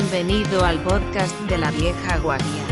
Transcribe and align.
Bienvenido 0.00 0.64
al 0.64 0.78
podcast 0.84 1.34
de 1.48 1.58
la 1.58 1.72
vieja 1.72 2.18
guardia. 2.18 2.62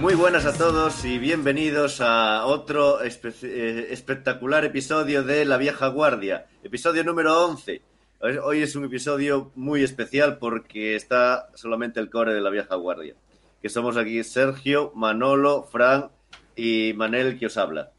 Muy 0.00 0.14
buenas 0.14 0.46
a 0.46 0.56
todos 0.56 1.04
y 1.04 1.18
bienvenidos 1.18 2.00
a 2.00 2.46
otro 2.46 3.00
espe- 3.02 3.34
eh, 3.42 3.88
espectacular 3.90 4.64
episodio 4.64 5.24
de 5.24 5.44
La 5.44 5.56
Vieja 5.56 5.88
Guardia, 5.88 6.46
episodio 6.62 7.02
número 7.02 7.44
11. 7.46 7.82
Hoy- 8.20 8.38
Hoy 8.38 8.62
es 8.62 8.76
un 8.76 8.84
episodio 8.84 9.50
muy 9.56 9.82
especial 9.82 10.38
porque 10.38 10.94
está 10.94 11.48
solamente 11.54 11.98
el 12.00 12.10
core 12.10 12.32
de 12.32 12.40
La 12.40 12.50
Vieja 12.50 12.76
Guardia, 12.76 13.14
que 13.62 13.68
somos 13.68 13.96
aquí 13.96 14.22
Sergio, 14.24 14.92
Manolo, 14.94 15.64
Fran 15.64 16.10
y 16.56 16.92
Manel 16.94 17.38
que 17.38 17.46
os 17.46 17.56
habla. 17.56 17.92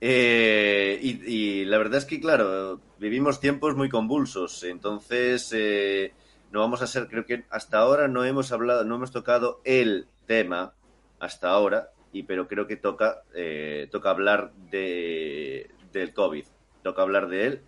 Eh, 0.00 0.98
y, 1.02 1.64
la 1.66 1.78
verdad 1.78 1.98
es 1.98 2.06
que, 2.06 2.20
claro, 2.20 2.80
vivimos 2.98 3.40
tiempos 3.40 3.76
muy 3.76 3.90
convulsos, 3.90 4.64
entonces 4.64 5.52
eh, 5.54 6.14
no 6.52 6.60
vamos 6.60 6.80
a 6.80 6.86
ser, 6.86 7.06
creo 7.08 7.26
que 7.26 7.44
hasta 7.50 7.78
ahora 7.78 8.08
no 8.08 8.24
hemos 8.24 8.50
hablado, 8.50 8.84
no 8.84 8.94
hemos 8.94 9.12
tocado 9.12 9.60
el 9.64 10.06
tema 10.26 10.72
hasta 11.18 11.50
ahora, 11.50 11.90
y 12.12 12.22
pero 12.22 12.48
creo 12.48 12.66
que 12.66 12.76
toca, 12.76 13.22
eh, 13.34 13.88
toca 13.90 14.10
hablar 14.10 14.52
de, 14.70 15.70
del 15.92 16.14
COVID, 16.14 16.44
toca 16.82 17.02
hablar 17.02 17.28
de 17.28 17.46
él, 17.46 17.60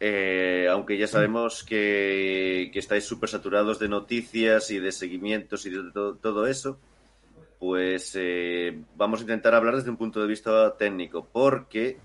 eh, 0.00 0.68
aunque 0.70 0.98
ya 0.98 1.06
sabemos 1.06 1.64
que, 1.64 2.70
que 2.72 2.78
estáis 2.78 3.04
súper 3.04 3.28
saturados 3.28 3.78
de 3.78 3.88
noticias 3.88 4.70
y 4.70 4.78
de 4.78 4.92
seguimientos 4.92 5.66
y 5.66 5.70
de 5.70 5.90
to- 5.92 6.16
todo 6.16 6.46
eso, 6.46 6.78
pues 7.58 8.12
eh, 8.14 8.78
vamos 8.96 9.20
a 9.20 9.22
intentar 9.22 9.54
hablar 9.54 9.76
desde 9.76 9.90
un 9.90 9.96
punto 9.96 10.20
de 10.20 10.28
vista 10.28 10.76
técnico, 10.76 11.26
porque 11.32 11.96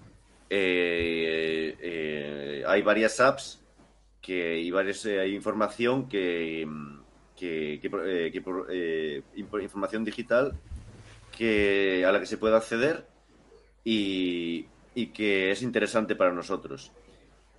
eh, 0.49 1.75
hay 2.65 2.81
varias 2.81 3.19
apps 3.19 3.59
que, 4.21 4.59
y 4.59 4.71
varias, 4.71 5.05
hay 5.05 5.35
información 5.35 6.07
que, 6.07 6.65
mm, 6.65 7.01
información 9.59 10.05
digital 10.05 10.53
que, 11.37 12.05
a 12.05 12.11
la 12.11 12.19
que 12.19 12.25
se 12.25 12.37
puede 12.37 12.55
acceder 12.55 13.05
y, 13.83 14.65
y 14.95 15.07
que 15.07 15.51
es 15.51 15.61
interesante 15.61 16.15
para 16.15 16.33
nosotros. 16.33 16.91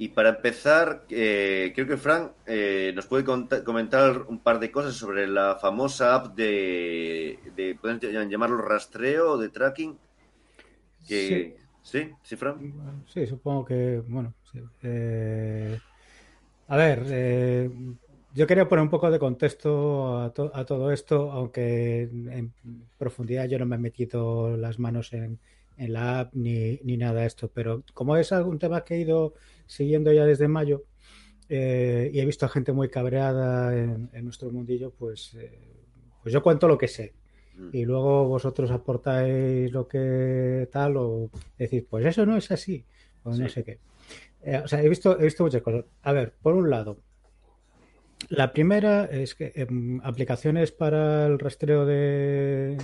Y 0.05 0.09
para 0.09 0.31
empezar, 0.31 1.05
eh, 1.11 1.71
creo 1.75 1.87
que 1.87 1.97
Frank 1.97 2.33
eh, 2.47 2.93
nos 2.97 3.07
puede 3.07 3.25
comentar 3.25 4.23
un 4.33 4.39
par 4.47 4.59
de 4.59 4.73
cosas 4.77 4.95
sobre 4.95 5.29
la 5.29 5.57
famosa 5.65 6.17
app 6.17 6.35
de, 6.35 7.39
de 7.55 7.77
pueden 7.81 8.01
llamarlo 8.29 8.57
rastreo 8.59 9.33
o 9.33 9.39
de 9.39 9.49
tracking. 9.57 9.97
Que, 11.09 11.57
¿Sí? 11.83 12.01
¿Sí, 12.23 12.37
Fran? 12.37 12.57
Sí, 13.13 13.27
supongo 13.27 13.65
que, 13.65 14.03
bueno, 14.09 14.35
sí. 14.51 14.59
Eh, 14.83 15.79
a 16.69 16.77
ver, 16.77 17.05
eh, 17.11 17.71
yo 18.35 18.47
quería 18.47 18.69
poner 18.69 18.83
un 18.85 18.91
poco 18.91 19.11
de 19.11 19.19
contexto 19.19 20.19
a, 20.21 20.33
to- 20.33 20.51
a 20.55 20.65
todo 20.65 20.91
esto, 20.91 21.31
aunque 21.31 22.03
en 22.03 22.53
profundidad 22.99 23.47
yo 23.47 23.59
no 23.59 23.67
me 23.67 23.77
he 23.77 23.79
metido 23.79 24.57
las 24.57 24.79
manos 24.79 25.13
en, 25.13 25.39
en 25.77 25.93
la 25.93 26.21
app 26.21 26.35
ni, 26.35 26.79
ni 26.85 26.97
nada 26.97 27.21
de 27.21 27.27
esto, 27.27 27.51
pero 27.53 27.85
como 27.95 28.17
es 28.17 28.33
algún 28.33 28.59
tema 28.59 28.85
que 28.85 28.95
he 28.95 29.01
ido 29.01 29.35
siguiendo 29.73 30.13
ya 30.13 30.25
desde 30.25 30.49
mayo 30.49 30.85
eh, 31.49 32.11
y 32.13 32.21
he 32.21 32.27
visto 32.27 32.47
a 32.47 32.49
gente 32.49 32.73
muy 32.73 32.89
cabreada 32.89 33.77
en, 33.77 34.11
en 34.13 34.25
nuestro 34.25 34.51
mundillo, 34.51 34.91
pues, 34.91 35.35
eh, 35.35 35.59
pues 36.23 36.33
yo 36.33 36.43
cuento 36.43 36.69
lo 36.69 36.79
que 36.79 36.89
sé 36.89 37.15
Mm. 37.57 37.69
y 37.73 37.85
luego 37.85 38.27
vosotros 38.27 38.71
aportáis 38.71 39.71
lo 39.73 39.87
que 39.87 40.69
tal 40.73 40.97
o 40.97 41.31
decir, 41.59 41.87
pues 41.89 42.07
eso 42.07 42.25
no 42.25 42.37
es 42.37 42.51
así, 42.51 42.85
o 43.25 43.35
no 43.35 43.49
sé 43.49 43.63
qué. 43.65 43.79
Eh, 44.43 44.61
o 44.65 44.69
sea, 44.69 44.83
he 44.83 44.89
visto, 44.89 45.19
he 45.19 45.25
visto 45.25 45.45
muchas 45.45 45.63
cosas. 45.63 45.85
A 46.03 46.13
ver, 46.13 46.33
por 46.43 46.55
un 46.55 46.71
lado, 46.71 46.99
la 48.29 48.53
primera 48.53 49.05
es 49.05 49.35
que 49.35 49.53
em, 49.55 50.01
aplicaciones 50.03 50.73
para 50.73 51.27
el 51.27 51.39
rastreo 51.39 51.85
de, 51.85 52.79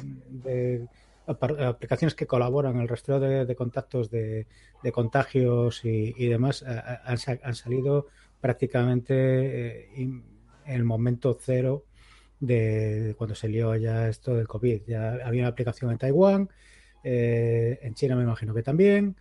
aplicaciones 1.28 2.14
que 2.14 2.26
colaboran 2.26 2.78
el 2.80 2.88
rastreo 2.88 3.20
de, 3.20 3.54
contactos 3.56 4.10
de, 4.10 4.46
contagios 4.92 5.84
y, 5.84 6.14
demás 6.28 6.62
han, 7.04 7.18
sa- 7.18 7.38
han 7.42 7.54
salido 7.54 8.06
prácticamente 8.40 9.14
eh, 9.14 9.88
en 9.96 10.24
el 10.66 10.84
momento 10.84 11.36
cero 11.40 11.84
de, 12.40 13.14
cuando 13.18 13.34
se 13.34 13.48
lió 13.48 13.74
ya 13.76 14.08
esto 14.08 14.34
del 14.34 14.48
COVID. 14.48 14.82
Ya 14.86 15.14
había 15.24 15.42
una 15.42 15.48
aplicación 15.48 15.90
en 15.90 15.98
Taiwán, 15.98 16.48
eh, 17.04 17.78
en 17.82 17.94
China 17.94 18.16
me 18.16 18.22
imagino 18.24 18.54
que 18.54 18.62
también. 18.62 19.16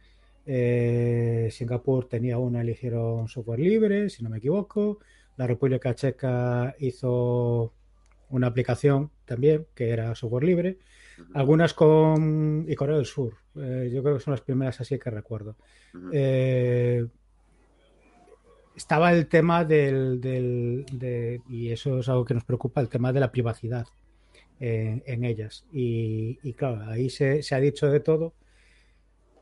eh, 0.46 1.50
Singapur 1.52 2.08
tenía 2.08 2.38
una 2.38 2.64
hicieron 2.64 3.28
software 3.28 3.60
libre, 3.60 4.10
si 4.10 4.24
no 4.24 4.30
me 4.30 4.38
equivoco. 4.38 5.00
La 5.36 5.46
República 5.48 5.94
Checa 5.96 6.76
hizo 6.80 7.74
una 8.30 8.48
aplicación 8.48 9.12
también 9.26 9.68
que 9.76 9.90
era 9.92 10.16
software 10.16 10.44
libre. 10.44 10.78
Algunas 11.34 11.74
con. 11.74 12.66
y 12.68 12.76
Corea 12.76 12.96
del 12.98 13.06
Sur. 13.06 13.34
eh, 13.56 13.90
yo 13.94 14.02
creo 14.04 14.16
que 14.18 14.24
son 14.24 14.32
las 14.32 14.42
primeras 14.42 14.80
así 14.82 14.98
que 15.00 15.10
recuerdo. 15.10 15.56
Eh, 16.14 17.06
estaba 18.76 19.12
el 19.12 19.28
tema 19.28 19.66
del, 19.66 20.22
del- 20.22 20.86
de- 20.92 21.42
y 21.50 21.72
eso 21.72 22.00
es 22.00 22.10
algo 22.10 22.26
que 22.26 22.34
nos 22.36 22.44
preocupa, 22.44 22.80
el 22.82 22.90
tema 22.90 23.12
de 23.12 23.20
la 23.20 23.32
privacidad 23.32 23.88
en, 24.60 25.04
en 25.08 25.24
ellas. 25.24 25.66
Y, 25.72 26.38
y 26.44 26.54
claro, 26.54 26.84
ahí 26.90 27.10
se, 27.10 27.42
se 27.42 27.56
ha 27.56 27.60
dicho 27.60 27.90
de 27.90 28.00
todo 28.00 28.34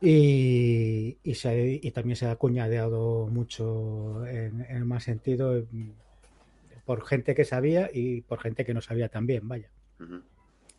y, 0.00 1.18
y, 1.22 1.34
se 1.34 1.80
y 1.82 1.90
también 1.90 2.16
se 2.16 2.26
ha 2.26 2.36
cuñadeado 2.36 3.26
mucho 3.28 4.26
en, 4.26 4.60
en 4.62 4.76
el 4.76 4.84
más 4.84 5.04
sentido 5.04 5.64
mm, 5.70 5.90
por 6.84 7.04
gente 7.06 7.34
que 7.34 7.44
sabía 7.44 7.90
y 7.92 8.20
por 8.22 8.40
gente 8.40 8.64
que 8.64 8.74
no 8.74 8.80
sabía 8.80 9.08
también, 9.08 9.48
vaya. 9.48 9.68
Ujú. 10.00 10.22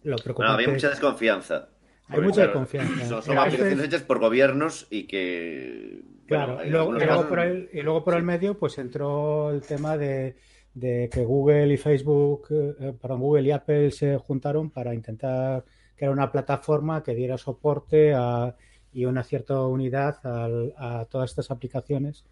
Lo 0.08 0.16
Bueno, 0.34 0.52
había 0.54 0.70
mucha 0.70 0.90
desconfianza. 0.90 1.70
Hay 2.10 2.22
mucha 2.22 2.36
claro, 2.46 2.50
desconfianza. 2.62 3.06
Son, 3.10 3.22
son 3.24 3.38
aplicaciones 3.38 3.86
hechas 3.86 4.04
por 4.04 4.20
gobiernos 4.20 4.88
y 4.90 5.08
que. 5.08 6.02
Claro, 6.28 6.56
bueno, 6.56 6.72
luego, 6.72 6.98
casos- 6.98 7.26
por 7.26 7.40
el, 7.40 7.70
y 7.74 7.82
luego 7.82 8.04
por 8.04 8.16
el 8.16 8.24
medio 8.24 8.58
pues 8.58 8.78
entró 8.78 9.52
el 9.52 9.62
tema 9.62 9.98
de, 9.98 10.36
de 10.74 11.10
que 11.12 11.24
Google 11.26 11.74
y 11.74 11.78
Facebook, 11.78 12.48
eh, 12.50 12.94
perdón, 13.02 13.20
Google 13.22 13.44
y 13.44 13.52
Apple 13.52 13.92
se 13.92 14.18
juntaron 14.18 14.70
para 14.70 14.94
intentar 14.94 15.64
crear 15.96 16.12
una 16.14 16.32
plataforma 16.32 17.04
que 17.04 17.16
diera 17.16 17.38
soporte 17.38 18.14
a, 18.14 18.56
y 18.94 19.06
una 19.06 19.24
cierta 19.24 19.62
unidad 19.62 20.18
a 20.24 21.06
todas 21.10 21.30
estas 21.32 21.50
aplicaciones 21.52 22.26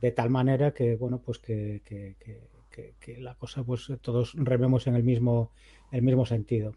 de 0.00 0.10
tal 0.12 0.28
manera 0.30 0.72
que 0.72 0.94
bueno 0.96 1.20
pues 1.24 1.38
que, 1.38 1.82
que- 1.84 2.14
que- 2.20 2.40
que- 2.70 2.94
que 3.00 3.20
la 3.20 3.34
cosa 3.34 3.62
pues 3.64 3.90
todos 4.02 4.34
rememos 4.36 4.86
en 4.86 4.94
el 4.96 5.02
mismo 5.02 5.50
el 5.92 6.02
mismo 6.02 6.26
sentido. 6.26 6.72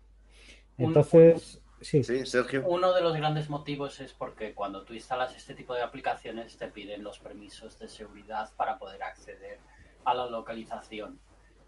Un- 0.80 0.88
Entonces, 0.88 1.62
sí, 1.82 2.04
Sí, 2.04 2.26
Sergio. 2.26 2.64
Uno 2.68 2.94
de 2.94 3.02
los 3.02 3.16
grandes 3.16 3.50
motivos 3.50 4.00
es 4.00 4.14
porque 4.14 4.54
cuando 4.54 4.84
tú 4.84 4.94
instalas 4.94 5.36
este 5.36 5.54
tipo 5.54 5.74
de 5.74 5.82
aplicaciones 5.82 6.58
te 6.58 6.68
piden 6.68 7.04
los 7.04 7.20
permisos 7.20 7.78
de 7.80 7.88
seguridad 7.88 8.52
para 8.56 8.78
poder 8.78 9.04
acceder 9.04 9.60
a 10.06 10.14
la 10.14 10.28
localización. 10.28 11.20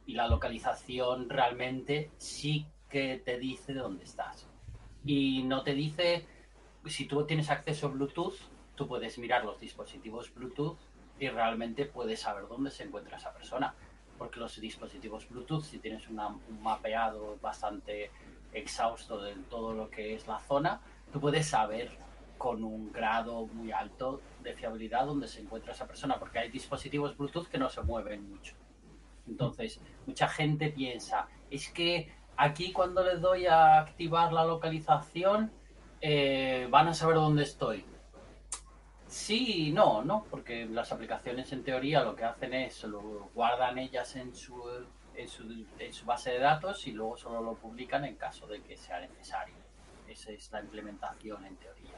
Y 0.06 0.14
la 0.16 0.28
localización 0.28 1.30
realmente 1.30 2.10
sí 2.18 2.66
que 2.90 3.22
te 3.24 3.38
dice 3.38 3.74
dónde 3.74 4.04
estás. 4.04 4.48
Y 5.06 5.44
no 5.44 5.64
te 5.64 5.74
dice, 5.74 6.26
si 6.86 7.06
tú 7.06 7.26
tienes 7.26 7.50
acceso 7.50 7.88
a 7.88 7.90
Bluetooth, 7.92 8.36
tú 8.76 8.88
puedes 8.88 9.18
mirar 9.18 9.46
los 9.46 9.60
dispositivos 9.60 10.34
Bluetooth 10.34 10.78
y 11.20 11.30
realmente 11.30 11.86
puedes 11.86 12.22
saber 12.22 12.48
dónde 12.48 12.72
se 12.72 12.84
encuentra 12.84 13.18
esa 13.18 13.34
persona. 13.34 13.74
Porque 14.18 14.40
los 14.40 14.60
dispositivos 14.60 15.28
Bluetooth, 15.30 15.64
si 15.64 15.80
tienes 15.80 16.08
una- 16.10 16.28
un 16.28 16.62
mapeado 16.62 17.38
bastante 17.42 18.12
exhausto 18.54 19.22
de 19.22 19.34
todo 19.50 19.74
lo 19.74 19.90
que 19.90 20.16
es 20.16 20.28
la 20.28 20.40
zona, 20.40 20.82
tú 21.12 21.20
puedes 21.20 21.48
saber 21.48 21.92
con 22.38 22.64
un 22.64 22.92
grado 22.92 23.46
muy 23.48 23.72
alto 23.72 24.22
de 24.42 24.54
fiabilidad 24.54 25.06
dónde 25.06 25.28
se 25.28 25.42
encuentra 25.42 25.74
esa 25.74 25.86
persona, 25.86 26.18
porque 26.18 26.40
hay 26.40 26.50
dispositivos 26.50 27.16
Bluetooth 27.16 27.48
que 27.48 27.60
no 27.60 27.70
se 27.70 27.82
mueven 27.82 28.30
mucho. 28.30 28.56
Entonces, 29.28 29.80
mucha 30.08 30.28
gente 30.28 30.70
piensa, 30.70 31.28
es 31.52 31.70
que 31.70 32.12
aquí 32.38 32.74
cuando 32.74 33.04
les 33.04 33.22
doy 33.22 33.46
a 33.46 33.80
activar 33.80 34.34
la 34.34 34.46
localización, 34.46 35.52
eh, 36.02 36.68
van 36.72 36.88
a 36.88 36.94
saber 36.96 37.16
dónde 37.18 37.44
estoy. 37.44 37.86
Sí 39.08 39.72
no, 39.72 40.04
¿no? 40.04 40.26
Porque 40.32 40.66
las 40.66 40.92
aplicaciones 40.92 41.52
en 41.52 41.64
teoría 41.64 42.04
lo 42.04 42.16
que 42.16 42.24
hacen 42.24 42.54
es 42.54 42.84
lo 42.86 43.30
guardan 43.36 43.78
ellas 43.78 44.16
en 44.16 44.34
su, 44.34 44.64
en 45.22 45.28
su, 45.30 45.44
en 45.80 45.94
su 45.94 46.06
base 46.06 46.32
de 46.32 46.40
datos 46.40 46.86
y 46.88 46.92
luego 46.92 47.18
solo 47.18 47.42
lo 47.42 47.56
publican 47.56 48.06
en 48.06 48.16
caso 48.16 48.48
de 48.48 48.62
que 48.62 48.78
sea 48.78 49.00
necesario. 49.00 49.56
Esa 50.08 50.32
es 50.32 50.52
la 50.52 50.60
implementación 50.62 51.46
en 51.46 51.56
teoría. 51.56 51.98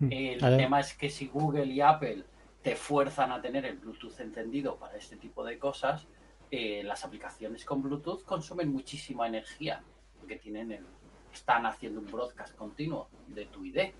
El 0.00 0.42
A 0.44 0.50
ver. 0.50 0.58
tema 0.58 0.80
es 0.80 0.94
que 0.94 1.10
si 1.10 1.26
Google 1.28 1.66
y 1.66 1.80
Apple 1.80 2.24
te 2.62 2.76
fuerzan 2.76 3.32
a 3.32 3.40
tener 3.40 3.64
el 3.64 3.76
Bluetooth 3.78 4.18
encendido 4.20 4.76
para 4.76 4.96
este 4.96 5.16
tipo 5.16 5.44
de 5.44 5.58
cosas, 5.58 6.06
eh, 6.50 6.82
las 6.82 7.04
aplicaciones 7.04 7.64
con 7.64 7.82
Bluetooth 7.82 8.24
consumen 8.24 8.70
muchísima 8.72 9.26
energía, 9.26 9.82
porque 10.18 10.36
tienen 10.36 10.72
el 10.72 10.86
están 11.32 11.66
haciendo 11.66 12.00
un 12.00 12.10
broadcast 12.10 12.54
continuo 12.56 13.08
de 13.28 13.46
tu 13.46 13.64
ID. 13.64 13.92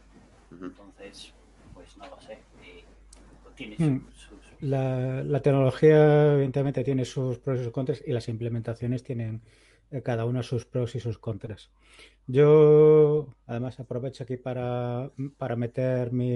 Entonces, 0.51 1.33
pues 1.75 1.97
no 1.97 2.07
lo 2.07 2.21
sé. 2.21 2.39
eh, 2.65 2.85
tiene 3.59 3.77
Mm. 3.79 4.01
La, 4.61 5.23
la 5.23 5.41
tecnología, 5.41 6.35
evidentemente, 6.35 6.83
tiene 6.85 7.05
sus 7.05 7.39
pros 7.39 7.61
y 7.61 7.65
sus 7.65 7.73
contras 7.73 8.03
y 8.07 8.13
las 8.13 8.29
implementaciones 8.29 9.05
tienen 9.05 9.43
eh, 9.93 10.03
cada 10.03 10.25
una 10.25 10.43
sus 10.43 10.65
pros 10.67 10.95
y 10.97 11.01
sus 11.01 11.19
contras. 11.19 11.71
Yo, 12.27 13.29
además, 13.47 13.79
aprovecho 13.81 14.25
aquí 14.25 14.37
para, 14.37 15.11
para 15.39 15.57
meter 15.57 16.13
mi 16.13 16.31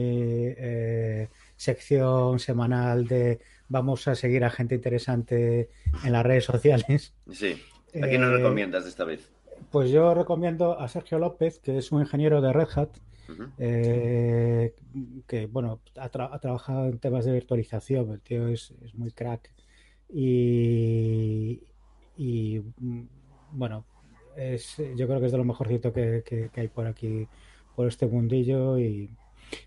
eh, 0.56 1.30
sección 1.56 2.38
semanal 2.38 3.06
de 3.08 3.40
vamos 3.68 4.06
a 4.08 4.14
seguir 4.14 4.44
a 4.44 4.50
gente 4.50 4.74
interesante 4.76 5.70
en 6.04 6.12
las 6.12 6.24
redes 6.24 6.44
sociales. 6.44 7.14
Sí. 7.30 7.60
¿A 8.00 8.06
quién 8.08 8.20
nos 8.22 8.30
Eh, 8.30 8.36
recomiendas 8.38 8.86
esta 8.86 9.04
vez? 9.04 9.32
Pues 9.70 9.90
yo 9.90 10.14
recomiendo 10.14 10.78
a 10.78 10.88
Sergio 10.88 11.18
López, 11.18 11.58
que 11.58 11.78
es 11.78 11.92
un 11.92 12.00
ingeniero 12.02 12.40
de 12.40 12.52
Red 12.52 12.68
Hat, 12.76 12.90
Eh, 13.58 14.74
que 15.26 15.46
bueno, 15.46 15.80
ha, 15.96 16.10
tra- 16.10 16.28
ha 16.32 16.38
trabajado 16.38 16.86
en 16.88 16.98
temas 16.98 17.24
de 17.24 17.32
virtualización, 17.32 18.10
el 18.10 18.20
tío 18.20 18.48
es, 18.48 18.72
es 18.84 18.94
muy 18.94 19.10
crack 19.12 19.50
y, 20.08 21.60
y, 22.16 22.60
mm, 22.78 23.02
bueno, 23.52 23.84
es, 24.36 24.76
yo 24.96 25.06
creo 25.06 25.20
que 25.20 25.26
es 25.26 25.32
de 25.32 25.38
lo 25.38 25.44
mejorcito 25.44 25.92
que, 25.92 26.22
que- 26.24 26.50
que 26.52 26.60
hay 26.60 26.68
por 26.68 26.86
aquí, 26.86 27.26
por 27.76 27.86
este 27.88 28.06
mundillo 28.06 28.78
y 28.78 29.08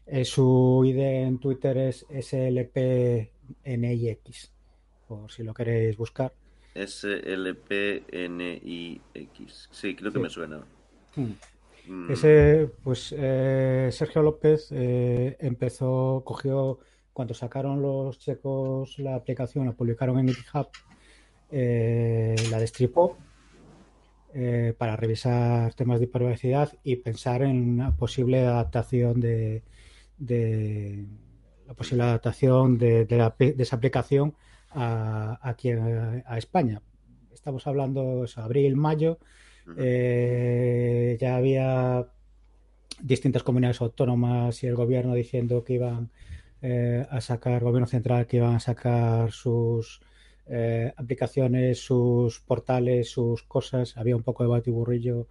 eh, 0.08 0.26
su 0.26 0.84
ID 0.86 1.00
en 1.24 1.38
Twitter 1.40 1.78
es 1.78 2.06
SLPNIX, 2.10 3.30
por 5.08 5.32
si 5.32 5.44
lo 5.44 5.54
queréis 5.54 5.96
buscar. 5.98 6.34
S-L-P-N-I-X. 8.36 9.70
Sí, 9.72 9.96
creo 9.96 10.12
que 10.12 10.18
Sí. 10.20 10.24
me 10.24 10.30
suena. 10.30 10.64
Mm. 11.16 11.32
Mm, 11.88 12.12
Ese, 12.12 12.70
pues 12.84 13.14
eh, 13.18 13.90
Sergio 13.92 14.22
López 14.22 14.68
eh, 14.72 15.38
empezó, 15.40 16.24
cogió, 16.26 16.80
cuando 17.14 17.34
sacaron 17.34 17.82
los 17.82 18.20
checos 18.20 18.98
la 19.00 19.16
aplicación, 19.16 19.66
la 19.66 19.74
publicaron 19.74 20.20
en 20.20 20.30
GitHub, 20.30 20.68
eh, 21.52 22.36
la 22.52 22.60
destripó 22.60 23.18
para 24.78 24.96
revisar 24.96 25.74
temas 25.76 26.00
de 26.00 26.08
privacidad 26.08 26.72
y 26.84 26.98
pensar 26.98 27.42
en 27.42 27.70
una 27.76 27.96
posible 27.96 28.46
adaptación 28.46 29.20
de, 29.22 29.64
de- 30.18 31.06
la 31.68 31.74
posible 31.74 32.04
adaptación 32.04 32.78
de, 32.78 33.06
de 33.06 33.18
la- 33.18 33.36
de 33.40 33.56
esa 33.58 33.76
aplicación 33.78 34.36
a, 34.72 35.40
aquí 35.42 35.72
a, 35.72 36.24
a 36.26 36.38
España. 36.38 36.81
Estamos 37.34 37.66
hablando 37.68 38.24
eso, 38.26 38.42
abril, 38.42 38.76
mayo. 38.76 39.20
Eh, 39.78 41.18
ya 41.20 41.36
había 41.38 42.08
distintas 43.02 43.44
comunidades 43.44 43.82
autónomas 43.82 44.64
y 44.64 44.68
el 44.68 44.76
gobierno 44.76 45.14
diciendo 45.14 45.64
que 45.64 45.74
iban 45.74 46.10
eh, 46.62 47.06
a 47.10 47.22
sacar, 47.22 47.64
gobierno 47.64 47.88
central, 47.88 48.26
que 48.26 48.38
iban 48.38 48.56
a 48.56 48.60
sacar 48.60 49.32
sus 49.32 50.02
eh, 50.48 50.92
aplicaciones, 50.96 51.80
sus 51.80 52.40
portales, 52.40 53.10
sus 53.10 53.44
cosas. 53.44 53.98
Había 53.98 54.16
un 54.16 54.24
poco 54.24 54.44
de 54.44 54.50
batiburrillo 54.50 55.28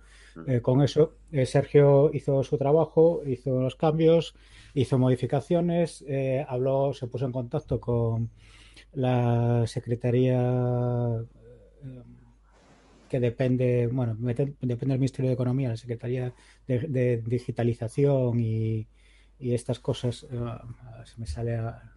eh, 0.47 0.61
con 0.61 0.83
eso. 0.83 1.15
Sergio 1.45 2.11
hizo 2.13 2.43
su 2.45 2.59
trabajo, 2.59 3.23
hizo 3.27 3.61
los 3.61 3.77
cambios, 3.77 4.35
hizo 4.75 4.99
modificaciones, 4.99 6.05
habló, 6.47 6.93
se 6.93 7.07
puso 7.07 7.27
en 7.27 7.33
contacto 7.33 7.81
con 7.81 8.31
la 8.93 9.65
Secretaría 9.67 11.25
que 13.15 13.21
depende, 13.21 13.89
bueno, 13.93 14.17
depende 14.19 14.77
del 14.77 14.99
Ministerio 14.99 15.29
de 15.31 15.35
Economía, 15.35 15.69
la 15.69 15.77
Secretaría 15.77 16.33
de, 16.67 16.81
de 16.81 17.23
Digitalización 17.25 18.41
y, 18.41 18.89
y 19.39 19.55
estas 19.55 19.79
cosas. 19.79 20.25
eh, 20.33 20.37
se 21.05 21.21
me 21.21 21.27
sale 21.29 21.55
a- 21.55 21.93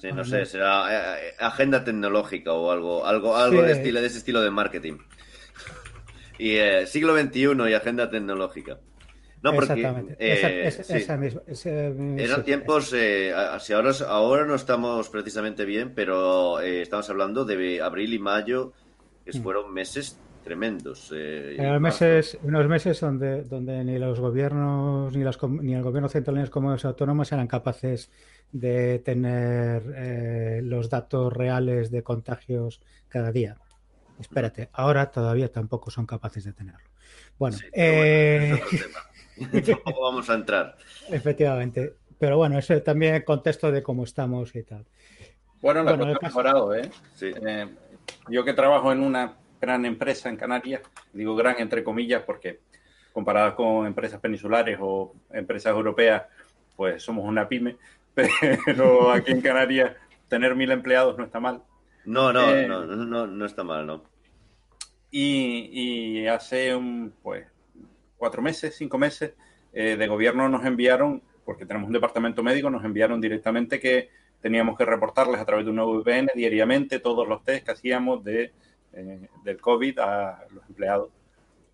Sí, 0.00 0.08
no 0.10 0.24
sé, 0.24 0.46
será 0.46 1.18
eh, 1.20 1.34
agenda 1.38 1.84
tecnológica 1.84 2.54
o 2.54 2.70
algo, 2.70 3.04
algo, 3.04 3.36
algo 3.36 3.60
Sí. 3.60 3.66
de, 3.66 3.72
estilo, 3.72 4.00
de 4.00 4.06
ese 4.06 4.16
estilo 4.18 4.40
de 4.40 4.50
marketing. 4.50 4.96
Y 6.38 6.52
eh, 6.56 6.86
siglo 6.86 7.14
XXI 7.14 7.68
y 7.68 7.74
agenda 7.74 8.08
tecnológica. 8.08 8.78
No, 9.42 9.52
porque 9.52 9.74
Exactamente. 9.74 10.16
eh, 10.18 10.32
esa, 10.66 10.80
esa- 10.80 10.82
sí. 10.84 10.92
esa 10.94 11.16
misma- 11.18 11.42
eran 12.16 12.42
tiempos, 12.42 12.94
eh, 12.96 13.34
si 13.60 13.74
ahora, 13.74 13.92
ahora 14.08 14.46
no 14.46 14.54
estamos 14.54 15.10
precisamente 15.10 15.66
bien, 15.66 15.92
pero 15.94 16.58
eh, 16.62 16.80
estamos 16.80 17.10
hablando 17.10 17.44
de 17.44 17.82
abril 17.82 18.14
y 18.14 18.18
mayo, 18.18 18.72
que 19.26 19.38
Mm. 19.38 19.42
fueron 19.42 19.74
meses 19.74 20.18
tremendos. 20.48 21.12
eh, 21.14 21.56
marzo. 21.58 21.80
meses, 21.80 22.38
unos 22.42 22.66
meses 22.68 22.98
donde, 23.00 23.42
donde 23.44 23.84
ni 23.84 23.98
los 23.98 24.18
gobiernos, 24.18 25.14
ni, 25.14 25.22
las, 25.22 25.36
com- 25.36 25.60
ni 25.62 25.74
el 25.74 25.82
gobierno 25.82 26.08
central 26.08 26.36
ni 26.36 26.40
las 26.40 26.50
comunidades 26.50 26.84
autónomas 26.86 27.30
eran 27.32 27.46
capaces 27.46 28.10
de 28.50 28.98
tener 29.00 29.82
eh, 29.94 30.60
los 30.64 30.88
datos 30.88 31.32
reales 31.32 31.90
de 31.90 32.02
contagios 32.02 32.80
cada 33.08 33.30
día. 33.30 33.58
Espérate, 34.18 34.70
ahora 34.72 35.10
todavía 35.10 35.52
tampoco 35.52 35.90
son 35.90 36.06
capaces 36.06 36.44
de 36.44 36.52
tenerlo. 36.54 36.88
Bueno, 37.38 37.56
Sí, 37.58 37.64
bueno, 37.70 37.82
eh. 37.84 38.60
Tampoco 39.52 40.00
vamos 40.02 40.30
a 40.30 40.34
entrar. 40.34 40.76
efectivamente. 41.10 41.94
Pero 42.18 42.36
bueno, 42.36 42.58
eso 42.58 42.80
también 42.82 43.14
el 43.14 43.24
contexto 43.24 43.70
de 43.70 43.82
cómo 43.82 44.02
estamos 44.04 44.54
y 44.56 44.62
tal. 44.64 44.84
Bueno, 45.60 45.82
la 45.84 45.92
Bueno, 45.92 46.06
cosa 46.14 46.18
ha 46.20 46.28
mejorado, 46.28 46.74
¿eh? 46.74 46.90
Sí. 47.14 47.32
Eh, 47.46 47.66
Yo 48.28 48.44
que 48.44 48.54
trabajo 48.54 48.90
en 48.92 49.00
una 49.00 49.36
gran 49.60 49.84
empresa 49.84 50.28
en 50.28 50.36
Canarias, 50.36 50.82
digo 51.12 51.36
gran 51.36 51.56
entre 51.58 51.84
comillas 51.84 52.22
porque 52.22 52.60
comparada 53.12 53.54
con 53.54 53.86
empresas 53.86 54.20
peninsulares 54.20 54.78
o 54.80 55.14
empresas 55.32 55.72
europeas, 55.74 56.22
pues 56.76 57.02
somos 57.02 57.24
una 57.24 57.48
pyme, 57.48 57.76
pero 58.14 59.10
aquí 59.10 59.32
en 59.32 59.40
Canarias 59.40 59.96
tener 60.28 60.54
mil 60.54 60.70
empleados 60.70 61.18
no 61.18 61.24
está 61.24 61.40
mal. 61.40 61.62
No, 62.04 62.32
no, 62.32 62.54
Eh, 62.54 62.66
no, 62.66 62.84
no, 62.84 63.26
no, 63.26 63.44
está 63.44 63.64
mal, 63.64 63.86
¿no? 63.86 64.04
Y, 65.10 65.70
y 65.72 66.26
hace 66.26 66.74
un, 66.74 67.12
pues, 67.22 67.46
cuatro 68.16 68.40
meses, 68.40 68.76
cinco 68.76 68.98
meses, 68.98 69.34
eh, 69.72 69.96
de 69.96 70.06
gobierno 70.06 70.48
nos 70.48 70.64
enviaron, 70.64 71.22
porque 71.44 71.66
tenemos 71.66 71.88
un 71.88 71.94
departamento 71.94 72.42
médico, 72.42 72.70
nos 72.70 72.84
enviaron 72.84 73.20
directamente 73.20 73.80
que 73.80 74.10
teníamos 74.40 74.78
que 74.78 74.84
reportarles 74.84 75.40
a 75.40 75.44
través 75.44 75.64
de 75.64 75.70
una 75.70 75.84
VPN 75.84 76.30
diariamente 76.34 77.00
todos 77.00 77.26
los 77.26 77.42
test 77.42 77.64
que 77.64 77.72
hacíamos 77.72 78.22
de, 78.22 78.52
eh, 78.92 79.28
del 79.44 79.60
COVID 79.60 79.98
a 79.98 80.44
los 80.52 80.64
empleados. 80.68 81.10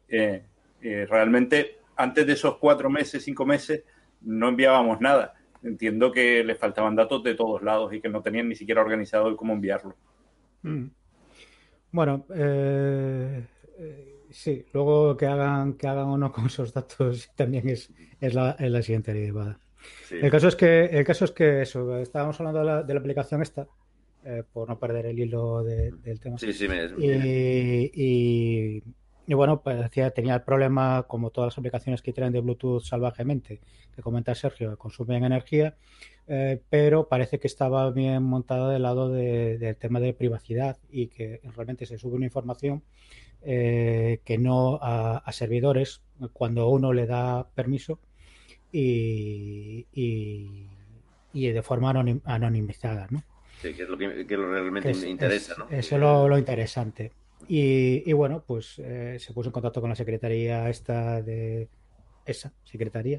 Eh, 0.09 0.43
eh, 0.83 1.07
realmente, 1.09 1.79
antes 1.97 2.27
de 2.27 2.33
esos 2.33 2.57
cuatro 2.59 2.91
meses, 2.91 3.25
cinco 3.25 3.47
meses, 3.47 3.85
no 4.23 4.49
enviábamos 4.49 5.01
nada. 5.01 5.35
Entiendo 5.63 6.13
que 6.13 6.45
les 6.45 6.59
faltaban 6.59 6.95
datos 6.95 7.23
de 7.23 7.35
todos 7.35 7.63
lados 7.63 7.93
y 7.95 8.01
que 8.01 8.09
no 8.09 8.21
tenían 8.21 8.49
ni 8.49 8.55
siquiera 8.55 8.83
organizado 8.83 9.29
el 9.29 9.37
cómo 9.37 9.55
enviarlo. 9.55 9.97
Mm. 10.63 10.87
Bueno, 11.93 12.27
sí, 14.31 14.67
luego 14.73 15.17
que 15.17 15.27
hagan, 15.27 15.75
que 15.75 15.87
hagan 15.87 16.07
o 16.07 16.19
no 16.19 16.33
con 16.33 16.47
esos 16.47 16.75
datos 16.75 17.31
también 17.37 17.69
es, 17.69 17.93
es, 18.21 18.35
la, 18.35 18.57
es 18.59 18.71
la 18.71 18.83
siguiente 18.83 19.15
derivada. 19.15 19.61
Sí. 20.07 20.17
El 20.21 20.31
caso 20.31 20.49
es 20.49 20.57
que, 20.57 20.87
el 20.87 21.05
caso 21.05 21.25
es 21.25 21.31
que 21.31 21.63
eso, 21.63 21.99
estábamos 21.99 22.39
hablando 22.41 22.61
de 22.61 22.65
la, 22.65 22.83
de 22.83 22.95
la 22.95 23.01
aplicación 23.01 23.43
esta, 23.43 23.69
eh, 24.25 24.43
por 24.53 24.69
no 24.69 24.79
perder 24.79 25.07
el 25.07 25.19
hilo 25.19 25.63
de- 25.63 25.93
del 25.93 26.21
tema. 26.21 26.39
Sí, 26.39 26.53
sí, 26.53 26.67
me, 26.69 26.85
Y, 26.97 27.91
y- 27.95 28.83
y 29.27 29.35
bueno, 29.35 29.63
pues 29.63 29.91
tenía 30.15 30.35
el 30.35 30.43
problema, 30.43 31.05
como 31.09 31.31
todas 31.31 31.49
las 31.53 31.59
aplicaciones 31.59 32.03
que 32.03 32.13
tiran 32.13 32.33
de 32.33 32.41
Bluetooth 32.41 32.83
salvajemente, 32.83 33.61
que 33.95 34.03
comenta 34.03 34.35
Sergio, 34.35 34.71
que 34.71 34.77
consumen 34.77 35.25
energía, 35.25 35.77
eh, 36.27 36.61
pero 36.71 37.09
parece 37.09 37.39
que 37.39 37.47
estaba 37.47 37.91
bien 37.91 38.23
montada 38.23 38.71
del 38.71 38.83
lado 38.83 39.09
de- 39.11 39.57
del 39.59 39.77
tema 39.77 40.01
de 40.01 40.13
privacidad 40.13 40.77
y 40.91 41.07
que 41.09 41.41
realmente 41.57 41.87
se 41.87 41.99
sube 41.99 42.17
una 42.17 42.27
información 42.27 42.83
eh, 43.47 44.21
que 44.25 44.39
no 44.39 44.79
a, 44.81 45.19
a 45.19 45.33
servidores 45.33 46.01
cuando 46.33 46.69
uno 46.69 46.93
le 46.95 47.07
da 47.07 47.47
permiso 47.55 47.99
y, 48.73 49.87
y- 49.93 50.67
y 51.33 51.49
de 51.49 51.63
forma 51.63 51.93
anonim- 51.93 52.23
anonimizada, 52.25 53.07
¿no? 53.11 53.23
Sí, 53.61 53.75
que 53.75 53.83
es 53.83 53.89
lo 53.89 53.97
que, 53.99 54.27
que 54.27 54.37
lo 54.37 54.51
realmente 54.51 54.89
Que 54.89 54.93
es- 54.93 55.05
interesa, 55.05 55.53
es- 55.53 55.59
¿no? 55.59 55.69
Eso 55.71 55.95
es 55.97 56.01
lo, 56.01 56.29
lo 56.29 56.39
interesante. 56.39 57.13
Y, 57.49 58.09
y 58.09 58.13
bueno, 58.15 58.43
pues 58.47 58.79
eh, 58.79 59.17
se 59.19 59.33
puso 59.35 59.49
en 59.49 59.53
contacto 59.53 59.81
con 59.81 59.91
la 59.91 59.97
secretaría 59.97 60.69
esta 60.71 61.21
de 61.21 61.69
esa 62.25 62.51
secretaría 62.65 63.19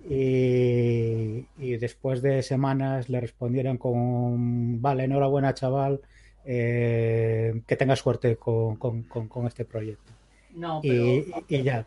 y, 0.00 1.46
y 1.58 1.76
después 1.76 2.22
de 2.22 2.42
semanas 2.42 3.10
le 3.10 3.20
respondieron 3.20 3.76
con 3.76 4.80
vale, 4.80 5.04
enhorabuena 5.04 5.52
chaval, 5.52 6.00
eh, 6.46 7.60
que 7.66 7.76
tengas 7.76 7.98
suerte 7.98 8.36
con, 8.36 8.76
con- 8.76 9.02
con- 9.04 9.28
con 9.28 9.46
este 9.46 9.66
proyecto. 9.66 10.12
No, 10.54 10.80
pero 10.82 10.94
Y, 11.04 11.32
y 11.48 11.62
ya. 11.62 11.86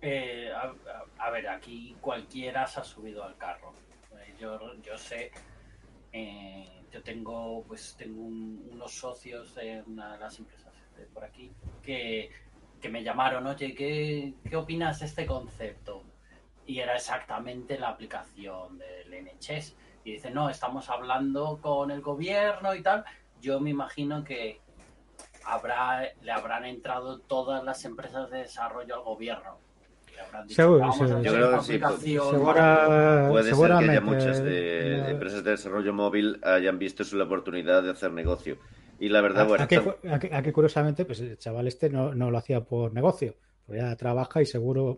eh, 0.00 0.48
a, 1.18 1.30
ver, 1.30 1.48
aquí 1.48 1.94
cualquiera 2.00 2.66
se 2.66 2.80
ha 2.80 2.84
subido 2.84 3.22
al 3.22 3.36
carro. 3.36 3.72
Yo, 4.40 4.58
yo 4.82 4.96
sé, 4.98 5.30
eh, 6.12 6.68
yo 6.96 7.02
tengo, 7.02 7.62
pues 7.68 7.94
tengo 7.98 8.22
un- 8.22 8.68
unos 8.72 8.92
socios 8.92 9.54
de 9.54 9.82
una 9.86 10.12
de 10.14 10.18
las 10.18 10.38
empresas 10.38 10.72
por 11.12 11.24
aquí 11.24 11.52
que, 11.82 12.30
que 12.30 12.46
que 12.80 12.88
me 12.90 13.02
llamaron, 13.02 13.46
oye, 13.46 13.74
¿qué, 13.74 14.34
¿qué 14.48 14.54
opinas 14.56 15.00
de 15.00 15.06
este 15.06 15.24
concepto? 15.26 16.04
Y 16.66 16.78
era 16.78 16.94
exactamente 16.94 17.78
la 17.78 17.88
aplicación 17.88 18.78
del 18.78 19.14
NHS. 19.14 19.74
Y 20.04 20.12
dice, 20.12 20.30
no, 20.30 20.50
estamos 20.50 20.88
hablando 20.90 21.58
con 21.62 21.90
el 21.90 22.02
gobierno 22.02 22.74
y 22.74 22.82
tal. 22.82 23.04
Yo 23.40 23.60
me 23.60 23.70
imagino 23.70 24.22
que 24.22 24.60
habrá, 25.44 26.02
le 26.20 26.32
habrán 26.32 26.66
entrado 26.66 27.18
todas 27.20 27.64
las 27.64 27.84
empresas 27.86 28.30
de 28.30 28.38
desarrollo 28.40 28.94
al 28.96 29.02
gobierno. 29.02 29.58
Le 30.16 30.22
habrán 30.22 30.46
dicho, 30.46 30.62
Seguro, 30.62 30.78
"Vamos 30.80 30.94
a 30.94 30.98
seguro. 30.98 31.18
hacer 31.18 31.24
Yo 31.30 31.32
creo 31.36 31.50
que 31.50 31.64
sí, 31.64 31.72
aplicación 31.74 32.30
Segura- 32.30 33.26
Puede 33.28 33.54
ser 33.54 33.66
que 33.68 33.90
haya 33.90 34.00
muchas 34.00 34.42
de, 34.42 34.98
no- 35.02 35.08
empresas 35.08 35.44
de 35.44 35.50
desarrollo 35.52 35.92
móvil 35.92 36.40
hayan 36.42 36.78
visto 36.78 37.04
su 37.04 37.16
la 37.16 37.24
oportunidad 37.24 37.82
de 37.82 37.90
hacer 37.90 38.12
negocio. 38.12 38.56
Y 38.98 39.08
la 39.10 39.20
verdad, 39.20 39.46
bueno, 39.46 39.64
Aquí, 39.64 39.76
tam- 39.76 39.94
aquí- 40.10 40.28
aquí, 40.32 40.52
curiosamente, 40.52 41.04
pues 41.04 41.20
el 41.20 41.36
chaval 41.36 41.66
este 41.68 41.90
no, 41.90 42.14
no 42.14 42.30
lo 42.30 42.38
hacía 42.38 42.62
por 42.64 42.92
negocio. 42.94 43.34
Pues 43.66 43.80
ya 43.80 43.94
trabaja 43.96 44.40
y 44.40 44.46
seguro 44.46 44.96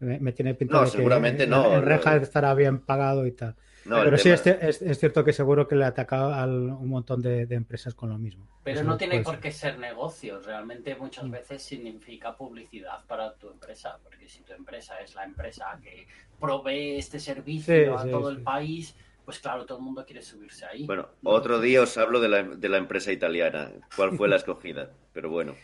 me, 0.00 0.18
me 0.18 0.32
tiene 0.32 0.54
pinta 0.54 0.74
No, 0.74 0.80
de 0.80 0.86
que 0.90 0.96
seguramente 0.96 1.44
en- 1.44 1.50
no, 1.50 1.80
reja 1.80 2.16
no. 2.16 2.22
estará 2.22 2.52
bien 2.54 2.80
pagado 2.80 3.26
y 3.26 3.32
tal. 3.32 3.54
No, 3.84 4.02
Pero 4.04 4.16
sí, 4.18 4.24
tema- 4.24 4.34
es, 4.34 4.44
ci- 4.46 4.58
es- 4.60 4.82
es 4.82 4.98
cierto 4.98 5.24
que 5.24 5.32
seguro 5.32 5.66
que 5.66 5.76
le 5.76 5.84
ha 5.84 5.88
atacado 5.88 6.32
a 6.34 6.44
un 6.46 6.88
montón 6.88 7.22
de, 7.22 7.46
de 7.46 7.54
empresas 7.54 7.94
con 7.94 8.10
lo 8.10 8.18
mismo. 8.18 8.46
Pero 8.64 8.80
Eso 8.80 8.88
no 8.88 8.96
tiene 8.96 9.20
por 9.22 9.40
qué 9.40 9.50
ser 9.52 9.78
negocio, 9.78 10.40
realmente 10.40 10.94
muchas 10.96 11.24
Mm. 11.24 11.30
veces 11.30 11.62
significa 11.62 12.36
publicidad 12.36 13.04
para 13.06 13.34
tu 13.34 13.50
empresa, 13.50 13.98
porque 14.02 14.28
si 14.28 14.40
tu 14.42 14.52
empresa 14.52 14.98
es 15.00 15.14
la 15.14 15.24
empresa 15.24 15.78
que 15.82 16.06
provee 16.38 16.98
este 16.98 17.18
servicio 17.18 17.74
Sí, 17.74 17.90
a 17.94 18.02
sí, 18.04 18.10
todo 18.10 18.30
sí. 18.30 18.36
el 18.36 18.42
país, 18.42 18.94
pues 19.24 19.38
claro, 19.40 19.64
todo 19.66 19.78
el 19.78 19.84
mundo 19.84 20.04
quiere 20.06 20.22
subirse 20.22 20.64
ahí. 20.66 20.86
Bueno, 20.86 21.08
¿no? 21.22 21.30
otro 21.30 21.60
día 21.60 21.82
os 21.82 21.96
hablo 21.98 22.20
de 22.20 22.28
la, 22.28 22.42
de 22.42 22.68
la 22.68 22.78
empresa 22.78 23.12
italiana, 23.12 23.70
cuál 23.96 24.16
fue 24.16 24.28
la 24.28 24.36
escogida, 24.42 24.90
pero 25.12 25.30
bueno. 25.30 25.54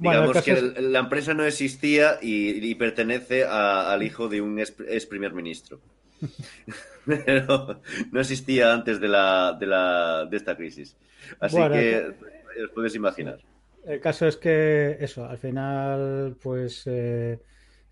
Digamos 0.00 0.42
que 0.44 0.52
es- 0.52 0.80
la 0.80 1.00
empresa 1.00 1.34
no 1.34 1.44
existía 1.44 2.18
y, 2.22 2.64
y 2.70 2.74
pertenece 2.76 3.44
a- 3.44 3.92
al 3.92 4.02
hijo 4.04 4.28
de 4.28 4.40
un 4.40 4.58
ex, 4.60 4.74
ex 4.86 5.06
primer 5.06 5.32
ministro. 5.32 5.80
Pero 7.06 7.80
no 8.12 8.20
existía 8.20 8.72
antes 8.72 9.00
de, 9.00 9.08
la, 9.08 9.56
de, 9.58 9.66
la, 9.66 10.26
de 10.26 10.36
esta 10.36 10.56
crisis. 10.56 10.96
Así 11.40 11.56
Bueno, 11.56 11.74
que 11.74 12.14
os 12.64 12.70
podéis 12.74 12.94
imaginar. 12.94 13.38
El 13.84 14.00
caso 14.00 14.26
es 14.26 14.36
que 14.36 14.96
eso, 15.00 15.24
al 15.24 15.38
final, 15.38 16.36
pues 16.42 16.82
eh, 16.86 17.40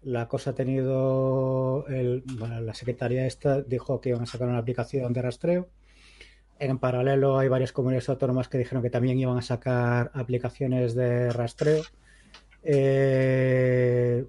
la 0.02 0.28
cosa 0.28 0.50
ha 0.50 0.54
tenido, 0.54 1.86
el, 1.88 2.22
bueno, 2.26 2.60
la 2.60 2.74
secretaría 2.74 3.26
esta 3.26 3.62
dijo 3.62 4.00
que 4.00 4.10
iban 4.10 4.22
a 4.22 4.26
sacar 4.26 4.48
una 4.48 4.58
aplicación 4.58 5.12
de 5.12 5.22
rastreo. 5.22 5.68
En 6.58 6.78
paralelo 6.78 7.38
hay 7.38 7.48
varias 7.48 7.72
comunidades 7.72 8.08
autónomas 8.08 8.48
que 8.48 8.58
dijeron 8.58 8.82
que 8.82 8.90
también 8.90 9.18
iban 9.18 9.38
a 9.38 9.42
sacar 9.42 10.10
aplicaciones 10.14 10.94
de 10.94 11.30
rastreo. 11.30 11.82
Eh, 12.62 14.24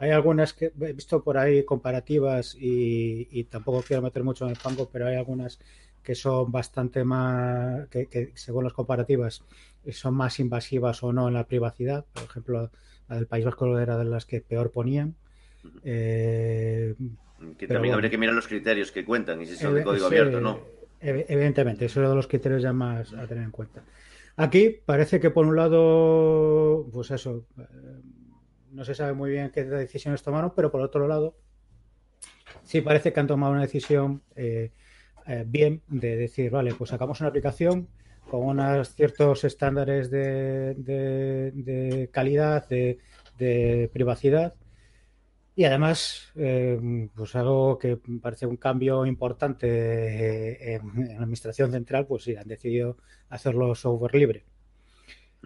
hay 0.00 0.10
algunas 0.10 0.54
que 0.54 0.72
he 0.80 0.92
visto 0.92 1.22
por 1.22 1.38
ahí 1.38 1.64
comparativas 1.64 2.56
y, 2.58 3.28
y 3.30 3.44
tampoco 3.44 3.82
quiero 3.82 4.02
meter 4.02 4.24
mucho 4.24 4.44
en 4.46 4.50
el 4.52 4.56
fango, 4.56 4.88
pero 4.90 5.06
hay 5.06 5.16
algunas 5.16 5.58
que 6.02 6.14
son 6.14 6.50
bastante 6.50 7.04
más, 7.04 7.88
que, 7.88 8.06
que 8.08 8.32
según 8.34 8.64
las 8.64 8.72
comparativas 8.72 9.44
son 9.92 10.14
más 10.14 10.40
invasivas 10.40 11.02
o 11.02 11.12
no 11.12 11.28
en 11.28 11.34
la 11.34 11.46
privacidad. 11.46 12.06
Por 12.14 12.24
ejemplo, 12.24 12.70
la 13.08 13.16
del 13.16 13.26
País 13.26 13.44
Vasco 13.44 13.78
era 13.78 13.98
de 13.98 14.04
las 14.06 14.26
que 14.26 14.40
peor 14.40 14.70
ponían. 14.72 15.14
Eh, 15.84 16.94
Que 17.58 17.66
también 17.66 17.92
bueno. 17.92 17.94
habría 17.94 18.10
que 18.10 18.18
mirar 18.18 18.34
los 18.34 18.48
criterios 18.48 18.92
que 18.92 19.04
cuentan 19.04 19.40
y 19.42 19.46
si 19.46 19.56
son 19.56 19.74
de 19.74 19.80
eh, 19.80 19.84
código 19.84 20.06
sí, 20.06 20.14
abierto 20.14 20.38
o 20.38 20.40
no. 20.40 20.58
ev- 21.00 21.26
Evidentemente, 21.28 21.84
eso 21.86 21.94
es 21.94 22.04
uno 22.04 22.10
de 22.10 22.16
los 22.16 22.26
criterios 22.26 22.62
ya 22.62 22.72
más 22.72 23.12
a 23.12 23.26
tener 23.26 23.44
en 23.44 23.50
cuenta. 23.50 23.84
Aquí 24.36 24.70
parece 24.84 25.20
que 25.20 25.30
por 25.30 25.46
un 25.46 25.56
lado, 25.56 26.86
pues 26.92 27.10
eso, 27.10 27.44
eh, 27.58 27.62
no 28.70 28.84
se 28.84 28.94
sabe 28.94 29.12
muy 29.14 29.30
bien 29.30 29.50
qué 29.50 29.64
decisiones 29.64 30.22
tomaron, 30.22 30.52
pero 30.54 30.70
por 30.70 30.80
otro 30.80 31.06
lado, 31.08 31.36
sí 32.64 32.80
parece 32.80 33.12
que 33.12 33.20
han 33.20 33.26
tomado 33.26 33.52
una 33.52 33.62
decisión 33.62 34.22
eh, 34.36 34.72
eh, 35.26 35.44
bien 35.46 35.82
de 35.88 36.16
decir, 36.16 36.50
vale, 36.50 36.74
pues 36.74 36.90
sacamos 36.90 37.20
una 37.20 37.28
aplicación 37.28 37.88
con 38.30 38.42
unos 38.46 38.94
ciertos 38.94 39.44
estándares 39.44 40.10
de, 40.10 40.74
de- 40.76 42.08
calidad, 42.12 42.68
de, 42.68 43.90
privacidad. 43.92 44.54
Y 45.54 45.64
además, 45.64 46.32
eh, 46.36 47.08
pues 47.14 47.34
algo 47.36 47.78
que 47.78 47.98
parece 48.22 48.46
un 48.46 48.56
cambio 48.56 49.04
importante 49.04 49.66
eh, 49.68 50.74
en, 50.76 51.02
en 51.02 51.16
la 51.16 51.22
administración 51.22 51.70
central, 51.72 52.06
pues 52.06 52.24
sí, 52.24 52.36
han 52.36 52.48
decidido 52.48 52.96
hacerlo 53.28 53.74
software 53.74 54.14
libre. 54.14 54.44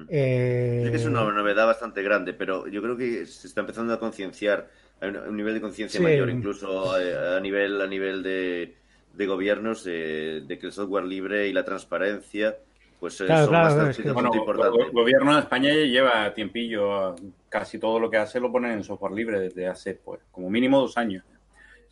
Eh, 0.09 0.83
Sí 0.85 0.91
que 0.91 0.97
es 0.97 1.07
una 1.07 1.25
novedad 1.25 1.67
bastante 1.67 2.03
grande, 2.03 2.35
pero 2.35 2.67
yo 2.69 2.83
creo 2.83 2.97
que 2.97 3.27
se 3.27 3.47
está 3.47 3.61
empezando 3.61 3.93
a 3.95 4.01
concienciar, 4.01 4.69
hay 5.01 5.11
un, 5.11 5.37
nivel 5.37 5.55
de 5.55 5.61
conciencia 5.61 5.99
Sí. 5.99 6.05
mayor, 6.05 6.29
incluso 6.31 6.99
eh, 6.99 7.37
a 7.37 7.41
nivel, 7.41 7.81
a 7.81 7.87
nivel 7.87 8.23
de, 8.23 8.75
de 9.13 9.27
gobiernos, 9.27 9.87
eh, 9.87 10.43
de 10.47 10.59
que 10.59 10.67
el 10.67 10.73
software 10.73 11.05
libre 11.05 11.49
y 11.49 11.53
la 11.53 11.65
transparencia 11.65 12.57
pues 13.01 13.21
eh, 13.21 13.27
Claro, 13.27 13.43
son 13.45 13.51
claro, 13.51 13.65
bastante, 13.67 13.91
es 13.91 13.97
que- 13.99 14.03
bastante 14.05 14.29
Bueno, 14.29 14.39
importantes. 14.41 14.87
el 14.87 14.93
gobierno 14.93 15.35
de 15.35 15.41
España 15.41 15.73
lleva 15.75 16.33
tiempillo, 16.33 17.15
casi 17.49 17.79
todo 17.79 18.01
lo 18.01 18.11
que 18.11 18.17
hace 18.17 18.41
lo 18.41 18.51
pone 18.51 18.73
en 18.73 18.83
software 18.83 19.13
libre 19.13 19.41
desde 19.41 19.67
hace, 19.67 19.95
pues, 19.95 20.21
como 20.31 20.49
mínimo 20.49 20.81
dos 20.81 20.97
años. 20.97 21.23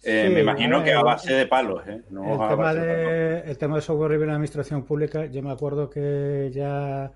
Eh, 0.05 0.25
Sí, 0.27 0.35
me 0.35 0.41
imagino 0.41 0.79
a 0.79 0.85
que 0.85 0.93
a 0.93 1.03
base 1.03 1.33
de 1.35 1.47
palos, 1.47 1.87
¿eh? 1.87 2.03
No 2.11 2.35
el, 2.35 2.41
a 2.41 2.49
tema 2.49 2.63
base 2.65 2.81
de 2.81 2.87
palos. 2.87 3.11
de, 3.13 3.51
el 3.51 3.59
tema 3.59 3.77
de 3.77 3.83
software 3.83 4.11
libre 4.13 4.25
en 4.25 4.29
la 4.31 4.35
administración 4.37 4.85
pública, 4.85 5.27
yo 5.27 5.43
me 5.43 5.51
acuerdo 5.53 5.91
que 5.91 6.51
ya, 6.53 7.13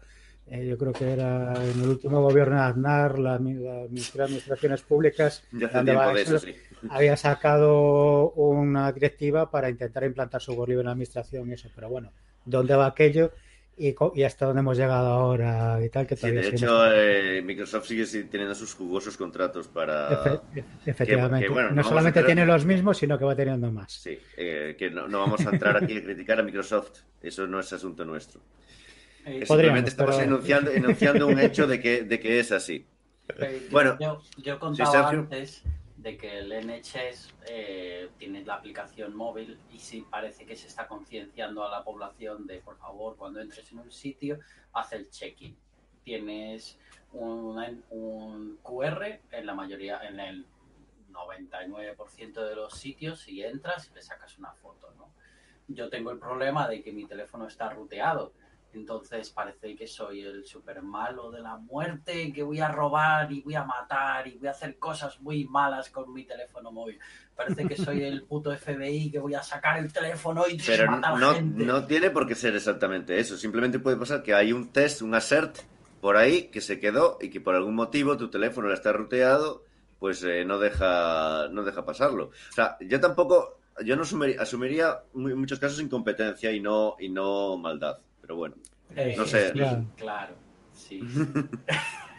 eh, 0.49 0.67
yo 0.67 0.79
creo 0.79 0.93
que 0.93 1.13
era 1.13 1.53
en 1.55 1.83
el 1.83 1.89
último 1.89 2.23
gobierno 2.23 2.57
de 2.57 2.63
Aznar, 2.63 3.19
la, 3.19 3.33
la 3.33 3.39
Ministerio 3.39 4.19
de 4.19 4.25
Administraciones 4.25 4.83
Públicas, 4.83 5.43
donde 5.51 5.95
va 5.95 6.13
eso, 6.13 6.39
sí. 6.39 6.55
había 6.89 7.17
sacado 7.17 8.31
una 8.33 8.93
directiva 8.93 9.51
para 9.51 9.69
intentar 9.71 10.05
implantar 10.05 10.41
software 10.41 10.69
libre 10.69 10.83
en 10.83 10.87
la 10.87 10.93
administración 10.93 11.51
y 11.51 11.55
eso, 11.55 11.69
pero 11.75 11.89
bueno, 11.89 12.13
¿dónde 12.45 12.75
va 12.77 12.87
aquello? 12.87 13.33
Y, 13.79 13.95
hasta 14.23 14.47
dónde 14.47 14.61
hemos 14.61 14.79
llegado 14.79 15.07
ahora 15.09 15.85
y 15.85 15.91
tal, 15.91 16.07
que 16.07 16.17
Sí, 16.17 16.31
de 16.31 16.49
hecho, 16.49 16.91
eh, 16.91 17.43
Microsoft 17.43 17.87
sigue 17.89 18.07
teniendo 18.25 18.55
sus 18.55 18.73
jugosos 18.73 19.19
contratos 19.19 19.69
para... 19.69 20.25
Efe- 20.55 20.65
efectivamente. 20.87 21.47
que, 21.47 21.53
bueno, 21.53 21.73
no 21.73 21.85
solamente 21.85 22.21
entrar- 22.21 22.25
tiene 22.35 22.47
los 22.47 22.65
mismos, 22.65 22.97
sino 22.97 23.19
que 23.19 23.27
va 23.27 23.37
teniendo 23.37 23.71
más. 23.71 23.93
Sí, 23.93 24.19
eh, 24.39 24.77
que 24.79 24.89
no, 24.91 25.09
no 25.09 25.19
vamos 25.21 25.47
a 25.47 25.51
entrar 25.51 25.77
aquí 25.77 25.99
a 25.99 26.03
criticar 26.03 26.41
a 26.41 26.43
Microsoft, 26.43 27.01
eso 27.21 27.47
no 27.47 27.61
es 27.61 27.71
asunto 27.71 28.03
nuestro. 28.07 28.41
Eh, 29.27 29.45
Simplemente 29.45 29.47
Podríamos, 29.49 29.89
estamos 29.89 30.15
pero- 30.17 30.27
enunciando, 30.29 30.71
enunciando 30.71 31.27
un 31.27 31.39
hecho 31.41 31.67
de 31.67 31.81
que, 31.81 32.03
de 32.05 32.21
que 32.21 32.39
es 32.39 32.53
así. 32.53 32.87
Eh, 33.41 33.61
yo- 33.65 33.71
Bueno. 33.73 33.97
yo, 34.01 34.23
yo 34.37 34.59
contaba 34.61 35.09
antes 35.11 35.65
de 35.97 36.17
que 36.17 36.39
el 36.39 36.53
NHS 36.53 37.35
eh, 37.49 38.09
tiene 38.19 38.45
la 38.45 38.55
aplicación 38.55 39.17
móvil 39.17 39.59
y 39.73 39.81
sí 39.81 40.07
parece 40.09 40.47
que 40.47 40.55
se 40.55 40.69
está 40.69 40.87
concienciando 40.87 41.65
a 41.65 41.71
la 41.71 41.83
población 41.83 42.47
de, 42.47 42.61
por 42.61 42.79
favor, 42.79 43.17
cuando 43.17 43.41
entres 43.41 43.73
en 43.73 43.81
un 43.81 43.91
sitio, 43.91 44.39
haz 44.73 44.93
el 44.93 45.11
check-in. 45.11 45.57
Tienes 46.05 46.79
un 47.13 48.59
QR 48.63 49.19
en 49.33 49.47
la 49.47 49.55
mayoría, 49.55 49.99
en 50.07 50.21
el 50.21 50.47
99% 51.13 52.45
de 52.49 52.55
los 52.55 52.75
sitios 52.75 53.27
y 53.27 53.43
entras 53.43 53.89
y 53.91 53.95
le 53.95 54.03
sacas 54.03 54.39
una 54.39 54.53
foto, 54.53 54.93
¿no? 54.97 55.11
Yo 55.67 55.89
tengo 55.89 56.13
el 56.13 56.19
problema 56.21 56.69
de 56.69 56.81
que 56.83 56.93
mi 56.93 57.07
teléfono 57.07 57.49
está 57.49 57.71
ruteado. 57.71 58.33
Entonces 58.77 59.31
parece 59.31 59.75
que 59.75 59.87
soy 59.87 60.21
el 60.21 60.45
super 60.45 60.83
malo 60.83 61.31
de 61.31 61.41
la 61.41 61.57
muerte, 61.57 62.33
que 62.33 62.43
voy 62.43 62.61
a 62.61 62.69
robar 62.69 63.33
y 63.33 63.41
voy 63.41 63.55
a 63.55 63.65
matar 63.65 64.29
y 64.29 64.37
voy 64.37 64.49
a 64.49 64.51
hacer 64.51 64.79
cosas 64.79 65.19
muy 65.21 65.45
malas 65.47 65.89
con 65.91 66.13
mi 66.13 66.25
teléfono 66.25 66.71
móvil. 66.71 66.99
Parece 67.35 67.67
que 67.67 67.77
soy 67.77 68.05
el 68.05 68.23
puto 68.25 68.55
FBI 68.55 69.11
que 69.11 69.19
voy 69.19 69.35
a 69.35 69.43
sacar 69.43 69.79
el 69.79 69.93
teléfono 69.93 70.45
y 70.47 70.59
Pero 70.59 70.91
matar 70.91 71.19
no, 71.19 71.35
gente. 71.35 71.65
no 71.65 71.85
tiene 71.87 72.11
por 72.11 72.27
qué 72.27 72.35
ser 72.35 72.55
exactamente 72.55 73.19
eso. 73.19 73.37
Simplemente 73.37 73.79
puede 73.79 73.97
pasar 73.97 74.23
que 74.23 74.35
hay 74.35 74.53
un 74.53 74.71
test, 74.73 75.01
un 75.03 75.15
assert 75.15 75.57
por 76.01 76.17
ahí 76.17 76.49
que 76.49 76.61
se 76.61 76.79
quedó 76.79 77.19
y 77.21 77.31
que 77.31 77.41
por 77.41 77.55
algún 77.55 77.75
motivo 77.75 78.17
tu 78.17 78.29
teléfono 78.29 78.73
está 78.73 78.93
ruteado, 78.93 79.65
pues 79.99 80.23
eh, 80.23 80.45
no 80.45 80.59
deja 80.59 81.49
no 81.51 81.65
deja 81.65 81.85
pasarlo. 81.85 82.27
O 82.51 82.53
sea, 82.53 82.77
yo 82.81 83.01
tampoco, 83.01 83.59
yo 83.85 83.97
no 83.97 84.03
asumiría, 84.03 84.41
asumiría 84.43 84.99
muchos 85.15 85.59
casos 85.59 85.81
incompetencia 85.81 86.53
y 86.53 86.61
no 86.61 86.97
y 87.01 87.09
no 87.09 87.57
maldad. 87.57 87.99
Pero 88.27 88.37
bueno, 88.37 88.57
Eh, 88.97 89.15
no 89.17 89.25
sé. 89.27 89.49
sí, 89.49 89.53
Claro. 89.53 89.87
claro, 89.97 90.35
sí. 90.73 91.01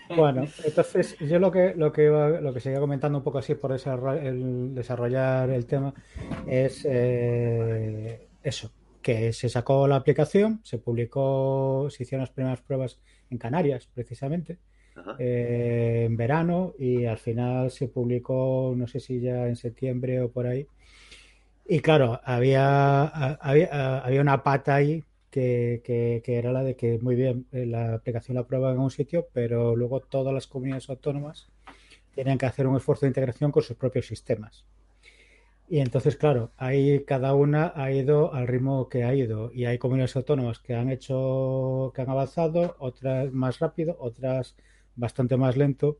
Bueno, 0.09 0.47
entonces 0.63 1.17
yo 1.19 1.37
lo 1.37 1.51
que 1.51 1.73
lo 1.75 1.91
que 1.91 2.05
iba- 2.05 2.39
lo 2.39 2.53
que 2.53 2.61
seguía 2.61 2.79
comentando 2.79 3.17
un 3.17 3.23
poco 3.23 3.39
así 3.39 3.55
por 3.55 3.73
desarrollar 3.73 4.25
el, 4.25 4.73
desarrollar 4.73 5.49
el 5.49 5.65
tema 5.65 5.93
es 6.47 6.85
eh, 6.89 8.29
eso, 8.41 8.71
que 9.01 9.33
se 9.33 9.49
sacó 9.49 9.85
la 9.87 9.97
aplicación, 9.97 10.61
se 10.63 10.77
publicó, 10.79 11.89
se 11.89 12.03
hicieron 12.03 12.21
las 12.21 12.31
primeras 12.31 12.61
pruebas 12.61 12.99
en 13.29 13.37
Canarias, 13.37 13.89
precisamente, 13.93 14.59
eh, 15.19 16.03
en 16.07 16.17
verano 16.17 16.73
y 16.79 17.05
al 17.05 17.17
final 17.17 17.71
se 17.71 17.87
publicó, 17.89 18.73
no 18.77 18.87
sé 18.87 18.99
si 19.01 19.19
ya 19.21 19.47
en 19.47 19.55
septiembre 19.57 20.21
o 20.21 20.31
por 20.31 20.47
ahí. 20.47 20.67
Y 21.65 21.81
claro, 21.81 22.19
había, 22.23 23.03
había, 23.35 23.99
había 23.99 24.21
una 24.21 24.41
pata 24.43 24.75
ahí 24.75 25.03
que, 25.31 25.81
que- 25.85 26.21
que 26.25 26.37
era 26.37 26.51
la 26.51 26.63
de 26.63 26.75
que, 26.75 26.99
muy 26.99 27.15
bien, 27.15 27.47
eh, 27.51 27.65
la 27.65 27.93
aplicación 27.95 28.35
la 28.35 28.47
prueban 28.47 28.75
en 28.75 28.79
un 28.81 28.91
sitio, 28.91 29.27
pero 29.33 29.75
luego 29.75 30.01
todas 30.01 30.33
las 30.33 30.47
comunidades 30.47 30.89
autónomas 30.89 31.49
tienen 32.15 32.37
que 32.39 32.45
hacer 32.47 32.67
un 32.67 32.77
esfuerzo 32.77 33.05
de 33.05 33.09
integración 33.11 33.51
con 33.51 33.63
sus 33.63 33.77
propios 33.77 34.07
sistemas. 34.07 34.65
Y 35.69 35.79
entonces, 35.79 36.15
claro, 36.15 36.51
ahí 36.57 37.03
cada 37.05 37.33
una 37.35 37.73
ha 37.75 37.91
ido 37.91 38.33
al 38.33 38.47
ritmo 38.47 38.87
que 38.89 39.03
ha 39.03 39.13
ido. 39.13 39.51
Y 39.53 39.65
hay 39.65 39.77
comunidades 39.77 40.15
autónomas 40.15 40.59
que 40.59 40.75
han 40.75 40.89
hecho, 40.89 41.91
que 41.93 42.01
han 42.01 42.09
avanzado, 42.09 42.75
otras 42.79 43.31
más 43.33 43.59
rápido, 43.59 43.97
otras 43.99 44.55
bastante 44.95 45.35
más 45.37 45.57
lento, 45.57 45.97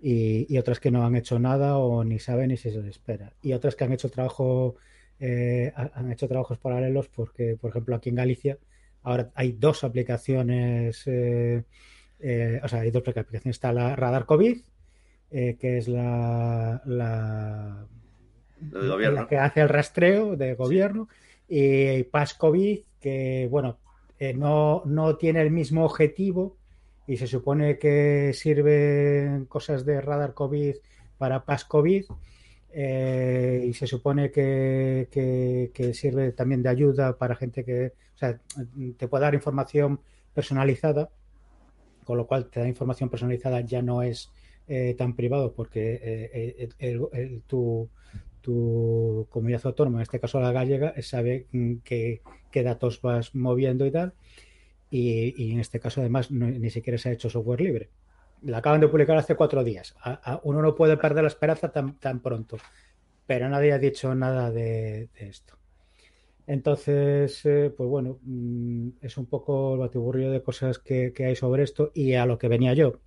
y, 0.00 0.52
y 0.54 0.58
otras 0.58 0.80
que 0.80 0.90
no 0.90 1.04
han 1.06 1.14
hecho 1.16 1.38
nada 1.38 1.78
o 1.78 2.04
ni 2.04 2.18
saben 2.18 2.48
ni 2.48 2.56
si 2.56 2.70
se 2.70 2.78
les 2.82 2.90
espera. 2.96 3.34
Y 3.42 3.52
otras 3.52 3.76
que 3.76 3.84
han 3.84 3.92
hecho 3.92 4.10
trabajo, 4.10 4.76
eh, 5.24 5.72
ha- 5.76 5.90
han 5.94 6.10
hecho 6.10 6.26
trabajos 6.26 6.58
paralelos 6.58 7.08
porque, 7.08 7.56
por 7.60 7.70
ejemplo, 7.70 7.94
aquí 7.94 8.08
en 8.08 8.16
Galicia 8.16 8.58
ahora 9.04 9.30
hay 9.34 9.52
dos 9.52 9.84
aplicaciones, 9.84 11.04
eh, 11.06 11.62
eh, 12.18 12.60
o 12.62 12.66
sea, 12.68 12.80
hay 12.80 12.90
dos 12.90 13.02
aplicaciones. 13.06 13.46
Está 13.56 13.72
la 13.72 13.94
Radar 13.94 14.26
COVID, 14.26 14.60
que 15.30 15.78
es 15.78 15.86
la, 15.88 16.82
que 19.28 19.38
hace 19.38 19.60
el 19.60 19.68
rastreo 19.68 20.36
de 20.36 20.54
gobierno 20.54 21.08
y 21.48 22.02
Pass 22.04 22.34
COVID 22.34 22.80
que 23.00 23.48
bueno 23.50 23.78
no, 24.36 24.82
no 24.84 25.16
tiene 25.16 25.40
el 25.40 25.50
mismo 25.50 25.84
objetivo 25.84 26.56
y 27.06 27.16
se 27.16 27.26
supone 27.26 27.78
que 27.78 28.32
sirven 28.34 29.46
cosas 29.46 29.84
de 29.84 30.00
radar 30.00 30.34
COVID 30.34 30.76
para 31.18 31.44
Pass 31.44 31.64
COVID 31.64 32.04
eh, 32.74 33.64
y 33.68 33.74
se 33.74 33.86
supone 33.86 34.30
que, 34.30 35.08
sirve 35.94 36.32
también 36.32 36.62
de 36.62 36.68
ayuda 36.68 37.16
para 37.18 37.36
gente 37.36 37.64
que 37.64 37.92
o 38.14 38.18
sea, 38.18 38.40
te 38.96 39.08
puede 39.08 39.24
dar 39.24 39.34
información 39.34 40.00
personalizada 40.34 41.10
con 42.04 42.18
lo 42.18 42.26
cual 42.26 42.46
te 42.46 42.60
da 42.60 42.68
información 42.68 43.08
personalizada 43.08 43.60
ya 43.60 43.82
no 43.82 44.02
es 44.02 44.30
eh, 44.68 44.94
tan 44.96 45.14
privado 45.14 45.52
porque 45.52 46.00
eh, 46.02 46.68
eh, 46.78 47.40
tu, 47.46 47.88
comunidad 49.30 49.66
autónoma, 49.66 49.98
en 49.98 50.02
este 50.02 50.20
caso 50.20 50.40
la 50.40 50.52
gallega, 50.52 50.94
sabe 51.02 51.46
mm, 51.52 51.76
qué, 51.84 52.20
datos 52.52 53.00
vas 53.00 53.34
moviendo 53.34 53.86
y 53.86 53.90
tal. 53.90 54.14
Y, 54.90 55.52
en 55.52 55.60
este 55.60 55.80
caso, 55.80 56.00
además, 56.00 56.30
ni 56.30 56.68
siquiera 56.68 56.98
se 56.98 57.08
ha 57.08 57.12
hecho 57.12 57.30
software 57.30 57.62
libre. 57.62 57.88
La 58.44 58.58
acaban 58.58 58.80
de 58.80 58.88
publicar 58.88 59.16
hace 59.16 59.36
cuatro 59.36 59.62
días. 59.62 59.94
Uno 60.42 60.62
no 60.62 60.74
puede 60.74 60.96
perder 60.96 61.22
la 61.22 61.28
esperanza 61.28 61.70
tan, 61.70 62.20
pronto, 62.20 62.56
pero 63.26 63.48
nadie 63.48 63.72
ha 63.72 63.78
dicho 63.78 64.14
nada 64.14 64.50
de, 64.50 65.08
esto. 65.16 65.56
Entonces, 66.46 67.44
eh, 67.46 67.72
pues 67.76 67.88
bueno, 67.88 68.18
mm, 68.22 68.88
es 69.00 69.16
un 69.16 69.26
poco 69.26 69.74
el 69.74 69.80
batiburrillo 69.80 70.32
de 70.32 70.42
cosas 70.42 70.78
que, 70.80 71.12
hay 71.18 71.36
sobre 71.36 71.62
esto 71.62 71.92
y 71.94 72.14
a 72.14 72.26
lo 72.26 72.36
que 72.38 72.48
venía 72.48 72.74
yo. 72.74 72.98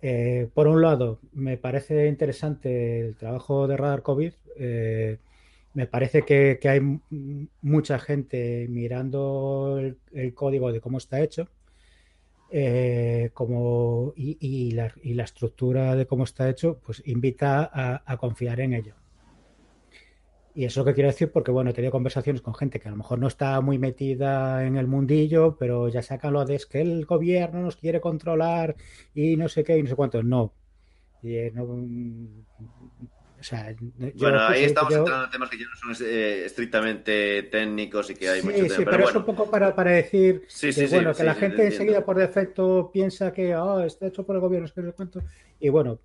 Eh, 0.00 0.48
por 0.54 0.66
un 0.66 0.80
lado, 0.80 1.18
me 1.32 1.58
parece 1.58 2.06
interesante 2.06 3.00
el 3.00 3.16
trabajo 3.16 3.66
de 3.68 3.76
Radar 3.76 4.02
COVID. 4.02 4.32
eh, 4.56 5.18
me 5.74 5.86
parece 5.86 6.22
que, 6.22 6.58
hay 6.64 6.80
mucha 7.60 7.98
gente 7.98 8.66
mirando 8.68 9.78
el 10.12 10.34
código 10.34 10.72
de 10.72 10.80
cómo 10.80 10.98
está 10.98 11.20
hecho 11.20 11.48
eh, 12.50 13.30
como, 13.34 14.12
y, 14.16 14.38
y 14.40 14.70
la, 14.72 14.92
y 15.02 15.14
la 15.14 15.24
estructura 15.24 15.96
de 15.96 16.06
cómo 16.06 16.24
está 16.24 16.48
hecho, 16.48 16.78
pues 16.84 17.02
invita 17.06 17.70
a, 17.72 18.02
a 18.04 18.16
confiar 18.16 18.60
en 18.60 18.74
ello. 18.74 18.94
Y 20.54 20.64
eso 20.64 20.80
es 20.80 20.84
lo 20.84 20.84
que 20.86 20.94
quiero 20.94 21.08
decir 21.10 21.30
porque, 21.30 21.52
bueno, 21.52 21.70
he 21.70 21.72
tenido 21.72 21.92
conversaciones 21.92 22.42
con 22.42 22.52
gente 22.52 22.80
que 22.80 22.88
a 22.88 22.90
lo 22.90 22.96
mejor 22.96 23.20
no 23.20 23.28
está 23.28 23.60
muy 23.60 23.78
metida 23.78 24.66
en 24.66 24.76
el 24.76 24.88
mundillo, 24.88 25.56
pero 25.56 25.88
ya 25.88 26.02
sacan 26.02 26.32
lo 26.32 26.44
de 26.44 26.56
es 26.56 26.66
que 26.66 26.80
el 26.80 27.04
gobierno 27.06 27.62
nos 27.62 27.76
quiere 27.76 28.00
controlar 28.00 28.74
y 29.14 29.36
no 29.36 29.48
sé 29.48 29.62
qué 29.62 29.78
y 29.78 29.84
no 29.84 29.88
sé 29.88 29.94
cuánto. 29.94 30.22
No. 30.24 30.52
Y, 31.22 31.36
eh, 31.36 31.52
no, 31.54 31.64
o 33.40 33.42
sea, 33.42 33.74
Bueno, 34.14 34.40
ahí 34.46 34.64
estamos 34.64 34.92
yo- 34.92 34.98
entrando 34.98 35.24
en 35.24 35.30
temas 35.30 35.50
que 35.50 35.58
ya 35.58 35.64
no 35.66 35.94
son 35.94 36.06
eh, 36.06 36.42
estrictamente 36.46 37.44
técnicos 37.44 38.10
y 38.10 38.14
que 38.14 38.28
hay 38.28 38.40
Sí, 38.42 38.46
mucho 38.46 38.58
sí, 38.58 38.68
pero, 38.68 38.84
pero 38.90 39.04
es 39.04 39.14
un 39.14 39.22
bueno. 39.22 39.26
poco 39.26 39.50
para, 39.50 39.74
para 39.74 39.90
decir 39.92 40.42
Sí, 40.48 40.72
sí, 40.72 40.80
que, 40.80 40.86
bueno, 40.88 41.14
que 41.14 41.24
la 41.24 41.34
gente 41.34 41.64
enseguida 41.66 42.04
por 42.04 42.16
defecto 42.18 42.90
piensa 42.92 43.32
que 43.32 43.54
"Ah, 43.54 43.84
está 43.86 44.06
hecho 44.08 44.24
por 44.26 44.36
el 44.36 44.40
gobierno, 44.42 44.64
no 44.64 44.68
sé 44.68 44.74
qué, 44.74 44.80
no 44.82 44.88
sé 44.90 44.96
cuánto. 44.96 45.22
Y 45.60 45.68
bueno, 45.68 46.00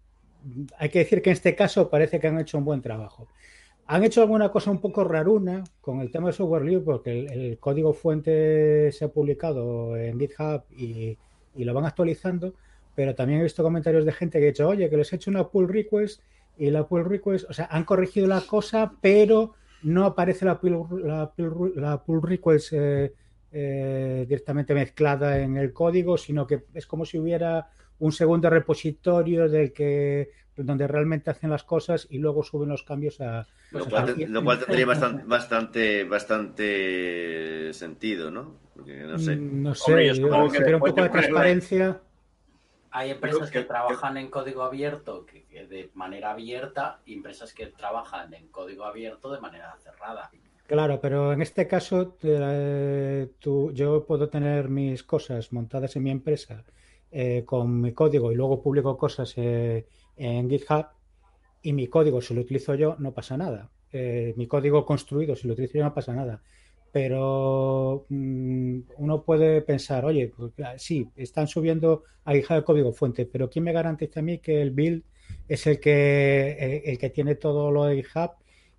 hay 0.77 0.89
que 0.89 0.99
decir 0.99 1.21
que 1.21 1.29
en 1.31 1.33
este 1.33 1.55
caso 1.55 1.89
parece 1.89 2.19
que 2.19 2.27
han 2.27 2.39
hecho 2.39 2.57
un 2.57 2.65
buen 2.65 2.81
trabajo. 2.81 3.27
Han 3.87 4.03
hecho 4.03 4.21
alguna 4.21 4.51
cosa 4.51 4.71
un 4.71 4.81
poco 4.81 5.03
raruna 5.03 5.63
con 5.81 6.01
el 6.01 6.11
tema 6.11 6.27
de 6.27 6.33
software 6.33 6.63
libre, 6.65 6.83
porque 6.85 7.11
el, 7.11 7.31
el 7.31 7.59
código 7.59 7.93
fuente 7.93 8.91
se 8.91 9.05
ha 9.05 9.09
publicado 9.09 9.97
en 9.97 10.19
GitHub 10.19 10.63
y, 10.71 11.17
y 11.55 11.63
lo 11.65 11.73
van 11.73 11.85
actualizando, 11.85 12.55
pero 12.95 13.15
también 13.15 13.39
he 13.41 13.43
visto 13.43 13.63
comentarios 13.63 14.05
de 14.05 14.13
gente 14.13 14.39
que 14.39 14.45
ha 14.45 14.47
dicho, 14.49 14.67
oye, 14.69 14.89
que 14.89 14.97
les 14.97 15.11
he 15.13 15.17
hecho 15.17 15.31
una 15.31 15.49
pull 15.49 15.67
request 15.69 16.21
y 16.57 16.69
la 16.69 16.87
pull 16.87 17.05
request, 17.05 17.49
o 17.49 17.53
sea, 17.53 17.67
han 17.71 17.83
corregido 17.83 18.27
la 18.27 18.41
cosa, 18.41 18.93
pero 19.01 19.53
no 19.83 20.05
aparece 20.05 20.45
la 20.45 20.59
pull, 20.59 21.07
la 21.07 21.31
pull, 21.31 21.73
la 21.75 22.03
pull 22.03 22.21
request 22.21 22.73
eh, 22.73 23.13
eh, 23.51 24.25
directamente 24.27 24.73
mezclada 24.73 25.39
en 25.39 25.57
el 25.57 25.73
código, 25.73 26.17
sino 26.17 26.47
que 26.47 26.63
es 26.73 26.87
como 26.87 27.05
si 27.05 27.19
hubiera 27.19 27.67
un 27.99 28.11
segundo 28.11 28.49
repositorio 28.49 29.47
del 29.49 29.71
que 29.73 30.31
donde 30.55 30.87
realmente 30.87 31.31
hacen 31.31 31.49
las 31.49 31.63
cosas 31.63 32.07
y 32.09 32.19
luego 32.19 32.43
suben 32.43 32.69
los 32.69 32.83
cambios 32.83 33.19
a 33.21 33.47
Lo 33.71 33.85
cual, 33.85 34.13
lo 34.29 34.57
tendría 34.59 34.85
bastante, 34.85 35.23
bastante, 35.25 36.03
bastante 36.03 37.73
sentido, 37.73 38.29
¿no? 38.29 38.59
Porque 38.75 39.01
no 39.03 39.17
sé. 39.17 39.35
Mm, 39.35 39.63
No 39.63 39.75
sé, 39.75 39.91
Hombre, 39.91 40.07
yo 40.07 40.13
yo- 40.15 40.49
si 40.49 40.73
un 40.73 40.79
poco 40.79 41.03
de 41.03 41.09
transparencia. 41.09 42.01
Hay 42.95 43.09
empresas 43.09 43.49
que- 43.49 43.59
que, 43.59 43.65
trabajan 43.65 44.17
en 44.17 44.29
código 44.29 44.61
abierto 44.61 45.25
que, 45.25 45.45
que 45.45 45.65
de 45.65 45.89
manera 45.95 46.31
abierta 46.31 47.01
y 47.05 47.13
empresas 47.15 47.51
que 47.53 47.65
trabajan 47.67 48.33
en 48.35 48.47
código 48.49 48.85
abierto 48.85 49.31
de 49.31 49.39
manera 49.41 49.75
cerrada. 49.79 50.29
Claro, 50.67 50.99
pero 51.01 51.33
en 51.33 51.41
este 51.41 51.67
caso 51.67 52.17
eh, 52.21 53.31
tú- 53.39 53.71
yo 53.73 54.05
puedo 54.05 54.29
tener 54.29 54.69
mis 54.69 55.03
cosas 55.03 55.51
montadas 55.51 55.95
en 55.95 56.03
mi 56.03 56.11
empresa 56.11 56.63
eh, 57.11 57.43
con 57.45 57.81
mi 57.81 57.93
código 57.93 58.31
y 58.31 58.35
luego 58.35 58.61
publico 58.61 58.95
cosas 58.97 59.33
eh, 59.37 59.87
en 60.15 60.49
GitHub 60.49 60.85
y 61.61 61.73
mi 61.73 61.87
código, 61.87 62.21
si 62.21 62.33
lo 62.33 62.41
utilizo 62.41 62.75
yo, 62.75 62.95
no 62.99 63.11
pasa 63.11 63.37
nada. 63.37 63.71
Eh, 63.91 64.33
mi 64.37 64.47
código 64.47 64.85
construido, 64.85 65.35
si 65.35 65.47
lo 65.47 65.53
utilizo 65.53 65.77
yo, 65.79 65.83
no 65.83 65.93
pasa 65.93 66.13
nada. 66.13 66.41
Pero 66.93 68.05
mm, 68.09 68.79
uno 68.99 69.23
puede 69.23 69.63
pensar, 69.63 70.05
oye, 70.05 70.29
pues, 70.29 70.53
ah, 70.63 70.75
sí, 70.77 71.09
están 71.15 71.47
subiendo 71.47 72.03
a 72.23 72.33
GitHub 72.33 72.57
el 72.57 72.63
código 72.63 72.93
fuente, 72.93 73.25
pero 73.25 73.49
¿quién 73.49 73.65
me 73.65 73.73
garantiza 73.73 74.19
a 74.19 74.23
mí 74.23 74.37
que 74.37 74.61
el 74.61 74.71
build 74.71 75.03
es 75.47 75.65
el 75.67 75.79
que, 75.79 75.91
eh, 76.59 76.83
el 76.85 76.99
que 76.99 77.09
tiene 77.09 77.35
todo 77.35 77.71
lo 77.71 77.85
de 77.85 77.95
GitHub 78.03 78.31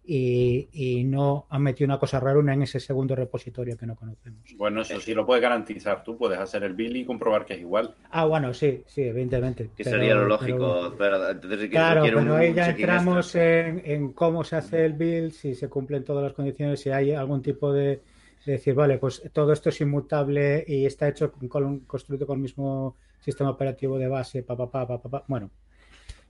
y, 0.07 0.69
y 0.73 1.05
no 1.05 1.47
han 1.49 1.63
metido 1.63 1.87
una 1.87 1.99
cosa 1.99 2.21
rara 2.21 2.39
en 2.53 2.63
ese 2.63 2.79
segundo 2.79 3.15
repositorio 3.17 3.77
que 3.77 3.87
no 3.87 3.97
conocemos? 3.97 4.41
Bueno, 4.57 4.83
eso 4.83 5.01
sí 5.01 5.15
lo 5.15 5.25
puedes 5.25 5.43
garantizar. 5.43 6.05
Tú 6.05 6.17
puedes 6.19 6.39
hacer 6.39 6.63
el 6.65 6.75
bill 6.75 6.97
y 6.97 7.05
comprobar 7.05 7.45
que 7.47 7.55
es 7.55 7.61
igual. 7.61 7.95
Ah, 8.11 8.27
bueno, 8.27 8.53
sí, 8.53 8.83
sí, 8.87 9.03
evidentemente. 9.03 9.71
Que 9.77 9.85
pero- 9.85 9.97
sería 9.97 10.15
lo 10.15 10.27
lógico. 10.27 10.95
pero 10.99 11.31
entonces 11.31 11.61
sí 11.61 11.67
que 11.67 11.71
Claro, 11.73 12.03
pero 12.05 12.21
un- 12.21 12.31
ahí 12.33 12.53
ya 12.53 12.71
entramos 12.71 13.35
en, 13.35 13.83
en 13.85 14.13
cómo 14.13 14.45
se 14.45 14.57
hace 14.57 14.85
el 14.85 14.93
build, 14.93 15.33
si 15.33 15.55
se 15.55 15.69
cumplen 15.69 16.05
todas 16.05 16.23
las 16.23 16.33
condiciones, 16.35 16.81
si 16.81 16.91
hay 16.91 17.13
algún 17.13 17.41
tipo 17.43 17.73
de, 17.73 18.03
de 18.45 18.53
decir, 18.53 18.75
vale, 18.75 18.99
pues 18.99 19.23
todo 19.33 19.53
esto 19.53 19.71
es 19.71 19.81
inmutable 19.81 20.65
y 20.69 20.85
está 20.85 21.09
hecho 21.09 21.33
con, 21.33 21.49
con- 21.49 21.81
construido 21.81 22.27
con 22.27 22.37
el 22.37 22.43
mismo 22.43 22.97
sistema 23.21 23.49
operativo 23.51 23.99
de 23.99 24.09
base, 24.09 24.43
pa, 24.43 24.55
pa, 24.55 24.71
pa, 24.71 24.87
pa, 24.87 25.01
pa, 25.01 25.09
pa. 25.09 25.25
Bueno, 25.29 25.51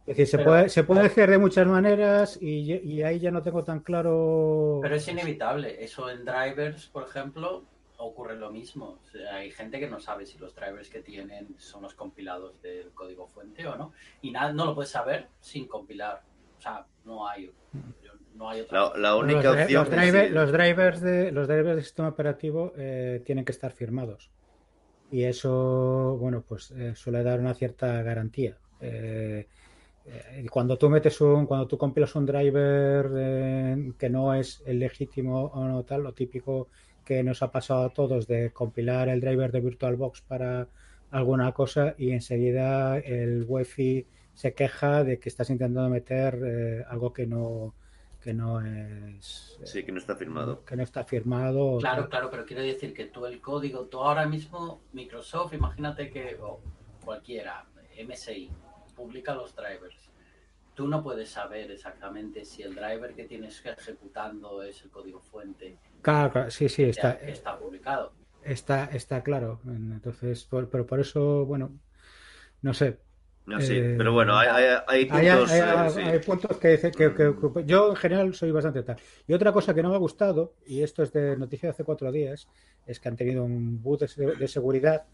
es 0.07 0.17
decir, 0.17 0.27
se 0.27 0.37
Pero- 0.39 0.51
puede, 0.51 0.69
se 0.69 0.85
puede 0.85 1.01
hacer 1.03 1.31
de 1.31 1.39
muchas 1.39 1.67
maneras 1.67 2.39
y, 2.41 2.73
y 2.75 3.03
ahí 3.03 3.19
ya 3.19 3.31
no 3.31 3.43
tengo 3.43 3.65
tan 3.65 3.81
claro. 3.81 4.79
Pero 4.83 4.95
es 4.97 5.09
inevitable. 5.09 5.83
Eso 5.83 6.11
en 6.11 6.25
drivers, 6.25 6.87
por 6.89 7.05
ejemplo, 7.05 7.65
ocurre 7.97 8.37
lo 8.37 8.51
mismo. 8.51 8.99
O 9.03 9.07
sea, 9.11 9.37
hay 9.37 9.51
gente 9.51 9.81
que 9.81 9.89
no 9.89 10.01
sabe 10.01 10.27
si 10.27 10.37
los 10.39 10.55
drivers 10.55 10.91
que 10.91 11.01
tienen 11.01 11.55
son 11.59 11.83
los 11.83 11.95
compilados 11.95 12.61
del 12.61 12.91
código 12.93 13.29
fuente 13.29 13.67
o 13.67 13.77
no. 13.77 13.93
Y 14.21 14.31
nada, 14.31 14.53
no 14.53 14.67
lo 14.67 14.75
puedes 14.75 14.91
saber 14.91 15.29
sin 15.41 15.67
compilar. 15.67 16.23
O 16.59 16.61
sea, 16.61 16.87
no 17.05 17.27
hay, 17.27 17.51
no 18.35 18.51
hay 18.51 18.61
otra. 18.61 18.93
La, 18.97 19.17
única 19.17 19.43
los, 19.43 19.57
opción. 19.63 19.85
los 19.85 19.91
driver- 19.91 20.31
los 20.31 20.53
drivers 20.53 21.01
de 21.01 21.33
los 21.33 21.49
drivers 21.49 21.77
del 21.77 21.85
sistema 21.85 22.09
operativo 22.09 22.73
eh, 22.77 23.23
tienen 23.25 23.45
que 23.45 23.53
estar 23.53 23.73
firmados 23.73 24.31
y 25.11 25.25
eso 25.25 26.17
bueno 26.19 26.43
pues 26.43 26.71
eh, 26.73 26.95
suele 26.95 27.23
dar 27.23 27.39
una 27.39 27.53
cierta 27.55 28.03
garantía 28.03 28.57
eh, 28.81 29.47
cuando 30.51 30.77
tú 30.77 30.91
metes 30.91 31.21
un 31.21 31.47
cuando 31.47 31.67
tú 31.67 31.79
compilas 31.79 32.15
un 32.15 32.27
driver 32.27 33.11
eh, 33.17 33.93
que 33.99 34.11
no 34.11 34.35
es 34.35 34.63
el 34.67 34.79
legítimo 34.79 35.47
o 35.47 35.65
no 35.65 35.83
tal 35.85 36.03
lo 36.03 36.13
típico 36.13 36.69
que 37.05 37.23
nos 37.23 37.43
ha 37.43 37.51
pasado 37.51 37.85
a 37.85 37.89
todos 37.91 38.27
de 38.27 38.51
compilar 38.51 39.09
el 39.09 39.21
driver 39.21 39.51
de 39.51 39.61
VirtualBox 39.61 40.21
para 40.23 40.69
alguna 41.11 41.53
cosa 41.53 41.95
y 41.97 42.11
enseguida 42.11 42.99
el 42.99 43.45
UEFI 43.49 44.07
se 44.35 44.53
queja 44.53 45.05
de 45.05 45.19
que 45.19 45.29
estás 45.29 45.49
intentando 45.51 45.89
meter 45.89 46.39
eh, 46.45 46.85
algo 46.89 47.13
que 47.13 47.27
no 47.27 47.75
que 48.21 48.35
no 48.35 48.61
es 48.65 49.59
Sí, 49.65 49.85
que 49.85 49.93
no 49.93 49.99
está 49.99 50.17
firmado. 50.17 50.65
que 50.65 50.77
no 50.77 50.83
está 50.83 51.05
firmado. 51.05 51.79
Claro, 51.79 52.09
claro, 52.09 52.31
pero 52.31 52.45
quiero 52.45 52.63
decir 52.63 52.93
que 52.95 53.05
tú 53.05 53.27
el 53.27 53.41
código, 53.41 53.83
tú 53.85 54.01
ahora 54.01 54.27
mismo, 54.27 54.81
Microsoft, 54.93 55.53
imagínate 55.55 56.11
que, 56.11 56.37
o 56.41 56.59
cualquiera, 57.05 57.67
MSI, 58.07 58.51
publica 58.95 59.35
los 59.35 59.55
drivers. 59.55 59.97
Tú 60.75 60.89
no 60.89 61.03
puedes 61.03 61.29
saber 61.31 61.71
exactamente 61.71 62.45
si 62.45 62.63
el 62.63 62.75
driver 62.75 63.15
que 63.15 63.25
tienes 63.25 63.61
que 63.61 63.71
ejecutando 63.71 64.63
es 64.63 64.83
el 64.83 64.91
código 64.91 65.21
fuente 65.21 65.77
Claro, 66.03 66.33
claro, 66.33 66.51
sí, 66.51 66.69
sí, 66.69 66.83
está, 66.83 67.19
publicado. 67.59 68.13
está, 68.43 68.87
está 68.87 69.23
claro. 69.23 69.61
Entonces, 69.67 70.45
por- 70.45 70.69
pero 70.69 70.85
por 70.87 71.01
eso, 71.01 71.47
bueno, 71.47 71.71
no 72.63 72.75
sé. 72.75 72.99
No, 73.47 73.61
sí, 73.61 73.77
Eh, 73.77 73.95
pero 73.99 74.13
bueno, 74.13 74.37
hay, 74.39 74.49
hay, 74.49 74.79
hay 74.89 75.05
puntos. 75.07 75.51
hay- 75.51 75.59
eh, 75.59 75.63
hay- 75.63 75.91
sí. 75.91 76.01
hay 76.01 76.19
puntos 76.21 76.57
que, 76.57 76.69
dice 76.69 76.91
que, 76.91 77.13
que- 77.15 77.35
que- 77.55 77.65
yo 77.67 77.91
en 77.91 77.97
general 77.97 78.35
soy 78.35 78.51
bastante 78.51 78.83
tal. 78.83 78.97
Y 79.27 79.35
otra 79.35 79.53
cosa 79.53 79.75
que 79.75 79.83
no 79.83 79.91
me 79.91 79.95
ha 79.97 79.99
gustado, 79.99 80.55
y 80.67 80.83
esto 80.83 81.03
es 81.03 81.13
de 81.13 81.37
noticia 81.37 81.69
de 81.69 81.71
hace 81.73 81.85
cuatro 81.85 82.11
días, 82.11 82.49
es 82.87 82.99
que 82.99 83.09
han 83.09 83.17
tenido 83.17 83.45
un 83.45 83.83
bug 83.83 83.99
de 84.01 84.49
seguridad. 84.49 85.05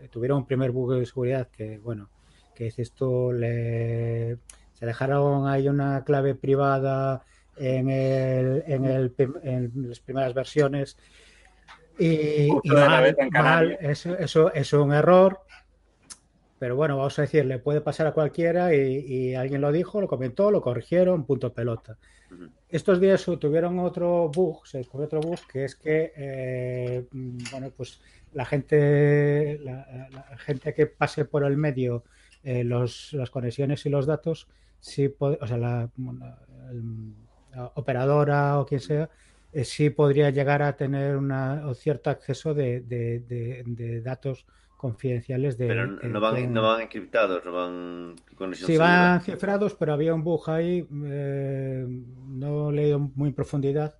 eh, 0.00 0.08
Tuvieron 0.08 0.38
un 0.38 0.46
primer 0.46 0.72
bug 0.72 0.94
de 0.94 1.06
seguridad 1.06 1.48
que, 1.48 1.78
bueno, 1.78 2.10
que 2.56 2.64
dices 2.64 2.92
tú, 2.92 3.32
le, 3.32 4.38
se 4.72 4.86
dejaron 4.86 5.46
ahí 5.46 5.68
una 5.68 6.02
clave 6.04 6.34
privada 6.34 7.24
en, 7.56 7.88
el, 7.88 8.64
en, 8.66 8.84
el, 8.84 9.14
en 9.42 9.88
las 9.88 10.00
primeras 10.00 10.34
versiones. 10.34 10.96
Y, 11.98 12.48
y 12.62 12.70
mal, 12.70 13.16
mal, 13.30 13.78
eso, 13.80 14.18
eso 14.18 14.52
es 14.52 14.72
un 14.72 14.92
error, 14.92 15.40
pero 16.58 16.76
bueno, 16.76 16.96
vamos 16.96 17.18
a 17.18 17.22
decir, 17.22 17.44
le 17.46 17.58
puede 17.58 17.80
pasar 17.80 18.06
a 18.06 18.12
cualquiera 18.12 18.74
y, 18.74 19.04
y 19.06 19.34
alguien 19.34 19.60
lo 19.60 19.72
dijo, 19.72 20.00
lo 20.00 20.08
comentó, 20.08 20.50
lo 20.50 20.60
corrigieron, 20.60 21.24
punto 21.24 21.52
pelota. 21.52 21.96
Estos 22.68 23.00
días 23.00 23.24
tuvieron 23.38 23.78
otro 23.78 24.28
bug, 24.28 24.66
se 24.66 24.78
descubrió 24.78 25.06
otro 25.06 25.20
bug, 25.20 25.38
que 25.50 25.64
es 25.64 25.76
que, 25.76 26.12
eh, 26.16 27.06
mm, 27.12 27.38
bueno, 27.50 27.70
pues 27.76 28.00
la 28.32 28.44
gente, 28.44 29.58
la, 29.62 30.08
la 30.10 30.38
gente 30.38 30.74
que 30.74 30.86
pase 30.86 31.24
por 31.24 31.44
el 31.44 31.56
medio 31.56 32.04
eh, 32.46 32.64
los, 32.64 33.12
las 33.14 33.30
conexiones 33.30 33.86
y 33.86 33.90
los 33.90 34.06
datos, 34.06 34.48
sí, 34.80 35.14
o 35.20 35.46
sea, 35.46 35.58
la, 35.58 35.90
operadora 37.74 38.58
o 38.60 38.66
quien 38.66 38.80
sea, 38.80 39.08
eh, 39.52 39.64
sí 39.64 39.90
podría 39.90 40.30
llegar 40.30 40.62
a 40.62 40.76
tener 40.76 41.16
una, 41.16 41.66
un 41.66 41.74
cierto 41.74 42.10
acceso 42.10 42.54
de, 42.54 42.80
de- 42.80 43.20
de- 43.20 43.62
de 43.66 44.00
datos 44.02 44.46
confidenciales 44.76 45.56
de 45.58 45.68
Pero 45.68 45.86
no 45.86 46.20
van, 46.20 46.52
no 46.52 46.62
van 46.62 46.80
encriptados, 46.82 47.44
no 47.44 47.52
van 47.52 48.16
con 48.36 48.52
Sí, 48.52 48.76
van 48.76 49.20
cifrados, 49.20 49.74
pero 49.74 49.92
había 49.92 50.14
un 50.14 50.24
bug 50.24 50.48
ahí, 50.48 50.86
eh, 51.06 51.84
no 51.88 52.70
he 52.70 52.72
leído 52.72 52.98
muy 52.98 53.28
en 53.30 53.34
profundidad, 53.34 53.98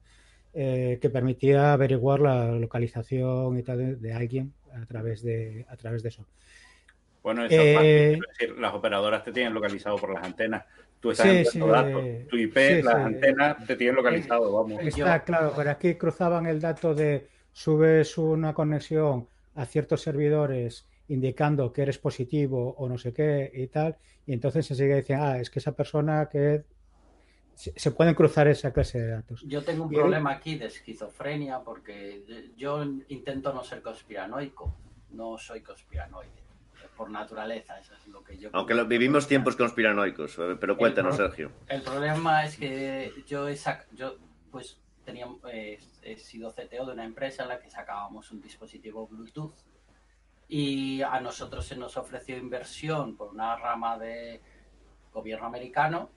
eh, 0.54 0.98
que 1.00 1.10
permitía 1.10 1.72
averiguar 1.74 2.20
la 2.20 2.52
localización 2.52 3.58
y 3.58 3.62
tal 3.62 3.78
de, 3.78 3.96
de 3.96 4.12
alguien 4.14 4.54
a 4.72 4.86
través 4.86 5.22
de, 5.22 5.66
a 5.68 5.76
través 5.76 6.02
de 6.02 6.08
eso. 6.10 6.26
Bueno, 7.26 7.44
eso 7.44 7.60
es 7.60 7.66
Eh, 7.66 7.74
fácil. 7.74 8.24
Es 8.30 8.38
decir, 8.38 8.56
las 8.60 8.72
operadoras 8.72 9.24
te 9.24 9.32
tienen 9.32 9.52
localizado 9.52 9.96
por 9.96 10.14
las 10.14 10.22
antenas. 10.22 10.64
Tú 11.00 11.10
estás 11.10 11.26
Sí, 11.26 11.32
enviando 11.32 11.66
sí, 11.66 11.70
datos. 11.72 12.04
Tu 12.30 12.36
IP, 12.36 12.56
sí, 12.56 12.82
las 12.84 12.94
sí. 12.94 13.00
antenas 13.04 13.66
te 13.66 13.74
tienen 13.74 13.96
localizado, 13.96 14.52
vamos. 14.52 14.80
Está 14.86 15.24
claro, 15.24 15.52
pero 15.56 15.70
aquí 15.72 15.96
cruzaban 15.96 16.46
el 16.46 16.60
dato 16.60 16.94
de 16.94 17.26
subes 17.52 18.16
una 18.16 18.54
conexión 18.54 19.28
a 19.56 19.66
ciertos 19.66 20.02
servidores 20.02 20.86
indicando 21.08 21.72
que 21.72 21.82
eres 21.82 21.98
positivo 21.98 22.76
o 22.78 22.88
no 22.88 22.96
sé 22.96 23.12
qué 23.12 23.50
y 23.52 23.66
tal, 23.66 23.96
y 24.24 24.32
entonces 24.32 24.64
se 24.64 24.76
sigue 24.76 24.94
diciendo, 24.94 25.24
ah, 25.24 25.38
es 25.40 25.50
que 25.50 25.58
esa 25.58 25.72
persona 25.72 26.28
que 26.30 26.62
se 27.56 27.90
pueden 27.90 28.14
cruzar 28.14 28.46
esa 28.46 28.72
clase 28.72 29.00
de 29.00 29.08
datos. 29.08 29.44
Yo 29.48 29.64
tengo 29.64 29.82
un 29.84 29.90
el- 29.90 29.96
problema 29.98 30.30
aquí 30.32 30.56
de 30.56 30.66
esquizofrenia 30.66 31.60
porque 31.60 32.22
yo 32.56 32.84
intento 33.08 33.52
no 33.52 33.64
ser 33.64 33.82
conspiranoico, 33.82 34.72
no 35.10 35.38
soy 35.38 35.60
conspiranoide, 35.62 36.45
por 36.96 37.10
naturaleza, 37.10 37.78
eso 37.78 37.94
es 37.94 38.06
lo 38.08 38.22
que 38.24 38.38
yo... 38.38 38.50
Aunque 38.52 38.74
lo- 38.74 38.86
vivimos 38.86 39.26
tiempos 39.28 39.54
conspiranoicos, 39.56 40.38
eh, 40.38 40.56
pero 40.58 40.76
cuéntanos, 40.76 41.16
Sergio. 41.16 41.52
El 41.68 41.82
problema 41.82 42.44
es 42.44 42.56
que 42.56 43.12
yo 43.26 43.46
he 43.48 43.54
sac- 43.54 43.86
yo 43.92 44.16
pues 44.50 44.80
tenía 45.04 45.26
eh, 45.52 45.78
he 46.02 46.16
sido 46.16 46.50
CTO 46.52 46.86
de 46.86 46.92
una 46.92 47.04
empresa 47.04 47.42
en 47.44 47.50
la 47.50 47.60
que 47.60 47.70
sacábamos 47.70 48.30
un 48.32 48.40
dispositivo 48.40 49.06
Bluetooth 49.06 49.54
y 50.48 51.02
a 51.02 51.20
nosotros 51.20 51.66
se 51.66 51.76
nos 51.76 51.96
ofreció 51.96 52.36
inversión 52.36 53.16
por 53.16 53.28
una 53.32 53.56
rama 53.56 53.98
de 53.98 54.40
gobierno 55.12 55.46
americano 55.46 56.10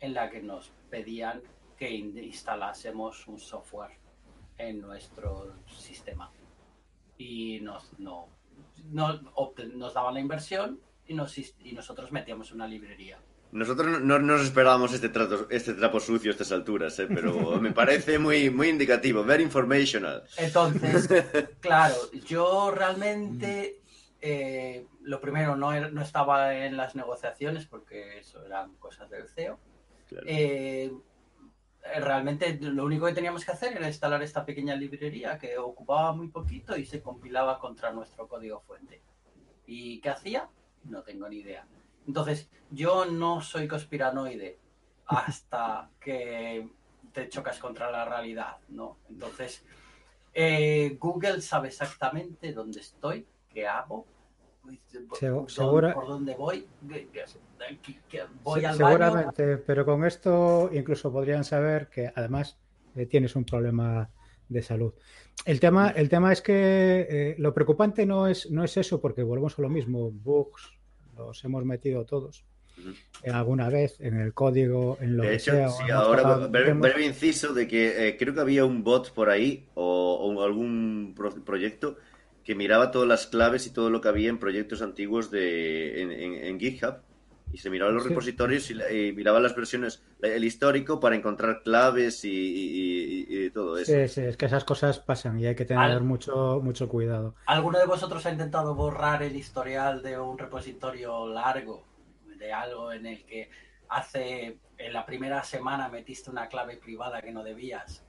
en 0.00 0.14
la 0.14 0.28
que 0.30 0.42
nos 0.42 0.72
pedían 0.90 1.42
que 1.76 1.90
in- 1.90 2.16
instalásemos 2.18 3.26
un 3.28 3.38
software 3.38 3.92
en 4.58 4.80
nuestro 4.80 5.54
sistema 5.66 6.30
y 7.18 7.60
nos 7.60 7.98
no, 7.98 8.28
nos 8.90 9.94
daban 9.94 10.14
la 10.14 10.20
inversión 10.20 10.80
y 11.06 11.14
nos 11.14 11.36
is- 11.38 11.54
y 11.60 11.72
nosotros 11.72 12.12
metíamos 12.12 12.52
una 12.52 12.66
librería 12.66 13.18
Nosotros 13.52 13.86
no, 13.88 13.98
no 14.00 14.18
nos 14.18 14.42
esperábamos 14.42 14.92
este, 14.92 15.08
trato, 15.10 15.46
este 15.50 15.74
trapo 15.74 16.00
sucio 16.00 16.30
a 16.30 16.32
estas 16.32 16.50
alturas, 16.52 16.98
eh, 16.98 17.06
pero 17.06 17.60
me 17.60 17.72
parece 17.72 18.18
muy, 18.18 18.50
muy 18.50 18.68
indicativo, 18.68 19.22
very 19.24 19.42
informational. 19.44 20.24
Entonces, 20.36 21.08
claro, 21.60 21.94
yo 22.26 22.72
realmente 22.72 23.80
eh, 24.20 24.86
lo 25.02 25.20
primero 25.20 25.54
no, 25.54 25.72
estaba 26.02 26.54
en 26.56 26.76
las 26.76 26.94
negociaciones 26.96 27.66
porque 27.66 28.18
eso 28.18 28.44
eran 28.44 28.74
cosas 28.76 29.08
del 29.10 29.28
CEO. 29.28 29.58
Claro. 30.08 30.26
Eh, 30.28 30.92
realmente 32.00 32.58
lo 32.60 32.84
único 32.84 33.06
que 33.06 33.12
teníamos 33.12 33.44
que 33.44 33.52
hacer 33.52 33.76
era 33.76 33.86
instalar 33.86 34.22
esta 34.22 34.44
pequeña 34.44 34.74
librería 34.74 35.38
que 35.38 35.58
ocupaba 35.58 36.12
muy 36.12 36.28
poquito 36.28 36.76
y 36.76 36.86
se 36.86 37.02
compilaba 37.02 37.58
contra 37.58 37.92
nuestro 37.92 38.26
código 38.26 38.60
fuente. 38.60 39.02
¿Y 39.66 40.00
qué 40.00 40.10
hacía? 40.10 40.48
No 40.84 41.02
tengo 41.02 41.28
ni 41.28 41.36
idea. 41.36 41.66
Entonces, 42.06 42.50
yo 42.70 43.06
no 43.06 43.40
soy 43.40 43.68
conspiranoide 43.68 44.58
hasta 45.06 45.90
que 46.00 46.68
te 47.12 47.28
chocas 47.28 47.58
contra 47.58 47.90
la 47.90 48.04
realidad, 48.04 48.56
¿no? 48.68 48.98
Entonces, 49.08 49.64
eh, 50.32 50.96
Google 50.98 51.40
sabe 51.40 51.68
exactamente 51.68 52.52
dónde 52.52 52.80
estoy, 52.80 53.26
qué 53.48 53.68
hago, 53.68 54.06
Segu- 55.20 55.48
segura- 55.48 55.94
por 55.94 56.06
dónde 56.08 56.34
voy, 56.34 56.66
que- 56.88 57.08
que- 57.08 57.78
que- 57.82 57.98
que 58.08 58.22
voy 58.42 58.60
Se- 58.60 58.66
al 58.66 58.78
baño. 58.78 58.88
Seguramente, 58.98 59.56
pero 59.58 59.84
con 59.84 60.04
esto 60.04 60.70
incluso 60.72 61.12
podrían 61.12 61.44
saber 61.44 61.88
que 61.88 62.10
además 62.14 62.56
eh, 62.96 63.06
tienes 63.06 63.34
un 63.36 63.44
problema 63.44 64.08
de 64.48 64.62
salud. 64.62 64.92
El 65.44 65.58
tema, 65.58 65.90
el 65.90 66.08
tema 66.08 66.32
es 66.32 66.40
que 66.42 67.06
eh, 67.10 67.34
lo 67.38 67.52
preocupante 67.52 68.06
no 68.06 68.26
es, 68.28 68.50
no 68.50 68.62
es 68.62 68.76
eso, 68.76 69.00
porque 69.00 69.22
volvemos 69.22 69.58
a 69.58 69.62
lo 69.62 69.68
mismo, 69.68 70.10
bugs 70.10 70.72
los 71.16 71.44
hemos 71.44 71.64
metido 71.64 72.04
todos 72.04 72.44
eh, 73.24 73.30
alguna 73.30 73.68
vez 73.68 74.00
en 74.00 74.20
el 74.20 74.32
código, 74.34 74.98
en 75.00 75.16
lo 75.16 75.22
De 75.24 75.30
que 75.30 75.34
hecho, 75.36 75.50
sea. 75.52 75.68
sí, 75.70 75.90
ahora 75.90 76.36
breve, 76.48 76.70
hemos- 76.70 76.82
breve 76.82 77.06
inciso 77.06 77.52
de 77.54 77.66
que 77.68 78.08
eh, 78.08 78.16
creo 78.16 78.34
que 78.34 78.40
había 78.40 78.64
un 78.64 78.84
bot 78.84 79.12
por 79.12 79.28
ahí 79.30 79.66
o, 79.74 80.14
o 80.36 80.42
algún 80.42 81.14
pro- 81.16 81.34
proyecto 81.44 81.96
que 82.44 82.54
miraba 82.54 82.90
todas 82.90 83.08
las 83.08 83.26
claves 83.26 83.66
y 83.66 83.72
todo 83.72 83.90
lo 83.90 84.00
que 84.00 84.08
había 84.08 84.28
en 84.30 84.38
proyectos 84.38 84.82
antiguos 84.82 85.30
de, 85.30 86.02
en, 86.02 86.12
en- 86.12 86.44
en 86.44 86.60
GitHub 86.60 86.96
y 87.52 87.58
se 87.58 87.70
miraba 87.70 87.92
los 87.92 88.02
Sí. 88.02 88.08
repositorios 88.08 88.70
y, 88.70 88.74
la- 88.74 88.90
y 88.92 89.12
miraba 89.12 89.38
las 89.40 89.54
versiones, 89.54 90.02
el 90.22 90.44
histórico 90.44 90.98
para 91.00 91.14
encontrar 91.16 91.62
claves 91.62 92.24
y, 92.24 92.30
y- 92.30 93.26
y- 93.28 93.44
y 93.46 93.50
todo 93.50 93.78
eso. 93.78 93.92
Sí, 93.92 94.08
sí, 94.08 94.20
es 94.22 94.36
que 94.36 94.46
esas 94.46 94.64
cosas 94.64 94.98
pasan 94.98 95.38
y 95.38 95.46
hay 95.46 95.54
que 95.54 95.64
tener 95.64 95.82
Al- 95.82 96.02
mucho, 96.02 96.60
mucho 96.62 96.88
cuidado. 96.88 97.34
¿Alguno 97.46 97.78
de 97.78 97.86
vosotros 97.86 98.26
ha 98.26 98.30
intentado 98.32 98.74
borrar 98.74 99.22
el 99.22 99.36
historial 99.36 100.02
de 100.02 100.18
un 100.18 100.36
repositorio 100.36 101.26
largo? 101.28 101.86
De 102.38 102.52
algo 102.52 102.92
en 102.92 103.06
el 103.06 103.24
que 103.24 103.48
hace, 103.88 104.58
en 104.76 104.92
la 104.92 105.06
primera 105.06 105.44
semana 105.44 105.88
metiste 105.88 106.30
una 106.30 106.48
clave 106.48 106.76
privada 106.76 107.22
que 107.22 107.32
no 107.32 107.42
debías. 107.44 108.04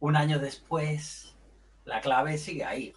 Un 0.00 0.16
año 0.16 0.38
después, 0.40 1.36
la 1.84 2.00
clave 2.00 2.36
sigue 2.38 2.64
ahí. 2.64 2.92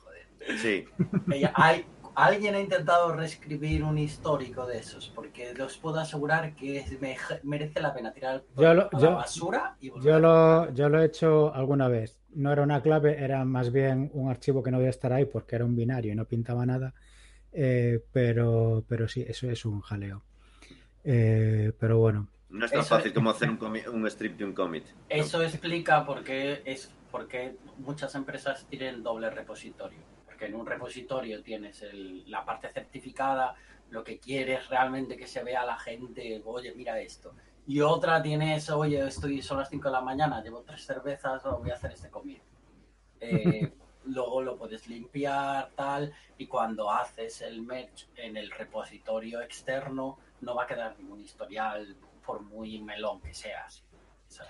Sí. 0.57 0.85
Ella- 1.31 1.51
hay, 1.55 1.85
alguien 2.15 2.55
ha 2.55 2.59
intentado 2.59 3.13
reescribir 3.13 3.83
un 3.83 3.97
histórico 3.97 4.65
de 4.65 4.79
esos, 4.79 5.09
porque 5.09 5.53
os 5.61 5.77
puedo 5.77 5.99
asegurar 5.99 6.55
que 6.55 6.77
es- 6.79 6.99
me- 7.01 7.17
merece 7.43 7.79
la 7.81 7.93
pena 7.93 8.11
tirar 8.13 8.43
Yo 8.55 8.73
lo- 8.73 8.81
a 8.83 8.89
la 8.91 8.99
yo- 8.99 9.15
basura 9.15 9.75
y 9.79 9.89
volver 9.89 10.05
Yo 10.13 10.19
lo, 10.19 10.73
yo 10.73 10.89
lo 10.89 11.01
he 11.01 11.05
hecho 11.05 11.53
alguna 11.53 11.87
vez. 11.87 12.19
No 12.33 12.51
era 12.51 12.63
una 12.63 12.81
clave, 12.81 13.21
era 13.23 13.43
más 13.45 13.71
bien 13.71 14.09
un 14.13 14.29
archivo 14.29 14.63
que 14.63 14.71
no 14.71 14.77
debía 14.77 14.89
estar 14.89 15.11
ahí 15.13 15.25
porque 15.25 15.55
era 15.55 15.65
un 15.65 15.75
binario 15.75 16.13
y 16.13 16.15
no 16.15 16.25
pintaba 16.25 16.65
nada. 16.65 16.93
Eh, 17.53 17.99
pero, 18.13 18.83
pero 18.87 19.07
sí, 19.09 19.25
eso 19.27 19.49
es 19.49 19.65
un 19.65 19.81
jaleo. 19.81 20.23
Eh, 21.03 21.71
pero 21.79 21.97
bueno, 21.99 22.27
No 22.49 22.65
es 22.65 22.71
tan 22.71 22.81
Eso- 22.81 22.95
fácil 22.95 23.13
como 23.13 23.29
hacer 23.29 23.49
un, 23.49 23.57
un 23.93 24.07
strip 24.07 24.37
de 24.37 24.43
un 24.43 24.51
commit. 24.53 24.83
Eso 25.07 25.41
explica 25.41 26.05
por 26.05 26.21
qué, 26.21 26.61
es, 26.65 26.91
por 27.09 27.25
qué 27.29 27.55
muchas 27.77 28.13
empresas 28.15 28.65
tienen 28.69 29.01
doble 29.03 29.29
repositorio. 29.29 29.99
Porque 30.41 30.53
en 30.55 30.59
un 30.59 30.65
repositorio 30.65 31.43
tienes 31.43 31.83
el- 31.83 32.23
la 32.31 32.43
parte 32.43 32.67
certificada, 32.69 33.53
lo 33.91 34.03
que 34.03 34.17
quieres 34.17 34.67
realmente 34.69 35.15
que 35.15 35.27
se 35.27 35.43
vea 35.43 35.63
la 35.63 35.77
gente, 35.77 36.41
oye, 36.43 36.73
mira 36.73 36.99
esto. 36.99 37.35
Y 37.67 37.79
otra 37.81 38.23
tienes, 38.23 38.67
oye, 38.71 39.05
estoy 39.05 39.43
son 39.43 39.59
las 39.59 39.69
5 39.69 39.89
de 39.89 39.91
la 39.91 40.01
mañana, 40.01 40.41
llevo 40.41 40.63
tres 40.63 40.83
cervezas, 40.83 41.43
voy 41.43 41.69
a 41.69 41.75
hacer 41.75 41.91
este 41.91 42.09
commit. 42.09 42.41
Eh, 43.23 43.71
luego 44.05 44.41
lo 44.41 44.57
puedes 44.57 44.87
limpiar, 44.87 45.69
tal, 45.75 46.11
y 46.39 46.47
cuando 46.47 46.89
haces 46.89 47.41
el 47.41 47.61
merge 47.61 48.07
en 48.15 48.35
el 48.35 48.49
repositorio 48.49 49.41
externo, 49.41 50.17
no 50.39 50.55
va 50.55 50.63
a 50.63 50.65
quedar 50.65 50.97
ningún 50.97 51.19
historial, 51.21 51.95
por 52.25 52.41
muy 52.41 52.81
melón 52.81 53.21
que 53.21 53.31
seas. 53.35 53.83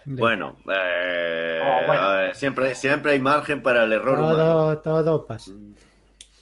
Bueno, 0.05 0.57
eh, 0.71 1.59
Oh, 1.63 1.87
bueno. 1.87 2.09
ver, 2.11 2.35
siempre, 2.35 2.75
siempre 2.75 3.11
hay 3.13 3.19
margen 3.19 3.61
para 3.63 3.83
el 3.83 3.93
error 3.93 4.17
humano. 4.19 4.37
todo, 4.37 4.77
todo 4.79 5.25
pasa. 5.27 5.51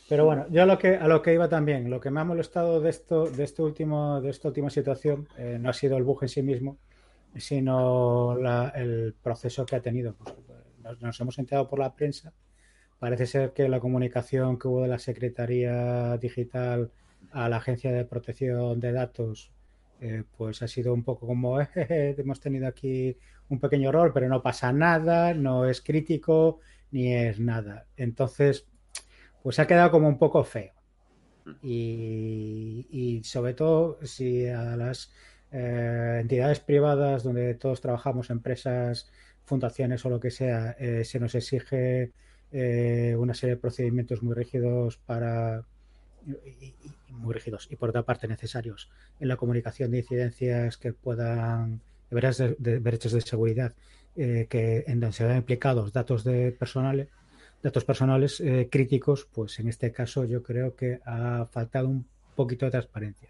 Pero 0.08 0.25
bueno, 0.25 0.47
yo 0.49 0.63
a 0.63 0.65
lo 0.65 0.78
que 0.80 0.95
a 0.97 1.08
lo 1.08 1.21
que 1.21 1.34
iba 1.34 1.47
también, 1.49 1.89
lo 1.89 1.99
que 1.99 2.10
me 2.10 2.19
ha 2.19 2.23
molestado 2.23 2.82
de 2.82 2.89
esto, 2.89 3.25
de 3.30 3.43
este 3.43 3.62
último, 3.62 4.19
de 4.21 4.30
esta 4.32 4.47
última 4.47 4.69
situación, 4.71 5.28
eh, 5.38 5.58
no 5.60 5.69
ha 5.69 5.73
sido 5.73 5.97
el 5.97 6.04
bug 6.04 6.23
en 6.23 6.30
sí 6.30 6.41
mismo, 6.41 6.78
sino 7.38 8.36
la- 8.36 8.69
el 8.75 9.13
proceso 9.21 9.65
que 9.65 9.75
ha 9.75 9.82
tenido. 9.82 10.15
Pues, 10.15 10.36
nos, 10.82 11.02
nos 11.02 11.19
hemos 11.19 11.38
enterado 11.39 11.67
por 11.69 11.80
la 11.80 11.93
prensa. 11.93 12.34
Parece 12.97 13.28
ser 13.28 13.54
que 13.54 13.69
la 13.69 13.80
comunicación 13.80 14.58
que 14.58 14.67
hubo 14.67 14.82
de 14.82 14.88
la 14.89 14.99
Secretaría 14.99 16.17
Digital 16.17 16.91
a 17.32 17.47
la 17.47 17.58
Agencia 17.58 17.91
de 17.91 18.04
Protección 18.06 18.80
de 18.80 18.91
Datos, 18.91 19.52
eh, 20.01 20.23
pues 20.38 20.62
ha 20.62 20.67
sido 20.67 20.93
un 20.93 21.03
poco 21.03 21.27
como 21.27 21.59
"Eh, 21.75 22.15
hemos 22.17 22.39
tenido 22.39 22.67
aquí 22.67 23.17
un 23.49 23.59
pequeño 23.59 23.89
error, 23.89 24.12
pero 24.13 24.29
no 24.29 24.41
pasa 24.41 24.71
nada, 24.71 25.33
no 25.33 25.65
es 25.65 25.81
crítico 25.81 26.59
ni 26.91 27.13
es 27.13 27.39
nada. 27.39 27.88
Entonces, 27.97 28.67
pues 29.43 29.59
ha 29.59 29.67
quedado 29.67 29.91
como 29.91 30.07
un 30.07 30.17
poco 30.17 30.43
feo. 30.43 30.73
Y, 31.63 32.88
y 32.91 33.23
sobre 33.23 33.53
todo 33.55 33.97
si 34.05 34.47
a 34.47 34.75
las 34.75 35.12
eh, 35.51 36.19
entidades 36.21 36.59
privadas 36.59 37.23
donde 37.23 37.55
todos 37.55 37.81
trabajamos, 37.81 38.29
empresas, 38.29 39.12
fundaciones 39.45 40.05
o 40.05 40.09
lo 40.09 40.19
que 40.19 40.29
sea, 40.31 40.75
eh, 40.79 41.03
se 41.03 41.19
nos 41.19 41.35
exige 41.35 42.12
una 43.17 43.35
serie 43.35 43.55
de 43.55 43.62
procedimientos 43.62 44.23
muy 44.23 44.33
rígidos 44.33 44.97
para 44.97 45.65
y, 46.46 46.74
muy 47.10 47.34
rígidos 47.34 47.68
y 47.70 47.76
por 47.76 47.89
otra 47.89 48.04
parte 48.04 48.28
necesarios 48.28 48.89
en 49.20 49.28
la 49.28 49.36
comunicación 49.36 49.92
de 49.92 49.98
incidencias 50.00 50.78
que 50.78 50.94
puedan 50.94 51.82
de 52.10 52.15
brechas 52.15 52.38
de, 52.38 52.56
de 52.58 52.80
brechas 52.80 53.12
de 53.12 53.22
seguridad 53.22 53.74
eh, 54.15 54.48
que 54.50 54.86
en 54.88 55.00
donde 55.00 55.15
se 55.15 55.26
vean 55.26 55.38
implicados 55.38 55.92
datos 55.92 56.24
de 56.24 56.52
personales 56.52 57.10
datos 57.62 57.84
personales 57.84 58.39
eh, 58.39 58.70
críticos, 58.72 59.28
pues 59.32 59.60
en 59.60 59.68
este 59.68 59.92
caso 59.92 60.26
yo 60.26 60.42
creo 60.44 60.76
que 60.76 61.00
ha 61.06 61.46
faltado 61.52 61.89
un 61.89 62.06
poquito 62.36 62.65
de 62.65 62.72
transparencia. 62.72 63.30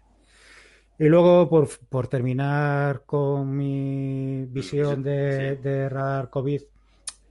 Y 0.98 1.04
luego, 1.06 1.48
por, 1.48 1.68
por 1.88 2.08
terminar 2.08 3.02
con 3.06 3.56
mi 3.56 4.44
visión 4.44 5.02
de, 5.02 5.56
Sí. 5.56 5.62
de 5.62 5.88
radar 5.88 6.28
COVID, 6.30 6.62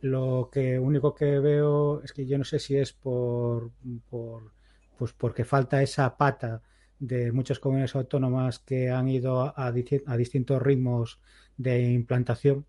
lo 0.02 0.50
que 0.52 0.80
único 0.80 1.14
que 1.14 1.40
veo 1.40 2.02
es 2.04 2.12
que 2.14 2.26
yo 2.26 2.38
no 2.38 2.44
sé 2.44 2.58
si 2.60 2.76
es 2.76 2.94
por, 2.94 3.70
por 4.10 4.52
pues 5.00 5.14
porque 5.14 5.46
falta 5.46 5.84
esa 5.84 6.18
pata 6.18 6.64
de 7.00 7.32
muchas 7.34 7.60
comunidades 7.60 7.96
autónomas 7.96 8.60
que 8.60 8.92
han 8.92 9.10
ido 9.10 9.42
a, 9.44 9.54
a 9.58 9.74
disti- 9.74 10.04
a 10.08 10.18
distintos 10.18 10.62
ritmos 10.62 11.22
de 11.58 11.92
implantación 11.94 12.68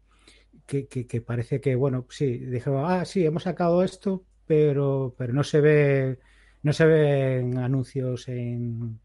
que, 0.66 0.88
que- 0.88 1.06
que 1.06 1.20
parece 1.20 1.60
que, 1.60 1.74
bueno, 1.76 2.06
sí, 2.10 2.38
dijeron, 2.38 2.84
ah, 2.86 3.04
sí, 3.04 3.24
hemos 3.26 3.44
sacado 3.44 3.82
esto, 3.84 4.26
pero, 4.46 5.14
pero 5.18 5.32
no 5.32 5.44
se 5.44 5.60
ve, 5.60 6.20
no 6.62 6.72
se 6.72 6.86
ven 6.86 7.58
anuncios 7.58 8.28
en, 8.28 9.00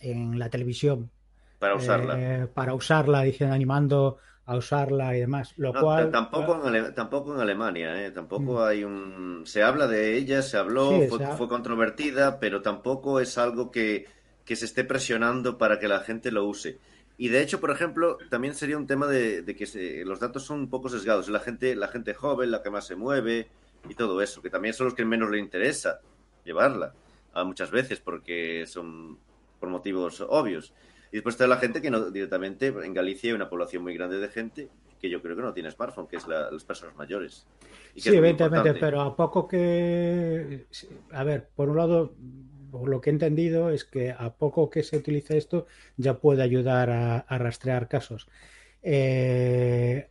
en 0.00 0.38
la 0.38 0.50
televisión 0.50 1.10
Para 1.58 1.74
usarla. 1.74 2.16
eh, 2.16 2.48
para 2.54 2.74
usarla, 2.74 3.22
dicen, 3.22 3.52
animando 3.52 4.18
a 4.46 4.56
usarla 4.56 5.16
y 5.16 5.20
demás. 5.20 5.52
Lo 5.56 5.72
No, 5.72 5.80
cual. 5.80 6.10
tampoco, 6.10 6.54
en 6.54 6.66
Ale- 6.68 6.92
tampoco 6.92 7.34
en 7.34 7.40
Alemania, 7.40 8.04
¿eh? 8.06 8.10
Tampoco 8.12 8.64
hay 8.64 8.84
un... 8.84 9.42
Se 9.44 9.62
habla 9.64 9.88
de 9.88 10.16
ella, 10.16 10.40
se 10.42 10.56
habló, 10.56 11.00
Sí, 11.00 11.08
fue, 11.08 11.20
fue 11.20 11.48
controvertida, 11.48 12.38
pero 12.38 12.62
tampoco 12.62 13.18
es 13.18 13.38
algo 13.38 13.70
que, 13.72 14.06
que 14.44 14.54
se 14.56 14.66
esté 14.66 14.84
presionando 14.84 15.58
para 15.58 15.80
que 15.80 15.88
la 15.88 16.00
gente 16.00 16.30
lo 16.30 16.44
use. 16.46 16.78
Y 17.16 17.28
de 17.28 17.42
hecho, 17.42 17.60
por 17.60 17.70
ejemplo, 17.72 18.18
también 18.30 18.54
sería 18.54 18.76
un 18.78 18.86
tema 18.86 19.06
de, 19.08 19.42
de 19.42 19.56
que 19.56 19.66
se- 19.66 20.04
los 20.04 20.20
datos 20.20 20.44
son 20.44 20.60
un 20.60 20.70
poco 20.70 20.88
sesgados. 20.88 21.28
La 21.28 21.40
gente, 21.40 21.74
la 21.74 21.88
gente 21.88 22.14
joven, 22.14 22.50
la 22.52 22.62
que 22.62 22.70
más 22.70 22.86
se 22.86 22.94
mueve 22.96 23.48
y 23.88 23.94
todo 23.96 24.22
eso, 24.22 24.42
que 24.42 24.50
también 24.50 24.74
son 24.74 24.86
los 24.86 24.94
que 24.94 25.04
menos 25.04 25.30
le 25.30 25.38
interesa 25.40 26.00
llevarla 26.44 26.94
a 27.32 27.42
muchas 27.44 27.70
veces 27.72 28.00
porque 28.00 28.64
son 28.68 29.18
por 29.58 29.70
motivos 29.70 30.20
obvios. 30.20 30.72
Y 31.14 31.18
después 31.18 31.36
está 31.36 31.46
la 31.46 31.58
gente 31.58 31.80
que 31.80 31.92
no 31.92 32.10
directamente 32.10 32.66
en 32.66 32.92
Galicia 32.92 33.30
hay 33.30 33.34
una 33.36 33.48
población 33.48 33.84
muy 33.84 33.94
grande 33.94 34.18
de 34.18 34.28
gente 34.28 34.68
que 35.00 35.08
yo 35.08 35.22
creo 35.22 35.36
que 35.36 35.42
no 35.42 35.52
tiene 35.54 35.70
smartphone, 35.70 36.08
que 36.08 36.16
es 36.16 36.26
la- 36.26 36.50
las 36.50 36.64
personas 36.64 36.96
mayores. 36.96 37.46
Y 37.94 38.02
que 38.02 38.10
Sí, 38.10 38.16
evidentemente, 38.16 38.74
pero 38.74 39.00
a 39.00 39.14
poco 39.14 39.46
que. 39.46 40.66
A 41.12 41.22
ver, 41.22 41.50
por 41.54 41.68
un 41.68 41.76
lado, 41.76 42.16
por 42.72 42.88
lo 42.88 43.00
que 43.00 43.10
he 43.10 43.12
entendido 43.12 43.70
es 43.70 43.84
que 43.84 44.10
a 44.10 44.34
poco 44.34 44.68
que 44.70 44.82
se 44.82 44.96
utilice 44.96 45.36
esto 45.36 45.66
ya 45.96 46.18
puede 46.18 46.42
ayudar 46.42 46.90
a, 46.90 47.18
a 47.18 47.38
rastrear 47.38 47.86
casos. 47.86 48.26
Eh, 48.82 50.08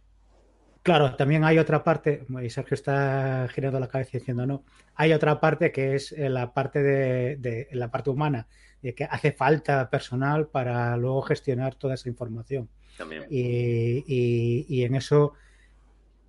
claro, 0.84 1.16
también 1.18 1.44
hay 1.44 1.60
otra 1.60 1.84
parte, 1.84 2.26
y 2.42 2.50
Sergio 2.50 2.76
está 2.76 3.48
girando 3.54 3.80
la 3.80 3.90
cabeza 3.90 4.18
diciendo 4.18 4.46
no, 4.46 4.64
hay 4.96 5.12
otra 5.14 5.42
parte 5.42 5.74
que 5.74 5.96
es 5.96 6.14
eh, 6.14 6.30
la 6.30 6.54
parte 6.54 6.82
de, 6.82 7.36
de- 7.38 7.68
la 7.74 7.92
parte 7.92 8.10
humana, 8.10 8.48
de 8.84 8.94
que 8.94 9.06
hace 9.06 9.32
falta 9.32 9.90
personal 9.90 10.48
para 10.48 10.96
luego 10.98 11.24
gestionar 11.24 11.76
toda 11.76 11.96
esa 11.96 12.10
información. 12.10 12.70
También. 12.98 13.26
Y, 13.30 14.04
y- 14.08 14.66
y 14.70 14.84
en 14.84 14.96
eso 14.96 15.34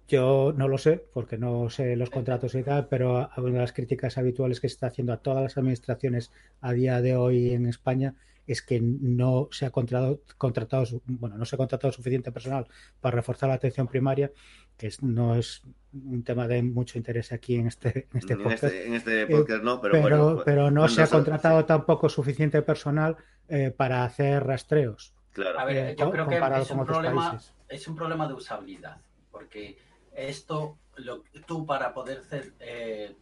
yo 0.09 0.53
no 0.57 0.69
lo 0.69 0.77
sé, 0.79 1.03
porque 1.15 1.39
no 1.39 1.71
sé 1.71 1.97
los 1.97 2.11
contratos 2.11 2.55
y 2.55 2.63
tal, 2.63 2.89
pero 2.89 3.31
una 3.39 3.53
de 3.53 3.59
las 3.59 3.73
críticas 3.73 4.19
habituales 4.19 4.61
que 4.61 4.69
se 4.69 4.75
está 4.75 4.89
haciendo 4.89 5.13
a 5.13 5.19
todas 5.19 5.43
las 5.43 5.57
administraciones 5.57 6.31
a 6.61 6.73
día 6.73 7.01
de 7.01 7.17
hoy 7.17 7.51
en 7.53 7.67
España 7.67 8.15
es 8.47 8.63
que 8.63 8.81
no 8.81 9.49
se 9.51 9.67
ha 9.67 9.71
contratado, 9.71 10.21
contratado 10.39 10.85
bueno, 11.07 11.37
no 11.39 11.45
se 11.45 11.57
ha 11.57 11.59
contratado 11.59 11.93
suficiente 11.93 12.31
personal 12.33 12.67
para 13.01 13.17
reforzar 13.17 13.49
la 13.49 13.55
atención 13.57 13.87
primaria, 13.89 14.31
que 14.77 14.89
es- 14.89 15.03
no 15.03 15.35
es 15.35 15.63
un 15.93 16.23
tema 16.25 16.47
de 16.49 16.63
mucho 16.63 16.99
interés 16.99 17.33
aquí 17.33 17.55
en 17.57 17.69
este, 17.69 18.09
en 18.13 18.19
este 18.19 18.33
en, 18.35 18.43
podcast. 18.43 18.65
este, 18.65 18.87
en 18.87 18.95
este 18.95 19.27
podcast 19.27 19.63
no, 19.63 19.81
pero, 19.81 19.93
pero, 19.93 20.03
bueno. 20.03 20.35
pues, 20.35 20.45
pero 20.45 20.71
no 20.71 20.89
se 20.89 21.03
ha 21.03 21.07
sal- 21.07 21.19
contratado 21.21 21.65
tampoco 21.65 22.09
suficiente 22.09 22.61
personal 22.63 23.17
eh, 23.49 23.71
para 23.71 24.05
hacer 24.05 24.45
rastreos. 24.45 25.15
Claro. 25.33 25.59
A 25.61 25.65
ver, 25.65 25.77
Eh, 25.91 25.97
yo 25.99 26.11
creo 26.11 26.27
que 26.29 26.37
es 26.37 26.71
un, 26.71 26.85
problema, 26.87 27.41
es 27.69 27.89
un 27.89 27.97
problema 27.97 28.27
de 28.29 28.35
usabilidad, 28.35 28.99
porque 29.31 29.77
esto, 30.15 30.79
lo, 30.97 31.25
tú 31.47 31.67
para 31.67 31.93
poder 31.93 32.19
hacer, 32.19 32.53
eh, 32.61 33.15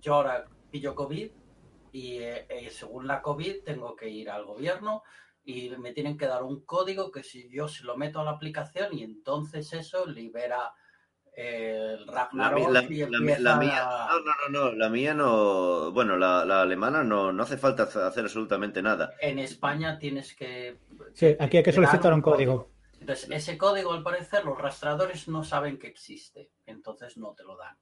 yo 0.00 0.14
ahora 0.14 0.44
pillo 0.70 0.94
COVID 0.94 1.30
y 1.96 2.18
eh, 2.20 2.68
según 2.70 3.06
la 3.06 3.22
COVID 3.22 3.62
tengo 3.64 3.96
que 3.96 4.08
ir 4.08 4.28
al 4.30 4.44
gobierno 4.44 5.02
y 5.44 5.70
me 5.84 5.92
tienen 5.92 6.18
que 6.18 6.26
dar 6.26 6.42
un 6.42 6.64
código 6.64 7.10
que 7.10 7.22
si 7.22 7.48
yo 7.48 7.68
se 7.68 7.84
lo 7.84 7.96
meto 7.96 8.20
a 8.20 8.24
la 8.24 8.32
aplicación 8.32 8.88
y 8.98 9.02
entonces 9.02 9.72
eso 9.72 10.04
libera 10.04 10.74
el 11.34 12.06
Ragnarok 12.06 12.70
la- 12.70 12.82
y 12.82 12.96
la 13.06 13.06
mi- 13.20 13.30
empieza 13.32 13.40
la 13.42 13.56
mía, 13.56 13.82
a- 13.84 14.08
no, 14.08 14.20
no, 14.20 14.32
no, 14.48 14.70
no, 14.70 14.72
la 14.76 14.88
mía 14.88 15.14
no, 15.14 15.92
bueno, 15.92 16.16
la, 16.16 16.44
la 16.44 16.62
alemana 16.62 17.02
no, 17.04 17.32
no 17.32 17.42
hace 17.42 17.56
falta 17.56 17.84
hacer 17.84 18.24
absolutamente 18.24 18.82
nada. 18.82 19.12
En 19.20 19.38
España 19.38 19.98
tienes 19.98 20.34
que... 20.34 20.78
Sí, 21.14 21.36
aquí 21.38 21.58
hay 21.58 21.62
que 21.62 21.72
solicitar 21.72 22.12
un 22.12 22.22
código. 22.22 22.70
Entonces, 23.00 23.30
ese 23.30 23.56
código, 23.58 23.92
al 23.92 24.02
parecer, 24.02 24.44
los 24.44 24.58
rastreadores 24.58 25.28
no 25.28 25.44
saben 25.44 25.78
que 25.78 25.86
existe, 25.86 26.50
entonces 26.66 27.16
no 27.18 27.34
te 27.34 27.44
lo 27.44 27.56
dan. 27.56 27.76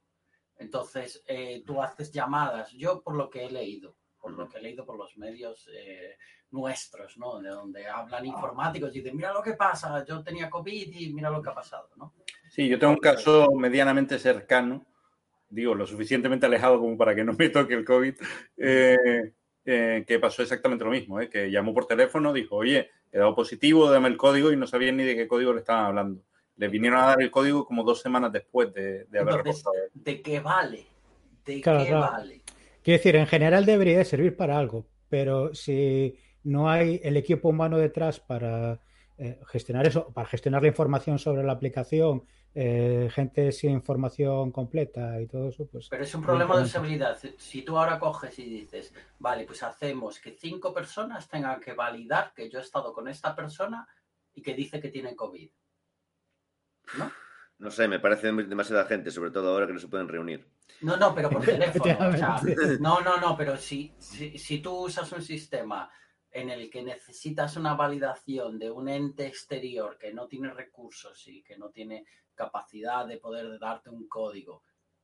Entonces, 0.57 1.23
eh, 1.27 1.63
tú 1.65 1.81
haces 1.81 2.11
llamadas, 2.11 2.71
yo 2.73 3.01
por 3.01 3.15
lo 3.15 3.29
que 3.29 3.45
he 3.45 3.51
leído, 3.51 3.95
por 4.25 4.33
lo 4.33 4.49
que 4.49 4.57
he 4.57 4.61
leído 4.61 4.83
por 4.83 4.97
los 4.97 5.15
medios 5.17 5.69
eh, 5.71 6.17
nuestros, 6.49 7.15
¿no? 7.19 7.39
De 7.39 7.49
donde 7.49 7.87
hablan 7.87 8.25
informáticos 8.25 8.89
y 8.95 8.99
dicen, 8.99 9.15
mira 9.15 9.31
lo 9.31 9.43
que 9.43 9.53
pasa, 9.53 10.03
yo 10.03 10.23
tenía 10.23 10.49
COVID 10.49 10.91
y 10.91 11.13
mira 11.13 11.29
lo 11.29 11.43
que 11.43 11.49
ha 11.51 11.53
pasado, 11.53 11.89
¿no? 11.95 12.15
Sí, 12.49 12.67
yo 12.67 12.79
tengo 12.79 12.93
un 12.93 12.99
caso 12.99 13.51
medianamente 13.51 14.17
cercano, 14.17 14.83
digo, 15.47 15.75
lo 15.75 15.85
suficientemente 15.85 16.47
alejado 16.47 16.79
como 16.79 16.97
para 16.97 17.13
que 17.13 17.23
no 17.23 17.33
me 17.33 17.49
toque 17.49 17.75
el 17.75 17.85
COVID, 17.85 18.15
eh, 18.57 19.33
eh, 19.63 20.03
que 20.07 20.19
pasó 20.19 20.41
exactamente 20.41 20.83
lo 20.83 20.89
mismo, 20.89 21.21
eh, 21.21 21.29
que 21.29 21.51
llamó 21.51 21.71
por 21.71 21.85
teléfono, 21.85 22.33
dijo, 22.33 22.55
oye, 22.55 22.89
he 23.11 23.19
dado 23.19 23.35
positivo, 23.35 23.91
dame 23.91 24.07
el 24.07 24.17
código 24.17 24.51
y 24.51 24.57
no 24.57 24.65
sabían 24.65 24.97
ni 24.97 25.03
de 25.03 25.15
qué 25.15 25.27
código 25.27 25.53
le 25.53 25.59
estaban 25.59 25.85
hablando. 25.85 26.23
Le 26.55 26.67
vinieron 26.67 26.99
a 26.99 27.05
dar 27.07 27.21
el 27.21 27.29
código 27.29 27.63
como 27.63 27.83
dos 27.83 28.01
semanas 28.01 28.31
después 28.31 28.73
de, 28.73 29.05
de 29.05 29.19
haber 29.19 29.35
Entonces, 29.35 29.63
reportado. 29.63 29.85
¿de 29.93 30.21
qué 30.23 30.39
vale? 30.39 30.87
¿De 31.45 31.61
Claro, 31.61 31.79
qué 31.79 31.89
claro. 31.89 32.11
vale? 32.11 32.41
Quiero 32.85 32.99
decir, 32.99 33.15
en 33.15 33.25
general 33.25 33.65
debería 33.65 33.97
de 33.97 34.05
servir 34.05 34.37
para 34.37 34.59
algo, 34.59 34.85
pero 35.09 35.55
si 35.55 36.19
no 36.43 36.69
hay 36.69 37.01
el 37.03 37.17
equipo 37.17 37.49
humano 37.49 37.79
detrás 37.79 38.19
para 38.19 38.79
eh, 39.17 39.41
gestionar 39.47 39.87
eso, 39.87 40.13
para 40.13 40.27
gestionar 40.27 40.61
la 40.61 40.67
información 40.67 41.17
sobre 41.17 41.41
la 41.41 41.53
aplicación, 41.53 42.27
eh, 42.53 43.09
gente 43.11 43.51
sin 43.51 43.71
información 43.71 44.51
completa 44.51 45.19
y 45.19 45.25
todo 45.25 45.49
eso, 45.49 45.65
pues 45.65 45.89
Pero 45.89 46.03
es 46.03 46.13
un 46.13 46.21
problema 46.21 46.57
de 46.57 46.65
usabilidad. 46.65 47.17
Si 47.39 47.63
tú 47.63 47.75
ahora 47.75 47.97
coges 47.97 48.37
y 48.37 48.61
dices, 48.61 48.93
vale, 49.17 49.45
pues 49.45 49.63
hacemos 49.63 50.19
que 50.19 50.37
cinco 50.39 50.71
personas 50.71 51.27
tengan 51.27 51.59
que 51.59 51.73
validar 51.73 52.33
que 52.35 52.51
yo 52.51 52.59
he 52.59 52.61
estado 52.61 52.93
con 52.93 53.07
esta 53.07 53.35
persona 53.35 53.87
y 54.35 54.43
que 54.43 54.53
dice 54.53 54.79
que 54.79 54.89
tiene 54.89 55.15
COVID. 55.15 55.49
¿No? 56.99 57.11
No 57.57 57.71
sé, 57.71 57.87
me 57.87 57.99
parece 57.99 58.31
demasiada 58.31 58.85
gente, 58.85 59.09
sobre 59.09 59.31
todo 59.31 59.49
ahora 59.49 59.65
que 59.65 59.73
no 59.73 59.79
se 59.79 59.87
pueden 59.87 60.07
reunir. 60.07 60.45
No, 60.81 60.97
no, 60.97 61.13
pero 61.15 61.29
por 61.29 61.43
teléfono. 61.45 62.09
o 62.09 62.11
sea, 62.17 62.41
no, 62.79 63.01
no, 63.01 63.17
no, 63.17 63.35
pero 63.37 63.57
si, 63.57 63.93
si, 63.97 64.37
si 64.37 64.59
tú 64.59 64.75
usas 64.85 65.11
un 65.11 65.21
sistema 65.21 65.89
en 66.31 66.49
el 66.49 66.69
que 66.69 66.83
necesitas 66.83 67.55
una 67.55 67.75
validación 67.75 68.59
de 68.59 68.69
un 68.69 68.89
ente 68.89 69.25
exterior 69.25 69.97
que 69.97 70.13
no 70.13 70.27
tiene 70.27 70.53
recursos 70.53 71.25
y 71.27 71.41
que 71.43 71.57
no 71.57 71.69
tiene 71.69 72.05
capacidad 72.33 73.05
de 73.07 73.17
poder 73.17 73.57
darte 73.59 73.89
un 73.89 74.07
código, 74.09 74.63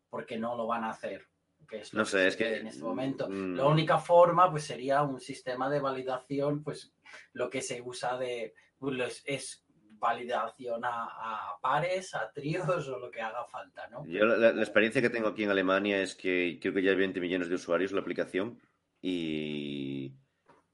porque 0.10 0.38
no 0.38 0.56
lo 0.58 0.68
van 0.68 0.84
a 0.84 0.90
hacer. 0.90 1.26
Que 1.70 1.78
es 1.82 1.94
lo 1.94 2.00
No 2.00 2.06
sé, 2.06 2.28
es 2.28 2.34
sucede 2.34 2.50
que- 2.54 2.60
en 2.60 2.68
este 2.68 2.84
momento. 2.84 3.30
mm. 3.30 3.56
La 3.56 3.66
única 3.66 3.98
forma 4.00 4.50
pues 4.52 4.64
sería 4.66 5.04
un 5.04 5.22
sistema 5.22 5.70
de 5.70 5.80
validación, 5.80 6.64
pues 6.64 6.92
lo 7.34 7.50
que 7.50 7.62
se 7.62 7.82
usa 7.82 8.18
de 8.18 8.54
pues, 8.78 9.22
es 9.26 9.61
validación 10.02 10.82
a, 10.84 11.56
pares, 11.62 12.14
a 12.16 12.30
tríos 12.34 12.88
o 12.90 13.00
lo 13.00 13.10
que 13.12 13.22
haga 13.22 13.46
falta, 13.46 13.88
¿no? 13.88 14.06
Yo 14.06 14.26
la, 14.26 14.50
experiencia 14.50 15.02
que 15.02 15.12
tengo 15.12 15.30
aquí 15.30 15.44
en 15.44 15.52
Alemania 15.52 16.02
es 16.02 16.16
que 16.16 16.58
creo 16.60 16.74
que 16.74 16.82
ya 16.82 16.92
hay 16.92 16.98
20 16.98 17.22
millones 17.22 17.48
de 17.48 17.56
usuarios 17.56 17.92
la 17.92 18.02
aplicación 18.02 18.60
y, 19.00 20.14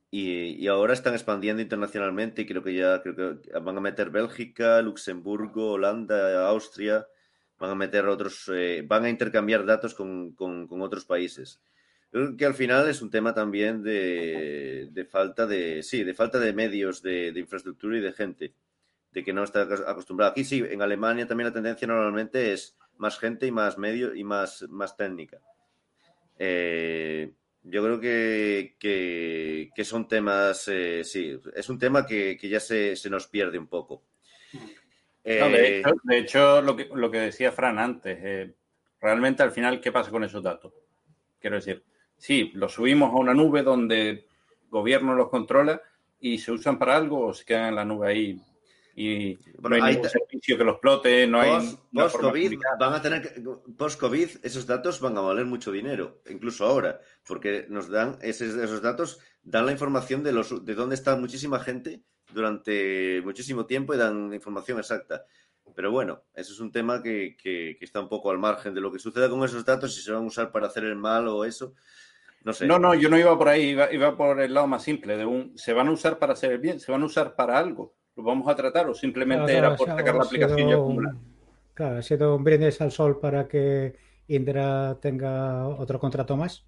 y, 0.10 0.68
ahora 0.68 0.94
están 0.94 1.14
expandiendo 1.14 1.62
internacionalmente 1.62 2.42
y 2.42 2.46
creo 2.46 2.64
que 2.64 2.74
ya 2.74 3.02
creo 3.02 3.16
que 3.42 3.60
van 3.60 3.78
a 3.78 3.82
meter 3.82 4.10
Bélgica, 4.10 4.82
Luxemburgo, 4.82 5.74
Holanda, 5.74 6.48
Austria, 6.48 7.06
van 7.60 7.72
a 7.72 7.76
meter 7.76 8.08
otros, 8.08 8.50
eh, 8.54 8.84
van 8.88 9.06
a 9.06 9.10
intercambiar 9.10 9.66
datos 9.66 9.94
con, 9.94 10.32
con- 10.34 10.82
otros 10.82 11.06
países. 11.06 11.62
Creo 12.10 12.38
que 12.38 12.46
al 12.46 12.54
final 12.54 12.88
es 12.88 13.02
un 13.02 13.12
tema 13.12 13.34
también 13.34 13.84
de, 13.84 14.88
de 14.90 15.06
falta 15.06 15.46
de, 15.46 15.84
sí, 15.84 16.06
de 16.06 16.14
falta 16.14 16.40
de 16.40 16.54
medios, 16.54 17.02
de 17.02 17.34
infraestructura 17.36 17.98
y 17.98 18.02
de 18.02 18.14
gente, 18.14 18.54
de 19.18 19.24
que 19.24 19.34
no 19.34 19.44
está 19.44 19.64
acostumbrado. 19.64 20.32
Aquí 20.32 20.44
sí, 20.44 20.64
en 20.70 20.80
Alemania 20.80 21.26
también 21.26 21.48
la 21.48 21.54
tendencia 21.54 21.88
normalmente 21.88 22.54
es 22.54 22.78
más 22.98 23.18
gente 23.18 23.48
y 23.48 23.52
más 23.52 23.80
medio 23.80 24.14
y 24.14 24.24
más, 24.24 24.62
más 24.70 24.96
técnica. 24.96 25.40
Eh, 26.38 27.32
yo 27.64 27.84
creo 27.84 28.00
que, 28.00 28.76
que, 28.78 29.72
que 29.76 29.84
son 29.84 30.08
temas, 30.08 30.68
eh, 30.68 31.04
sí, 31.04 31.36
es 31.56 31.68
un 31.68 31.80
tema 31.80 32.06
que, 32.06 32.38
que 32.38 32.48
ya 32.48 32.60
se, 32.60 32.96
se 32.96 33.10
nos 33.10 33.26
pierde 33.26 33.58
un 33.58 33.66
poco. 33.66 34.04
Eh, 35.24 35.40
No, 35.40 35.50
de, 35.50 35.80
hecho, 35.80 35.96
de 36.04 36.18
hecho, 36.20 36.62
lo 36.62 36.76
que, 36.76 36.88
lo 36.94 37.10
que 37.10 37.22
decía 37.22 37.52
Fran 37.52 37.80
antes, 37.80 38.54
realmente 39.02 39.42
al 39.42 39.52
final, 39.52 39.82
¿qué 39.82 39.92
pasa 39.92 40.12
con 40.12 40.26
esos 40.26 40.44
datos? 40.44 40.72
Quiero 41.40 41.56
decir, 41.56 41.84
sí, 42.18 42.52
los 42.54 42.74
subimos 42.74 43.12
a 43.12 43.18
una 43.18 43.34
nube 43.34 43.64
donde 43.64 44.10
el 44.10 44.26
gobierno 44.70 45.16
los 45.16 45.30
controla 45.30 45.82
y 46.20 46.38
se 46.38 46.52
usan 46.52 46.78
para 46.78 46.96
algo 46.96 47.26
o 47.26 47.34
se 47.34 47.46
quedan 47.46 47.70
en 47.70 47.76
la 47.78 47.84
nube 47.84 48.10
ahí 48.10 48.40
y 49.00 49.36
Bueno, 49.60 49.78
no 49.78 49.84
hay 49.86 49.90
ahí 49.90 49.96
ningún 49.96 50.10
servicio 50.10 50.58
que 50.58 50.64
los 50.64 50.74
explote, 50.74 51.28
no 51.28 51.40
hay 51.40 51.52
Post, 51.52 51.80
una 51.94 52.10
forma 52.10 52.30
COVID 52.30 52.44
publicada. 52.46 52.76
van 52.80 52.94
a 52.94 53.02
tener 53.02 53.22
que, 53.22 53.42
post 53.78 54.00
COVID 54.00 54.30
esos 54.42 54.66
datos 54.66 55.00
van 55.00 55.16
a 55.18 55.22
valer 55.22 55.46
mucho 55.46 55.72
dinero, 55.72 56.22
incluso 56.30 56.66
ahora, 56.66 57.00
porque 57.28 57.68
nos 57.70 57.90
dan 57.90 58.18
esos, 58.22 58.56
esos 58.56 58.82
datos 58.82 59.20
dan 59.44 59.68
la 59.68 59.72
información 59.72 60.24
de 60.24 60.32
los 60.32 60.66
de 60.66 60.74
dónde 60.74 60.96
está 60.96 61.16
muchísima 61.16 61.60
gente 61.60 62.02
durante 62.34 63.22
muchísimo 63.24 63.66
tiempo 63.66 63.94
y 63.94 63.98
dan 63.98 64.34
información 64.34 64.80
exacta. 64.80 65.26
Pero 65.76 65.92
bueno, 65.92 66.24
eso 66.34 66.54
es 66.54 66.60
un 66.60 66.72
tema 66.72 67.04
que, 67.04 67.36
que- 67.42 67.76
que 67.78 67.86
está 67.86 68.00
un 68.00 68.08
poco 68.10 68.32
al 68.32 68.40
margen 68.40 68.74
de 68.74 68.82
lo 68.82 68.92
que 68.92 69.00
suceda 69.00 69.30
con 69.30 69.44
esos 69.44 69.64
datos, 69.66 69.94
si 69.94 70.02
se 70.02 70.12
van 70.12 70.24
a 70.24 70.28
usar 70.28 70.52
para 70.52 70.68
hacer 70.68 70.86
el 70.86 70.96
mal 70.96 71.28
o 71.28 71.44
eso. 71.46 71.76
No 72.44 72.54
sé. 72.54 72.66
No, 72.66 72.80
no, 72.80 72.96
yo 72.96 73.10
no 73.10 73.18
iba 73.20 73.38
por 73.38 73.50
ahí, 73.50 73.70
iba, 73.72 73.92
iba 73.94 74.16
por 74.16 74.40
el 74.40 74.54
lado 74.54 74.66
más 74.68 74.82
simple, 74.84 75.18
de 75.18 75.26
un, 75.26 75.58
¿se 75.58 75.74
van 75.74 75.88
a 75.90 75.92
usar 75.92 76.18
para 76.20 76.34
hacer 76.34 76.54
el 76.54 76.60
bien? 76.60 76.80
¿Se 76.80 76.92
van 76.92 77.02
a 77.04 77.06
usar 77.06 77.36
para 77.36 77.58
algo? 77.60 77.96
¿Lo 78.18 78.24
vamos 78.24 78.48
a 78.50 78.56
tratar 78.56 78.90
o 78.90 78.94
simplemente 78.96 79.46
Claro, 79.54 79.68
era 79.68 79.76
por 79.76 79.88
sacar 79.88 80.16
la 80.16 80.24
sido 80.24 80.46
aplicación 80.46 80.70
y 80.70 80.74
acumular? 80.74 81.14
Claro, 81.76 81.98
ha 81.98 82.02
sido 82.02 82.36
un 82.36 82.44
brindis 82.44 82.82
al 82.82 82.92
sol 82.92 83.20
para 83.20 83.48
que 83.48 83.94
Indra 84.28 84.98
tenga 85.00 85.68
otro 85.68 86.00
contrato 86.00 86.36
más. 86.36 86.66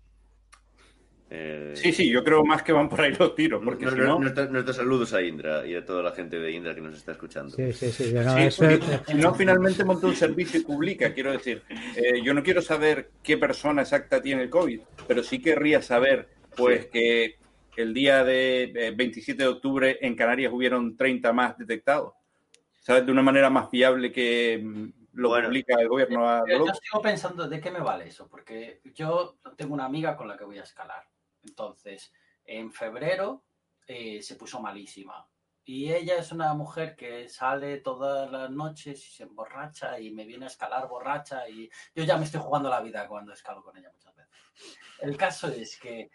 Eh, 1.31 1.73
Sí, 1.75 1.91
sí, 1.91 2.09
yo 2.09 2.23
creo 2.23 2.43
más 2.43 2.63
que 2.63 2.71
van 2.71 2.89
por 2.89 3.01
ahí 3.01 3.13
los 3.13 3.35
tiros, 3.35 3.61
porque 3.63 3.85
no- 3.85 3.91
si 3.91 3.97
no- 3.97 4.05
no... 4.05 4.19
nuestra- 4.19 4.45
nuestros 4.47 4.75
saludos 4.77 5.13
a 5.13 5.21
Indra 5.21 5.65
y 5.65 5.75
a 5.75 5.85
toda 5.85 6.01
la 6.03 6.11
gente 6.11 6.39
de 6.39 6.51
Indra 6.51 6.73
que 6.73 6.81
nos 6.81 6.95
está 6.97 7.11
escuchando. 7.13 7.55
Sí, 7.55 7.71
sí, 7.73 7.91
sí. 7.91 8.13
no, 8.13 8.35
Sí, 8.35 8.41
eso- 8.43 8.63
porque 8.65 8.99
si 9.07 9.13
no, 9.15 9.33
finalmente 9.35 9.83
monta 9.83 10.07
un 10.07 10.15
servicio 10.15 10.59
y 10.59 10.63
publica. 10.63 11.13
Quiero 11.13 11.31
decir, 11.31 11.61
eh, 11.95 12.21
yo 12.23 12.33
no 12.33 12.41
quiero 12.43 12.61
saber 12.61 13.09
qué 13.23 13.37
persona 13.37 13.81
exacta 13.83 14.21
tiene 14.21 14.43
el 14.43 14.49
COVID, 14.49 14.81
pero 15.07 15.21
sí 15.23 15.39
querría 15.39 15.81
saber, 15.83 16.29
pues, 16.55 16.83
Sí. 16.83 16.89
que 16.93 17.35
el 17.81 17.93
día 17.93 18.23
de 18.23 18.63
eh, 18.75 18.91
27 18.91 19.41
de 19.41 19.49
octubre 19.49 19.97
en 20.01 20.15
Canarias 20.15 20.51
hubieron 20.51 20.97
30 20.97 21.31
más 21.33 21.57
detectados. 21.57 22.13
¿Sabes? 22.81 23.05
De 23.05 23.11
una 23.11 23.21
manera 23.21 23.49
más 23.49 23.69
fiable 23.69 24.11
que 24.11 24.61
mm, 24.63 24.89
lo 25.13 25.29
Bueno. 25.29 25.47
publica 25.47 25.79
el 25.79 25.87
gobierno 25.87 26.29
a 26.29 26.43
Yo 26.47 26.65
sigo 26.65 27.01
pensando, 27.01 27.47
¿de 27.47 27.59
qué 27.59 27.71
me 27.71 27.79
vale 27.79 28.07
eso? 28.07 28.27
Porque 28.27 28.81
yo 28.93 29.37
tengo 29.55 29.73
una 29.73 29.85
amiga 29.85 30.15
con 30.15 30.27
la 30.27 30.37
que 30.37 30.45
voy 30.45 30.57
a 30.57 30.63
escalar. 30.63 31.03
Entonces, 31.43 32.11
en 32.45 32.71
febrero 32.71 33.43
eh, 33.87 34.21
se 34.21 34.35
puso 34.35 34.59
malísima. 34.59 35.27
Y 35.63 35.93
ella 35.93 36.17
es 36.17 36.31
una 36.31 36.53
mujer 36.55 36.95
que 36.95 37.29
sale 37.29 37.77
todas 37.77 38.31
las 38.31 38.49
noches 38.49 39.05
y 39.07 39.11
se 39.11 39.23
emborracha 39.23 39.99
y 39.99 40.09
me 40.09 40.25
viene 40.25 40.45
a 40.45 40.47
escalar 40.47 40.87
borracha 40.87 41.47
y 41.47 41.69
yo 41.93 42.03
ya 42.03 42.17
me 42.17 42.25
estoy 42.25 42.41
jugando 42.41 42.69
la 42.69 42.81
vida 42.81 43.07
cuando 43.07 43.33
escalo 43.33 43.61
con 43.61 43.77
ella 43.77 43.91
muchas 43.93 44.15
veces. 44.15 44.31
El 44.99 45.15
caso 45.15 45.47
es 45.47 45.77
que 45.77 45.99
eh, 45.99 46.09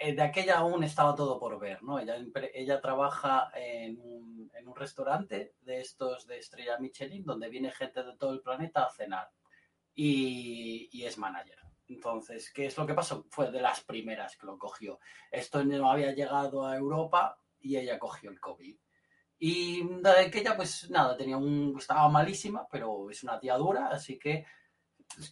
de 0.00 0.22
aquella 0.22 0.58
aún 0.58 0.84
estaba 0.84 1.14
todo 1.14 1.38
por 1.38 1.58
ver, 1.58 1.82
¿no? 1.82 1.98
Ella, 1.98 2.16
ella 2.54 2.80
trabaja 2.80 3.50
en 3.54 3.98
un, 3.98 4.50
en 4.54 4.68
un 4.68 4.76
restaurante 4.76 5.54
de 5.62 5.80
estos 5.80 6.26
de 6.26 6.38
estrella 6.38 6.78
Michelin 6.78 7.24
donde 7.24 7.48
viene 7.48 7.70
gente 7.70 8.02
de 8.02 8.16
todo 8.16 8.32
el 8.32 8.42
planeta 8.42 8.84
a 8.84 8.90
cenar 8.90 9.30
y, 9.94 10.88
y 10.92 11.04
es 11.04 11.16
manager. 11.18 11.58
Entonces, 11.88 12.52
¿qué 12.52 12.66
es 12.66 12.76
lo 12.76 12.86
que 12.86 12.94
pasó? 12.94 13.26
Fue 13.30 13.50
de 13.50 13.60
las 13.60 13.82
primeras 13.84 14.36
que 14.36 14.46
lo 14.46 14.58
cogió. 14.58 14.98
Esto 15.30 15.64
no 15.64 15.90
había 15.90 16.12
llegado 16.12 16.66
a 16.66 16.76
Europa 16.76 17.38
y 17.60 17.76
ella 17.76 17.98
cogió 17.98 18.30
el 18.30 18.40
COVID. 18.40 18.76
Y 19.38 19.86
de 20.00 20.10
aquella, 20.10 20.56
pues 20.56 20.90
nada, 20.90 21.16
tenía 21.16 21.36
un, 21.36 21.74
estaba 21.78 22.08
malísima, 22.08 22.66
pero 22.70 23.10
es 23.10 23.22
una 23.22 23.38
tía 23.38 23.56
dura, 23.56 23.88
así 23.88 24.18
que 24.18 24.46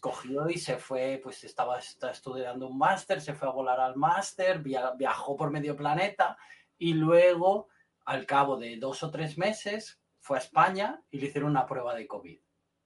cogió 0.01 0.49
y 0.49 0.59
se 0.59 0.77
fue, 0.77 1.21
pues 1.23 1.45
estaba, 1.45 1.79
está 1.79 2.11
estudiando 2.11 2.69
un 2.69 2.79
máster, 2.79 3.21
se 3.21 3.35
fue 3.35 3.49
a 3.49 3.53
volar 3.53 3.81
al 3.81 3.97
máster, 3.97 4.61
via- 4.61 4.93
viajó 4.93 5.37
por 5.37 5.51
medio 5.51 5.77
planeta 5.77 6.37
y 6.79 6.95
luego, 6.95 7.69
al 8.05 8.27
cabo 8.27 8.57
de 8.57 8.77
dos 8.77 9.03
o 9.03 9.11
tres 9.11 9.37
meses, 9.39 10.01
fue 10.21 10.39
a 10.39 10.41
España 10.41 11.03
y 11.11 11.19
le 11.19 11.27
hicieron 11.27 11.51
una 11.51 11.67
prueba 11.67 11.95
de 11.95 12.07
COVID 12.07 12.41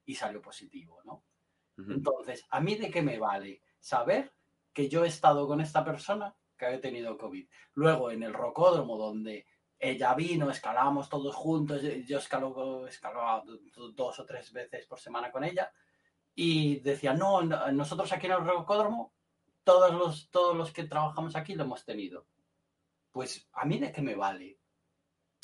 y 0.06 0.14
salió 0.14 0.40
positivo, 0.42 1.00
¿no? 1.04 1.24
Entonces, 1.92 2.44
¿a 2.50 2.60
mí 2.60 2.74
de 2.74 2.90
qué 2.90 3.02
me 3.02 3.18
vale 3.18 3.62
saber 3.78 4.32
que 4.72 4.88
yo 4.88 5.04
he 5.04 5.08
estado 5.08 5.46
con 5.46 5.60
esta 5.60 5.84
persona 5.84 6.34
que 6.56 6.66
había 6.66 6.80
tenido 6.80 7.16
COVID? 7.16 7.48
Luego, 7.74 8.10
en 8.10 8.24
el 8.24 8.32
rocódromo, 8.34 8.96
donde 8.96 9.46
ella 9.78 10.12
vino, 10.14 10.50
escalábamos 10.50 11.08
todos 11.08 11.36
juntos, 11.36 11.80
yo- 11.82 12.18
escalo, 12.18 12.86
escalaba 12.88 13.42
do- 13.44 13.58
do- 13.72 13.92
dos 13.92 14.18
o 14.18 14.26
tres 14.26 14.52
veces 14.52 14.86
por 14.86 14.98
semana 14.98 15.30
con 15.30 15.44
ella, 15.44 15.70
y 16.40 16.78
decía, 16.80 17.14
no, 17.14 17.42
no, 17.42 17.72
nosotros 17.72 18.12
aquí 18.12 18.26
en 18.26 18.32
el 18.32 18.44
rocódromo, 18.46 19.12
todos 19.64 19.92
los, 19.92 20.30
todos 20.30 20.56
los 20.56 20.70
que 20.72 20.84
trabajamos 20.84 21.34
aquí 21.34 21.56
lo 21.56 21.64
hemos 21.64 21.84
tenido. 21.84 22.26
Pues, 23.10 23.48
¿a 23.54 23.64
mí 23.66 23.78
de 23.80 23.90
qué 23.90 24.02
me 24.02 24.14
vale? 24.14 24.56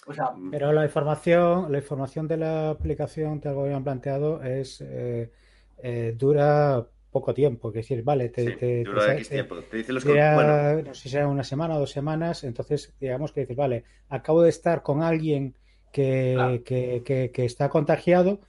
O 0.06 0.12
sea, 0.14 0.30
Pero 0.52 0.72
la 0.72 0.84
información, 0.84 1.72
la 1.72 1.78
información 1.78 2.28
de 2.28 2.36
la 2.36 2.70
aplicación 2.70 3.40
tal 3.40 3.54
como 3.54 3.64
habían 3.66 3.82
planteado 3.82 4.40
es 4.44 4.80
eh, 4.82 5.32
eh, 5.78 6.14
dura 6.16 6.86
poco 7.10 7.34
tiempo. 7.34 7.70
Es 7.70 7.74
decir, 7.74 8.04
vale, 8.04 8.28
te, 8.28 8.52
Sí, 8.52 8.56
te- 8.56 8.84
dura 8.84 9.06
te- 9.06 9.12
X 9.14 9.28
tiempo. 9.30 9.56
Te 9.62 9.76
dice 9.78 9.92
los 9.92 10.04
dirá, 10.04 10.34
bueno, 10.36 10.82
no 10.82 10.94
sé 10.94 11.02
si 11.02 11.08
será 11.08 11.26
una 11.26 11.42
semana 11.42 11.74
o 11.74 11.80
dos 11.80 11.90
semanas, 11.90 12.44
entonces 12.44 12.94
digamos 13.00 13.32
que 13.32 13.40
dices, 13.40 13.56
vale, 13.56 13.82
acabo 14.10 14.42
de 14.42 14.50
estar 14.50 14.82
con 14.82 15.02
alguien 15.02 15.56
que, 15.90 16.34
Claro. 16.36 16.64
que, 16.64 17.02
que- 17.04 17.30
que 17.32 17.44
está 17.44 17.68
contagiado, 17.68 18.40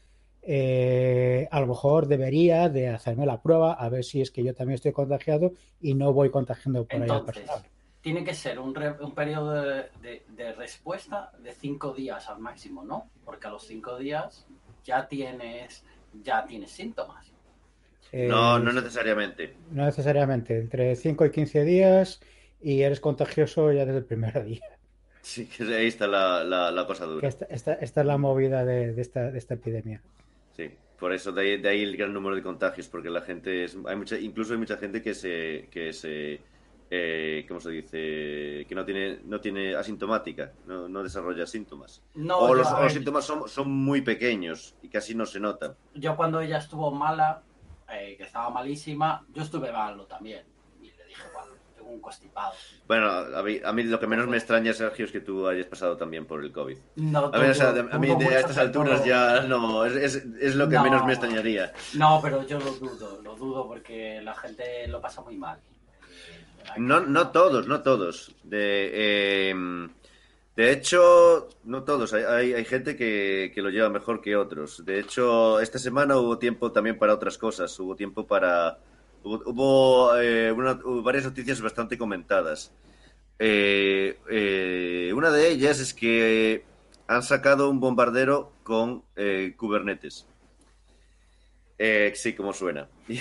eh, 0.45 1.47
a 1.51 1.59
lo 1.61 1.67
mejor 1.67 2.07
debería 2.07 2.69
de 2.69 2.89
hacerme 2.89 3.25
la 3.25 3.41
prueba 3.41 3.73
a 3.73 3.89
ver 3.89 4.03
si 4.03 4.21
es 4.21 4.31
que 4.31 4.43
yo 4.43 4.53
también 4.53 4.75
estoy 4.75 4.93
contagiado 4.93 5.53
y 5.81 5.93
no 5.95 6.13
voy 6.13 6.29
contagiando 6.31 6.85
por 6.87 7.01
ahí 7.03 7.13
al 7.13 7.21
Entonces, 7.21 7.25
personal. 7.25 7.63
tiene 8.01 8.23
que 8.23 8.33
ser 8.33 8.59
un, 8.59 8.73
re- 8.75 8.91
un 9.03 9.13
periodo 9.13 9.53
de, 9.53 9.89
de- 10.01 10.23
de 10.29 10.53
respuesta 10.53 11.31
de 11.39 11.51
cinco 11.53 11.93
días 11.93 12.29
al 12.29 12.39
máximo, 12.39 12.83
¿no? 12.83 13.09
Porque 13.23 13.47
a 13.47 13.51
los 13.51 13.63
cinco 13.65 13.97
días 13.97 14.45
ya 14.83 15.07
tienes, 15.07 15.83
ya 16.23 16.45
tienes 16.45 16.71
síntomas. 16.71 17.25
no, 18.21 18.59
Eh, 18.59 18.59
no 18.59 18.71
necesariamente. 18.73 19.55
No 19.71 19.85
necesariamente, 19.85 20.57
entre 20.59 20.95
5 20.95 21.25
y 21.25 21.31
15 21.31 21.63
días 21.63 22.19
y 22.61 22.81
eres 22.81 22.99
contagioso 22.99 23.71
ya 23.71 23.85
desde 23.85 23.99
el 23.99 24.05
primer 24.05 24.43
día. 24.45 24.61
Sí, 25.21 25.47
que 25.47 25.63
ahí 25.75 25.87
está 25.87 26.07
la, 26.07 26.43
la, 26.45 26.71
la 26.71 26.85
cosa 26.87 27.05
dura. 27.05 27.27
esta, 27.27 27.45
esta- 27.49 27.73
esta 27.75 28.01
es 28.01 28.07
la 28.07 28.17
movida 28.17 28.63
de, 28.65 28.93
de 28.93 29.01
esta, 29.01 29.31
de 29.31 29.37
esta 29.37 29.55
epidemia. 29.55 30.01
Sí, 30.55 30.71
por 30.97 31.11
eso 31.11 31.31
de 31.31 31.41
ahí, 31.41 31.57
de 31.61 31.69
ahí 31.69 31.83
el 31.83 31.97
gran 31.97 32.13
número 32.13 32.35
de 32.35 32.41
contagios, 32.41 32.87
porque 32.87 33.09
la 33.09 33.21
gente 33.21 33.65
es, 33.65 33.77
hay 33.85 33.95
mucha, 33.95 34.17
incluso 34.17 34.53
hay 34.53 34.59
mucha 34.59 34.77
gente 34.77 35.01
que 35.01 35.13
se, 35.13 35.67
que 35.69 35.91
se, 35.91 36.39
eh, 36.89 37.45
¿cómo 37.47 37.59
se 37.59 37.71
dice? 37.71 38.65
Que 38.67 38.75
no 38.75 38.85
tiene, 38.85 39.19
no 39.25 39.41
tiene 39.41 39.75
asintomática, 39.75 40.53
no, 40.65 40.87
no 40.87 41.03
desarrolla 41.03 41.45
síntomas. 41.45 42.01
No, 42.13 42.39
o 42.39 42.53
los, 42.53 42.79
ver, 42.79 42.91
síntomas 42.91 43.25
son, 43.25 43.49
son 43.49 43.69
muy 43.69 44.01
pequeños 44.01 44.75
y 44.81 44.87
casi 44.87 45.13
no 45.15 45.25
se 45.25 45.39
notan. 45.39 45.75
yo 45.93 46.15
cuando 46.15 46.39
ella 46.39 46.59
estuvo 46.59 46.89
mala, 46.91 47.43
eh, 47.91 48.15
que 48.17 48.23
estaba 48.23 48.49
malísima, 48.49 49.25
yo 49.33 49.43
estuve 49.43 49.71
malo 49.71 50.05
también. 50.05 50.45
Y 50.81 50.91
le 50.91 51.05
dije, 51.05 51.23
bueno, 51.33 51.51
tengo 51.75 51.84
un 51.95 52.01
constipado. 52.01 52.53
Bueno, 52.87 53.07
a 53.09 53.41
mí, 53.43 53.59
a 53.63 53.71
mí 53.71 53.83
lo 53.83 53.99
que 53.99 54.07
menos 54.07 54.27
me 54.27 54.37
extraña, 54.37 54.73
Sergio, 54.73 55.05
es 55.05 55.11
que 55.11 55.21
tú 55.21 55.47
hayas 55.47 55.65
pasado 55.65 55.97
también 55.97 56.25
por 56.25 56.43
el 56.43 56.51
COVID. 56.51 56.77
No, 56.97 57.31
A, 57.33 57.39
ver, 57.39 57.51
o 57.51 57.53
sea, 57.53 57.69
a 57.69 57.97
mí 57.97 58.07
de- 58.15 58.35
a 58.35 58.39
estas 58.39 58.57
alturas 58.57 59.03
ya 59.03 59.41
no, 59.41 59.85
es, 59.85 59.95
es, 59.95 60.15
es 60.39 60.55
lo 60.55 60.67
que 60.69 60.75
No. 60.75 60.83
menos 60.83 61.05
me 61.05 61.13
extrañaría. 61.13 61.73
No, 61.95 62.19
pero 62.21 62.45
yo 62.47 62.59
lo 62.59 62.71
dudo, 62.71 63.19
lo 63.23 63.35
dudo 63.35 63.67
porque 63.67 64.21
la 64.21 64.35
gente 64.35 64.87
lo 64.87 65.01
pasa 65.01 65.21
muy 65.21 65.35
mal. 65.37 65.57
Eh, 66.65 66.71
No, 66.77 66.99
no 67.01 67.29
todos, 67.31 67.67
no 67.67 67.81
todos. 67.81 68.31
De, 68.43 68.91
eh, 68.93 69.55
de 70.55 70.71
hecho, 70.71 71.49
no 71.65 71.83
todos. 71.83 72.13
Hay, 72.13 72.23
hay, 72.23 72.53
hay 72.53 72.65
gente 72.65 72.95
que, 72.95 73.51
que 73.53 73.61
lo 73.61 73.69
lleva 73.69 73.89
mejor 73.89 74.21
que 74.21 74.35
otros. 74.35 74.85
De 74.85 74.99
hecho, 74.99 75.59
esta 75.59 75.77
semana 75.79 76.17
hubo 76.17 76.37
tiempo 76.37 76.71
también 76.71 76.97
para 76.97 77.13
otras 77.13 77.37
cosas. 77.37 77.77
Hubo 77.79 77.95
tiempo 77.95 78.25
para... 78.25 78.77
Hubo, 79.25 80.15
eh, 80.19 80.53
varias 81.03 81.25
noticias 81.25 81.59
bastante 81.59 81.97
comentadas. 81.97 82.71
Eh, 83.39 84.19
eh, 84.29 85.11
una 85.15 85.31
de 85.31 85.49
ellas 85.49 85.79
es 85.79 85.95
que 85.95 86.63
han 87.07 87.23
sacado 87.23 87.71
un 87.71 87.79
bombardero 87.79 88.53
con 88.61 89.03
Kubernetes. 89.57 90.27
Sí, 92.13 92.33
como 92.33 92.53
suena. 92.53 92.87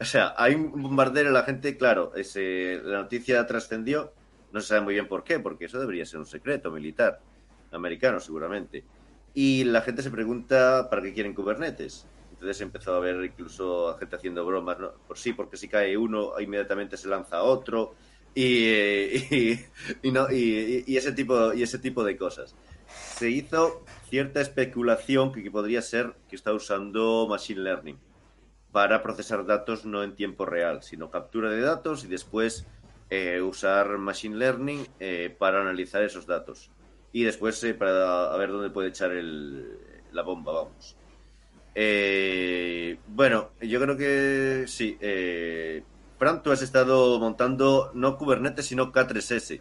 O 0.00 0.06
sea, 0.06 0.34
hay 0.38 0.54
un 0.54 0.82
bombardero 0.82 1.30
la 1.30 1.42
gente, 1.42 1.76
claro, 1.76 2.14
ese, 2.16 2.80
la 2.82 3.02
noticia 3.02 3.46
trascendió, 3.46 4.10
no 4.50 4.62
se 4.62 4.68
sabe 4.68 4.80
muy 4.80 4.94
bien 4.94 5.06
por 5.06 5.22
qué, 5.22 5.38
porque 5.38 5.66
eso 5.66 5.78
debería 5.78 6.06
ser 6.06 6.18
un 6.18 6.24
secreto 6.24 6.70
militar, 6.70 7.20
americano 7.72 8.18
seguramente. 8.18 8.84
Y 9.34 9.64
la 9.64 9.82
gente 9.82 10.02
se 10.02 10.10
pregunta 10.10 10.88
para 10.88 11.02
qué 11.02 11.12
quieren 11.12 11.34
Kubernetes. 11.34 12.06
Entonces 12.36 12.60
empezó 12.60 12.94
a 12.94 12.98
haber 12.98 13.24
incluso 13.24 13.96
gente 13.98 14.16
haciendo 14.16 14.44
bromas, 14.44 14.78
¿no? 14.78 14.92
Por 15.06 15.18
sí, 15.18 15.32
porque 15.32 15.56
si 15.56 15.68
cae 15.68 15.96
uno, 15.96 16.38
inmediatamente 16.38 16.96
se 16.96 17.08
lanza 17.08 17.42
otro. 17.42 17.94
Y, 18.34 18.66
y, 19.34 19.60
y 20.02 20.12
no, 20.12 20.30
y, 20.30 20.84
ese 20.96 21.12
tipo, 21.12 21.54
y 21.54 21.62
ese 21.62 21.78
tipo 21.78 22.04
de 22.04 22.16
cosas. 22.16 22.54
Se 22.86 23.30
hizo 23.30 23.84
cierta 24.08 24.40
especulación 24.42 25.32
que 25.32 25.50
podría 25.50 25.80
ser 25.82 26.14
que 26.28 26.36
está 26.36 26.52
usando 26.52 27.26
Machine 27.28 27.62
Learning 27.62 27.98
para 28.72 29.02
procesar 29.02 29.46
datos 29.46 29.86
no 29.86 30.02
en 30.02 30.14
tiempo 30.14 30.44
real, 30.44 30.82
sino 30.82 31.10
captura 31.10 31.50
de 31.50 31.60
datos 31.62 32.04
y 32.04 32.08
después 32.08 32.66
eh, 33.08 33.40
usar 33.40 33.96
Machine 33.98 34.36
Learning 34.36 34.86
eh, 35.00 35.34
para 35.38 35.62
analizar 35.62 36.02
esos 36.02 36.26
datos. 36.26 36.70
Y 37.12 37.24
después 37.24 37.62
eh, 37.64 37.74
para 37.74 38.32
a 38.32 38.36
ver 38.36 38.50
dónde 38.50 38.70
puede 38.70 38.88
echar 38.90 39.12
el- 39.12 39.78
la 40.12 40.22
bomba, 40.22 40.52
vamos. 40.52 40.98
Eh, 41.78 42.96
bueno, 43.06 43.50
yo 43.60 43.78
creo 43.80 43.96
que 43.98 44.64
sí. 44.66 44.96
Eh, 44.98 45.82
Fran, 46.18 46.42
tú 46.42 46.50
has 46.50 46.62
estado 46.62 47.20
montando 47.20 47.90
no 47.92 48.16
Kubernetes, 48.16 48.64
sino 48.64 48.90
K3S. 48.92 49.60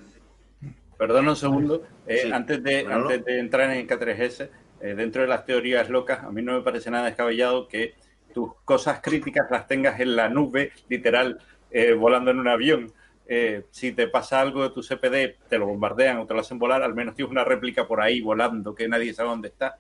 Perdona 0.98 1.32
un 1.32 1.36
segundo. 1.36 1.84
eh, 2.08 2.20
Sí. 2.24 2.32
antes, 2.32 2.64
de, 2.64 2.86
Manolo. 2.86 3.10
antes 3.10 3.26
de 3.26 3.40
entrar 3.40 3.70
en 3.70 3.86
K3S, 3.86 4.50
eh, 4.80 4.96
dentro 4.96 5.24
de 5.24 5.28
las 5.28 5.46
teorías 5.46 5.90
locas, 5.90 6.24
a 6.24 6.32
mí 6.32 6.42
no 6.42 6.54
me 6.54 6.62
parece 6.62 6.90
nada 6.90 7.06
descabellado 7.08 7.68
que 7.68 7.96
tus 8.34 8.54
cosas 8.64 9.02
críticas 9.02 9.48
las 9.52 9.68
tengas 9.68 10.00
en 10.00 10.16
la 10.16 10.30
nube, 10.30 10.72
literal, 10.88 11.38
eh, 11.70 11.92
volando 11.94 12.32
en 12.32 12.40
un 12.40 12.48
avión. 12.48 12.94
Eh, 13.28 13.66
si 13.72 13.92
te 13.92 14.08
pasa 14.08 14.40
algo 14.40 14.64
de 14.64 14.70
tu 14.70 14.82
CPD, 14.84 15.36
te 15.50 15.58
lo 15.58 15.66
bombardean 15.68 16.20
o 16.20 16.26
te 16.28 16.34
lo 16.34 16.40
hacen 16.40 16.60
volar, 16.60 16.82
al 16.82 16.94
menos 16.96 17.16
tienes 17.16 17.32
una 17.32 17.44
réplica 17.44 17.86
por 17.86 18.00
ahí 18.00 18.22
volando 18.22 18.74
que 18.74 18.88
nadie 18.88 19.14
sabe 19.14 19.30
dónde 19.30 19.50
está. 19.50 19.78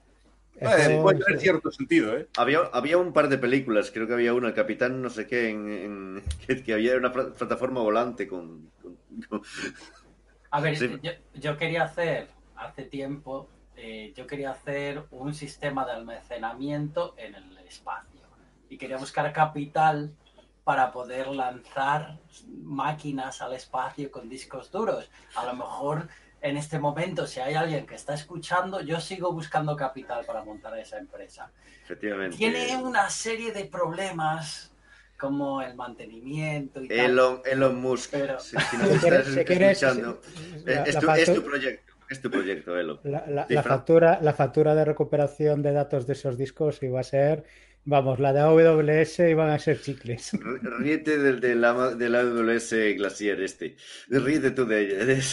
Eh, 0.60 1.00
puede 1.02 1.20
tener 1.20 1.40
cierto 1.40 1.72
sentido, 1.72 2.18
¿eh? 2.18 2.28
Había, 2.38 2.60
había 2.72 2.98
un 2.98 3.12
par 3.12 3.28
de 3.28 3.38
películas, 3.38 3.92
creo 3.92 4.08
que 4.08 4.14
había 4.14 4.34
una, 4.34 4.48
el 4.50 4.54
Capitán 4.54 5.02
no 5.02 5.10
sé 5.10 5.28
qué, 5.28 5.50
en, 5.50 5.70
en- 5.70 6.24
que, 6.48 6.64
que 6.64 6.74
había 6.74 6.96
una 6.96 7.12
pla- 7.12 7.34
plataforma 7.34 7.82
volante 7.82 8.28
con... 8.28 8.72
con- 8.82 8.98
con- 9.30 9.42
A 10.52 10.62
ver, 10.62 10.78
Sí. 10.78 10.98
yo, 11.02 11.12
yo 11.34 11.58
quería 11.58 11.84
hacer, 11.84 12.30
hace 12.56 12.84
tiempo, 12.84 13.50
eh, 13.76 14.14
yo 14.16 14.26
quería 14.26 14.52
hacer 14.52 15.04
un 15.12 15.34
sistema 15.34 15.86
de 15.86 15.92
almacenamiento 15.92 17.14
en 17.18 17.36
el 17.36 17.58
espacio. 17.60 18.22
Y 18.70 18.78
quería 18.78 18.98
buscar 18.98 19.34
capital 19.34 20.16
para 20.64 20.92
poder 20.94 21.28
lanzar 21.28 22.18
máquinas 22.64 23.42
al 23.42 23.54
espacio 23.54 24.10
con 24.10 24.30
discos 24.30 24.72
duros. 24.72 25.10
A 25.36 25.46
lo 25.46 25.54
mejor 25.56 26.08
en 26.50 26.58
este 26.58 26.78
momento, 26.80 27.26
si 27.26 27.40
hay 27.40 27.56
alguien 27.56 27.86
que 27.88 27.96
está 27.96 28.14
escuchando, 28.14 28.80
yo 28.82 29.00
sigo 29.00 29.32
buscando 29.34 29.76
capital 29.76 30.24
para 30.26 30.44
montar 30.44 30.78
esa 30.78 30.98
empresa. 31.00 31.52
efectivamente. 31.84 32.38
Tiene 32.38 32.78
una 32.78 33.10
serie 33.10 33.52
de 33.52 33.66
problemas 33.66 34.72
como 35.18 35.62
el 35.62 35.76
mantenimiento 35.76 36.84
y 36.84 36.88
tal. 36.88 36.98
Elon, 37.00 37.42
Elon 37.46 37.76
Musk, 37.82 38.12
Pero- 38.12 38.40
si, 38.40 38.56
si 38.70 38.78
nos 38.78 38.90
estás 39.04 39.28
escuchando, 39.28 40.22
la- 40.66 40.84
es, 40.84 40.94
la 40.94 41.00
tu, 41.00 41.08
factu- 41.08 41.18
es 41.20 41.34
tu 41.34 41.44
proyecto, 41.44 41.94
es 42.10 42.22
tu 42.22 42.30
proyecto, 42.30 42.78
Elon. 42.80 43.00
La, 43.04 43.26
la- 43.28 43.46
la 43.50 43.64
factura, 43.64 44.20
la 44.22 44.34
factura 44.34 44.76
de 44.76 44.86
recuperación 44.86 45.62
de 45.64 45.72
datos 45.72 46.06
de 46.06 46.14
esos 46.14 46.38
discos 46.38 46.84
iba 46.84 47.00
a 47.00 47.04
ser, 47.04 47.44
vamos, 47.86 48.20
la 48.20 48.34
de 48.34 48.42
AWS 48.42 49.20
iban 49.30 49.50
a 49.50 49.58
ser 49.58 49.82
chicles. 49.82 50.32
Ríete 50.80 51.18
del, 51.18 51.40
del, 51.40 51.64
ama- 51.66 51.96
del 51.96 52.14
AWS 52.14 52.72
Glacier 52.98 53.42
este. 53.42 53.78
Ríete 54.10 54.52
tú 54.52 54.66
de 54.68 54.82
ella. 54.82 55.24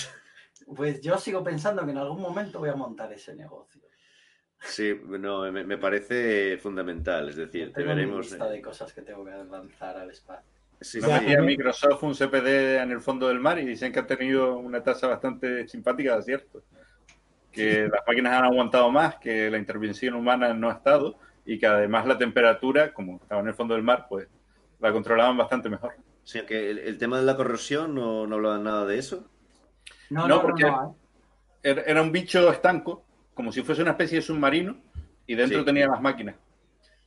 Pues 0.75 1.01
yo 1.01 1.19
sigo 1.19 1.43
pensando 1.43 1.85
que 1.85 1.91
en 1.93 1.99
algún 1.99 2.21
momento 2.21 2.59
voy 2.59 2.71
a 2.71 2.75
montar 2.75 3.13
ese 3.13 3.35
negocio. 3.35 3.81
Sí, 4.61 4.95
no, 5.07 5.51
me, 5.51 5.65
me 5.65 5.77
parece 5.79 6.57
fundamental. 6.59 7.29
Es 7.29 7.37
decir, 7.37 7.73
Tengo 7.73 7.89
mi 7.91 7.95
deberemos... 7.97 8.31
lista 8.31 8.49
de 8.49 8.63
cosas 8.63 8.93
que 8.93 9.03
tengo 9.03 9.25
que 9.25 9.33
lanzar 9.33 9.97
al 9.97 10.11
espacio. 10.11 10.51
Sí, 10.81 11.01
No 11.01 11.19
sí, 11.19 11.37
Microsoft 11.39 12.03
un 12.03 12.15
CPD 12.15 12.77
en 12.83 12.91
el 12.91 13.01
fondo 13.01 13.29
del 13.29 13.41
mar 13.41 13.59
y 13.59 13.65
dicen 13.65 13.93
que 13.93 14.01
ha 14.01 14.07
tenido 14.07 14.59
una 14.59 14.83
tasa 14.83 15.07
bastante 15.09 15.67
simpática 15.69 16.13
de 16.13 16.19
acierto. 16.19 16.63
Que 17.51 17.89
las 17.89 18.01
máquinas 18.07 18.33
han 18.35 18.45
aguantado 18.45 18.91
más, 18.91 19.17
que 19.17 19.51
la 19.51 19.59
intervención 19.59 20.15
humana 20.15 20.55
no 20.55 20.71
ha 20.71 20.75
estado 20.75 21.19
y 21.45 21.59
que 21.59 21.67
además 21.67 22.07
la 22.07 22.17
temperatura, 22.19 22.95
como 22.95 23.17
estaba 23.21 23.41
en 23.43 23.49
el 23.49 23.55
fondo 23.55 23.75
del 23.75 23.83
mar, 23.83 24.07
pues 24.09 24.29
la 24.81 24.93
controlaban 24.93 25.37
bastante 25.37 25.69
mejor. 25.69 25.95
Sí, 26.25 26.41
que 26.43 26.71
el, 26.71 26.79
el 26.79 26.99
tema 26.99 27.19
de 27.19 27.25
la 27.25 27.37
corrosión 27.37 27.95
no, 27.95 28.27
no 28.27 28.37
hablaban 28.37 28.65
nada 28.65 28.87
de 28.87 28.99
eso. 28.99 29.29
No, 30.13 30.29
No, 30.29 30.43
porque- 30.43 30.63
no, 30.65 30.97
¿eh? 31.63 31.69
Era 31.71 31.83
era 31.83 32.03
un 32.03 32.11
bicho 32.13 32.51
estanco, 32.51 33.05
como 33.35 33.53
si 33.53 33.63
fuese 33.63 33.83
una 33.83 33.93
especie 33.93 34.19
de 34.19 34.23
submarino, 34.23 34.77
y 35.27 35.35
dentro 35.35 35.61
Sí. 35.61 35.65
tenía 35.65 35.87
las 35.87 36.01
máquinas. 36.01 36.35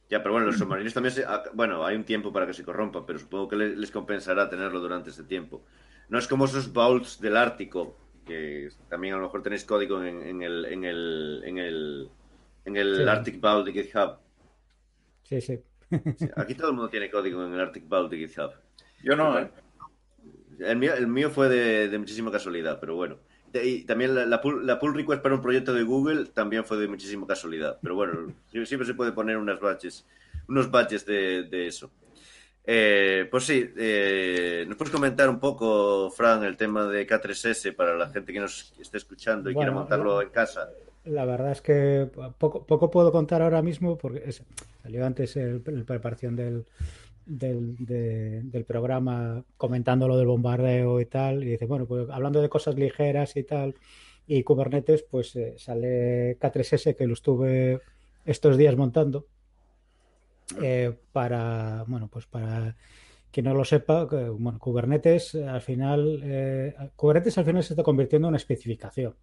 Ya, 0.09 0.19
pero 0.21 0.33
bueno, 0.33 0.47
los 0.47 0.57
submarinos 0.57 0.93
también 0.93 1.13
se... 1.13 1.25
ah, 1.25 1.43
Bueno, 1.53 1.85
hay 1.85 1.95
un 1.95 2.03
tiempo 2.03 2.31
para 2.31 2.45
que 2.47 2.53
se 2.53 2.63
corrompan, 2.63 3.05
pero 3.05 3.19
supongo 3.19 3.47
que 3.49 3.55
le- 3.55 3.75
les 3.75 3.91
compensará 3.91 4.49
tenerlo 4.49 4.79
durante 4.79 5.09
ese 5.09 5.23
tiempo. 5.23 5.63
No 6.09 6.19
es 6.19 6.27
como 6.27 6.45
esos 6.45 6.71
vaults 6.71 7.19
del 7.19 7.35
Ártico, 7.35 7.97
que 8.25 8.69
también 8.87 9.15
a 9.15 9.17
lo 9.17 9.23
mejor 9.23 9.41
tenéis 9.43 9.65
código 9.65 10.01
en, 10.03 10.21
en 10.21 10.41
el, 10.41 10.65
en 10.65 10.83
el, 10.85 11.41
en 11.45 11.57
el, 11.57 12.09
en 12.65 12.75
el 12.77 12.95
Sí. 12.97 13.03
Arctic 13.03 13.41
Vault 13.41 13.65
de 13.65 13.73
GitHub. 13.73 14.17
Sí, 15.23 15.41
sí. 15.41 15.59
Sí, 16.17 16.29
Aquí 16.35 16.55
todo 16.55 16.69
el 16.69 16.73
mundo 16.75 16.89
tiene 16.89 17.09
código 17.11 17.43
en 17.45 17.53
el 17.53 17.59
Arctic 17.59 17.87
Vault 17.89 18.09
de 18.11 18.17
GitHub. 18.17 18.51
Yo 19.03 19.15
no, 19.15 19.37
¿eh? 19.39 19.49
El 20.59 20.77
mío, 20.77 20.93
el 20.93 21.07
mío 21.07 21.29
fue 21.29 21.49
de, 21.49 21.89
de 21.89 21.97
muchísima 21.97 22.31
casualidad, 22.31 22.79
pero 22.79 22.95
bueno. 22.95 23.17
Y 23.53 23.83
también 23.85 24.13
la, 24.13 24.25
la 24.25 24.41
pull, 24.41 24.65
la 24.67 24.77
pull 24.79 24.93
request 24.93 25.21
para 25.21 25.35
un 25.35 25.41
proyecto 25.41 25.73
de 25.73 25.83
Google 25.83 26.25
también 26.25 26.65
fue 26.65 26.77
de 26.77 26.87
muchísima 26.89 27.25
casualidad. 27.25 27.77
Pero 27.81 27.95
bueno, 27.95 28.33
sie- 28.51 28.65
siempre 28.65 28.85
se 28.85 28.93
puede 28.93 29.11
poner 29.13 29.37
unas 29.37 29.59
batches, 29.59 30.05
unos 30.47 30.69
batches 30.69 31.05
de, 31.05 31.43
de 31.43 31.67
eso. 31.67 31.89
Eh, 32.67 33.27
pues 33.29 33.43
sí, 33.43 33.69
eh, 33.77 34.65
¿nos 34.67 34.75
puedes 34.75 34.91
comentar 34.91 35.29
un 35.29 35.39
poco, 35.39 36.09
Fran, 36.09 36.43
el 36.43 36.57
tema 36.57 36.85
de 36.87 37.05
K3S 37.07 37.75
para 37.75 37.95
la 37.95 38.09
gente 38.09 38.33
que 38.33 38.39
nos 38.39 38.73
esté 38.79 38.97
escuchando 38.97 39.49
y 39.49 39.53
Bueno, 39.53 39.71
quiera 39.71 39.79
montarlo 39.79 40.21
en 40.21 40.29
casa? 40.29 40.69
La 41.03 41.25
verdad 41.25 41.51
es 41.51 41.61
que 41.61 42.09
poco, 42.39 42.65
poco 42.65 42.89
puedo 42.89 43.11
contar 43.11 43.43
ahora 43.43 43.61
mismo 43.61 43.97
porque 43.97 44.23
es- 44.25 44.43
salió 44.81 45.05
antes 45.05 45.35
el, 45.37 45.61
el 45.67 45.85
preparación 45.85 46.35
del, 46.35 46.65
del, 47.25 47.75
de- 47.85 48.41
del 48.43 48.65
programa 48.65 49.43
comentando 49.57 50.07
lo 50.07 50.17
del 50.17 50.27
bombardeo 50.27 50.99
y 51.01 51.05
tal. 51.05 51.43
Y 51.43 51.47
dice, 51.51 51.65
bueno, 51.65 51.85
pues 51.85 52.09
hablando 52.09 52.41
de 52.41 52.49
cosas 52.49 52.75
ligeras 52.75 53.35
y 53.37 53.43
tal, 53.43 53.75
y 54.27 54.43
Kubernetes, 54.43 55.03
pues 55.03 55.35
eh, 55.35 55.55
sale 55.57 56.37
K3S 56.39 56.95
que 56.95 57.07
lo 57.07 57.13
estuve 57.13 57.79
estos 58.25 58.57
días 58.57 58.75
montando 58.75 59.27
eh, 60.61 60.93
para, 61.11 61.83
bueno, 61.87 62.07
pues 62.11 62.25
para 62.27 62.75
quien 63.31 63.45
no 63.45 63.53
lo 63.53 63.65
sepa, 63.65 64.07
que, 64.09 64.29
bueno, 64.29 64.57
Kubernetes 64.59 65.35
al 65.35 65.61
final, 65.61 66.21
eh, 66.23 66.75
Kubernetes 66.95 67.37
al 67.37 67.45
final 67.45 67.63
se 67.63 67.73
está 67.73 67.83
convirtiendo 67.83 68.27
en 68.27 68.29
una 68.29 68.37
especificación. 68.37 69.13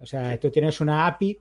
O 0.00 0.06
sea, 0.06 0.38
tú 0.38 0.50
tienes 0.50 0.80
una 0.80 1.06
API 1.06 1.40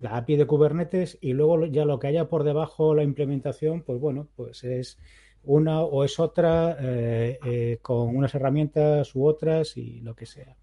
la 0.00 0.16
API 0.16 0.36
de 0.36 0.46
Kubernetes 0.46 1.18
y 1.20 1.32
luego 1.32 1.66
ya 1.66 1.84
lo 1.84 1.98
que 1.98 2.08
haya 2.08 2.28
por 2.28 2.44
debajo 2.44 2.94
la 2.94 3.02
implementación, 3.02 3.82
pues 3.82 4.00
bueno, 4.00 4.28
pues 4.36 4.64
es 4.64 4.98
una 5.44 5.82
o 5.82 6.04
es 6.04 6.18
otra 6.18 6.76
eh, 6.80 7.38
eh, 7.44 7.78
con 7.82 8.14
unas 8.16 8.34
herramientas 8.34 9.14
u 9.14 9.26
otras 9.26 9.76
y 9.76 10.00
lo 10.00 10.14
que 10.14 10.26
sea. 10.26 10.56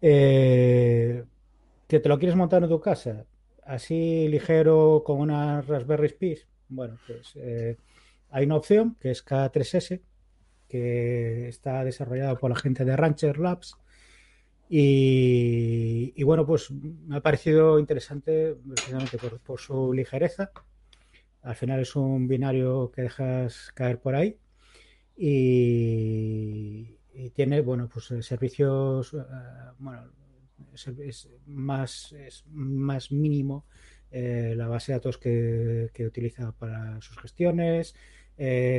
Eh, 0.00 1.24
¿Que 1.86 2.00
te 2.00 2.08
lo 2.08 2.18
quieres 2.18 2.36
montar 2.36 2.62
en 2.62 2.68
tu 2.68 2.80
casa? 2.80 3.24
Así 3.64 4.28
ligero 4.28 5.02
con 5.04 5.20
una 5.20 5.62
Raspberry 5.62 6.12
Pi. 6.12 6.38
Bueno, 6.68 6.98
pues 7.06 7.32
eh, 7.36 7.76
hay 8.30 8.44
una 8.44 8.56
opción 8.56 8.96
que 9.00 9.10
es 9.10 9.24
K3S, 9.24 10.00
que 10.68 11.48
está 11.48 11.84
desarrollada 11.84 12.36
por 12.36 12.50
la 12.50 12.56
gente 12.56 12.84
de 12.84 12.96
Rancher 12.96 13.38
Labs. 13.38 13.76
Y, 14.68 16.22
bueno, 16.24 16.46
pues 16.46 16.70
me 16.70 17.16
ha 17.16 17.20
parecido 17.20 17.78
interesante 17.78 18.56
precisamente 18.66 19.18
por, 19.18 19.38
por 19.40 19.60
su 19.60 19.92
ligereza. 19.92 20.50
Al 21.42 21.54
final 21.54 21.80
es 21.80 21.94
un 21.94 22.26
binario 22.26 22.90
que 22.90 23.02
dejas 23.02 23.70
caer 23.74 24.00
por 24.00 24.14
ahí. 24.16 24.38
Y, 25.16 26.98
tiene, 27.34 27.60
bueno, 27.60 27.88
pues 27.92 28.10
eh, 28.10 28.22
servicios, 28.22 29.14
eh, 29.14 29.18
bueno, 29.78 30.10
es, 30.74 31.28
más, 31.46 32.12
es 32.12 32.44
más 32.48 33.12
mínimo 33.12 33.64
eh, 34.10 34.54
la 34.56 34.66
base 34.68 34.92
de 34.92 34.98
datos 34.98 35.18
que, 35.18 35.90
utiliza 36.06 36.52
para 36.52 37.00
sus 37.00 37.18
gestiones, 37.18 37.94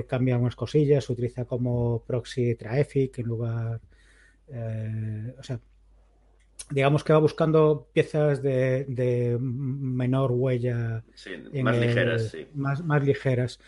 cambia 0.08 0.38
unas 0.38 0.56
cosillas, 0.56 1.10
utiliza 1.10 1.46
como 1.46 2.04
proxy 2.06 2.56
traffic 2.56 3.20
en 3.20 3.26
lugar, 3.26 3.82
o 5.40 5.44
sea, 5.44 5.60
digamos 6.72 7.04
que 7.04 7.14
va 7.14 7.20
buscando 7.20 7.88
piezas 7.94 8.42
de, 8.42 8.86
de 8.86 9.38
menor 9.40 10.32
huella, 10.32 11.04
Sí, 11.14 11.32
más 11.62 11.76
el- 11.78 11.82
ligeras, 11.82 12.22
sí. 12.24 12.48
más, 12.56 12.84
más 12.84 13.04
ligeras. 13.04 13.60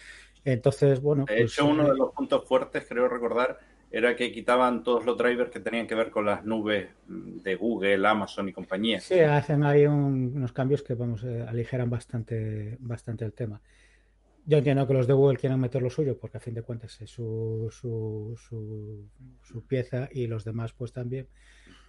Entonces, 0.43 1.01
bueno, 1.01 1.25
De 1.25 1.37
pues, 1.37 1.53
hecho, 1.53 1.65
uno 1.65 1.87
eh, 1.87 1.91
de 1.91 1.97
los 1.97 2.11
puntos 2.11 2.45
fuertes, 2.45 2.85
creo 2.87 3.07
recordar, 3.07 3.59
era 3.91 4.15
que 4.15 4.31
quitaban 4.31 4.83
todos 4.83 5.05
los 5.05 5.17
drivers 5.17 5.49
que 5.49 5.59
tenían 5.59 5.87
que 5.87 5.95
ver 5.95 6.09
con 6.11 6.25
las 6.25 6.43
nubes 6.45 6.89
de 7.07 7.55
Google, 7.55 8.05
Amazon 8.07 8.49
y 8.49 8.53
compañía. 8.53 8.99
Sí, 8.99 9.19
hacen 9.19 9.63
ahí 9.63 9.85
un- 9.85 10.33
unos 10.35 10.51
cambios 10.53 10.83
que 10.83 10.93
vamos 10.95 11.23
eh, 11.23 11.45
aligeran 11.47 11.89
bastante, 11.89 12.77
bastante 12.79 13.25
el 13.25 13.33
tema. 13.33 13.61
Yo 14.45 14.57
entiendo 14.59 14.87
que 14.87 14.93
los 14.93 15.07
de 15.07 15.13
Google 15.13 15.37
quieran 15.37 15.59
meter 15.59 15.81
lo 15.81 15.89
suyo, 15.89 16.17
porque 16.17 16.37
a 16.37 16.39
fin 16.41 16.53
de 16.53 16.61
cuentas 16.61 16.99
es 17.01 17.09
su, 17.09 17.67
su, 17.71 18.35
su, 18.37 19.05
su 19.43 19.65
pieza 19.65 20.07
y 20.11 20.27
los 20.27 20.45
demás 20.45 20.73
pues 20.73 20.93
también. 20.93 21.27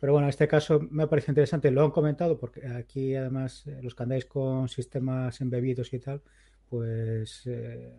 Pero 0.01 0.13
bueno, 0.13 0.27
en 0.27 0.31
este 0.31 0.47
caso 0.47 0.81
me 0.91 1.07
parece 1.07 1.31
interesante, 1.31 1.71
lo 1.71 1.85
han 1.85 1.91
comentado, 1.91 2.39
porque 2.39 2.67
aquí 2.67 3.15
además 3.15 3.67
eh, 3.67 3.81
los 3.83 3.95
que 3.95 4.03
andáis 4.05 4.27
con 4.27 4.69
sistemas 4.69 5.41
embebidos 5.41 5.93
y 5.93 5.99
tal, 5.99 6.23
pues 6.69 7.43
eh, 7.47 7.93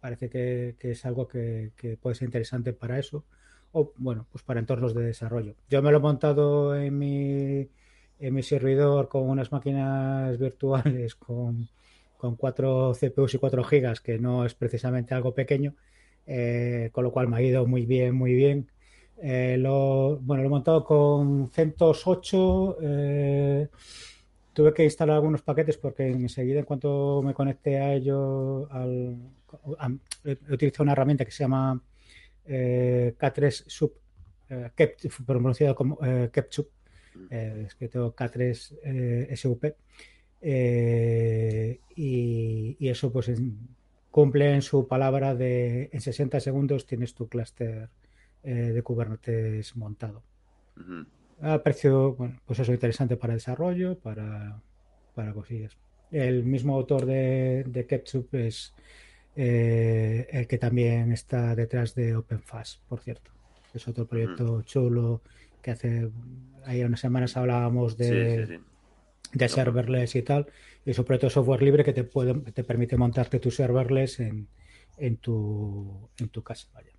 parece 0.00 0.28
que, 0.28 0.76
es 0.80 1.06
algo 1.06 1.28
que, 1.28 1.70
puede 2.00 2.16
ser 2.16 2.26
interesante 2.26 2.72
para 2.72 2.98
eso, 2.98 3.24
o 3.72 3.92
bueno, 3.96 4.26
pues 4.32 4.42
para 4.42 4.60
entornos 4.60 4.94
de 4.94 5.04
desarrollo. 5.04 5.54
Yo 5.68 5.82
me 5.82 5.90
lo 5.92 5.98
he 5.98 6.00
montado 6.00 6.74
en 6.74 6.98
mi, 6.98 7.68
en 8.18 8.34
mi 8.34 8.42
servidor 8.42 9.08
con 9.08 9.28
unas 9.28 9.52
máquinas 9.52 10.38
virtuales 10.38 11.14
con, 11.14 11.68
con 12.16 12.36
4 12.36 12.92
CPUs 12.94 13.34
y 13.34 13.38
4 13.38 13.64
gigas, 13.64 14.00
que 14.00 14.18
no 14.18 14.44
es 14.44 14.54
precisamente 14.54 15.14
algo 15.14 15.34
pequeño, 15.34 15.74
eh, 16.26 16.90
con 16.92 17.04
lo 17.04 17.12
cual 17.12 17.28
me 17.28 17.36
ha 17.36 17.42
ido 17.42 17.66
muy 17.66 17.86
bien, 17.86 18.14
muy 18.14 18.34
bien. 18.34 18.70
Eh, 19.22 19.56
lo, 19.58 20.18
bueno, 20.18 20.42
lo 20.42 20.48
he 20.48 20.50
montado 20.50 20.84
con 20.84 21.48
CentOS 21.50 22.06
8. 22.06 22.76
eh, 22.82 23.68
tuve 24.52 24.74
que 24.74 24.84
instalar 24.84 25.16
algunos 25.16 25.42
paquetes 25.42 25.76
porque 25.76 26.06
enseguida, 26.08 26.58
en 26.58 26.64
cuanto 26.64 27.22
me 27.22 27.34
conecté 27.34 27.78
a 27.78 27.94
ello, 27.94 28.68
he 30.24 30.52
utilizado 30.52 30.82
una 30.84 30.92
herramienta 30.92 31.24
que 31.24 31.30
se 31.30 31.44
llama 31.44 31.80
eh, 32.46 33.14
K3 33.18 33.64
Sub, 33.66 33.92
eh, 34.48 34.70
pronunciado 35.26 35.74
como 35.74 35.98
Kepchup, 36.32 36.68
escrito 37.30 38.14
K3 38.14 38.78
eh, 38.84 39.36
SUP. 39.36 39.64
Y, 41.96 42.88
eso 42.88 43.12
pues 43.12 43.30
cumple 44.10 44.54
en 44.54 44.62
su 44.62 44.88
palabra 44.88 45.34
de 45.34 45.90
en 45.92 46.00
60 46.00 46.40
segundos 46.40 46.86
tienes 46.86 47.14
tu 47.14 47.28
clúster 47.28 47.88
eh, 48.42 48.72
de 48.72 48.82
Kubernetes 48.82 49.76
montado. 49.76 50.22
Ujú. 50.76 51.06
Ha 51.42 51.62
parecido, 51.62 52.14
bueno, 52.14 52.38
pues 52.46 52.58
eso 52.58 52.72
interesante 52.72 53.16
para 53.16 53.34
desarrollo, 53.34 53.98
para, 53.98 54.60
para 55.14 55.32
cosillas. 55.32 55.76
El 56.10 56.44
mismo 56.44 56.74
autor 56.76 57.06
de, 57.06 57.64
de 57.66 57.86
Ketchup 57.86 58.34
es 58.34 58.74
eh, 59.36 60.26
el 60.30 60.46
que 60.46 60.58
también 60.58 61.12
está 61.12 61.54
detrás 61.54 61.94
de 61.94 62.16
OpenFast, 62.16 62.80
por 62.88 63.00
cierto. 63.00 63.30
Es 63.72 63.86
otro 63.86 64.06
proyecto 64.06 64.62
chulo 64.62 65.22
que 65.62 65.70
hace, 65.70 66.10
ahí 66.64 66.82
unas 66.82 67.00
semanas 67.00 67.36
hablábamos 67.36 67.96
de, 67.96 68.44
Sí, 68.46 68.46
sí, 68.46 68.58
sí. 68.58 69.38
de 69.38 69.48
serverless 69.48 70.16
y 70.16 70.22
tal. 70.22 70.46
Y 70.84 70.90
es 70.90 70.98
un 70.98 71.04
proyecto 71.04 71.26
de 71.28 71.30
software 71.30 71.62
libre 71.62 71.84
que 71.84 71.92
te 71.92 72.04
puede, 72.04 72.34
te 72.52 72.64
permite 72.64 72.96
montarte 72.96 73.38
tu 73.38 73.50
serverless 73.50 74.20
en, 74.20 74.48
en 74.98 75.16
tu, 75.18 76.10
en 76.18 76.28
tu 76.28 76.42
casa. 76.42 76.68
Vaya. 76.74 76.89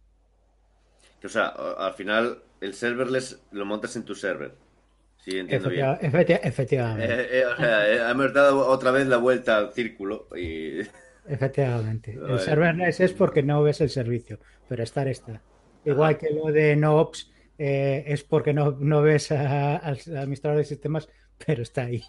O 1.24 1.30
sea, 1.30 1.47
al 1.47 1.93
final 1.93 2.43
el 2.59 2.74
serverless 2.74 3.41
lo 3.51 3.65
montas 3.65 3.95
en 3.95 4.05
tu 4.05 4.15
server. 4.15 4.55
Sí, 5.17 5.38
entiendo 5.38 5.69
bien. 5.69 5.95
Efectiva- 5.99 5.99
efecti- 6.01 6.39
efectivamente. 6.43 7.24
Eh, 7.24 7.39
eh, 7.41 7.45
o 7.45 7.55
sea, 7.57 7.88
eh, 7.89 8.11
hemos 8.11 8.34
dado 8.34 8.67
otra 8.67 8.91
vez 8.91 9.07
la 9.07 9.17
vuelta 9.17 9.57
al 9.57 9.74
círculo 9.74 10.28
y 10.36 10.82
Efectivamente. 11.26 12.19
El 12.28 12.39
serverless 12.39 12.99
es 12.99 13.13
porque 13.13 13.43
no 13.43 13.61
ves 13.63 13.82
el 13.82 13.89
servicio, 13.89 14.39
pero 14.67 14.84
estar 14.84 15.07
está. 15.07 15.43
Igual 15.84 16.17
que 16.17 16.30
lo 16.32 16.51
de 16.51 16.76
NoOps 16.76 17.32
eh, 17.57 18.03
es 18.07 18.24
porque 18.24 18.53
no, 18.53 18.72
no 18.80 19.01
ves 19.01 19.32
al 19.32 19.97
administrador 20.17 20.57
de 20.59 20.65
sistemas, 20.65 21.09
pero 21.45 21.61
está 21.63 21.84
ahí. 21.86 22.03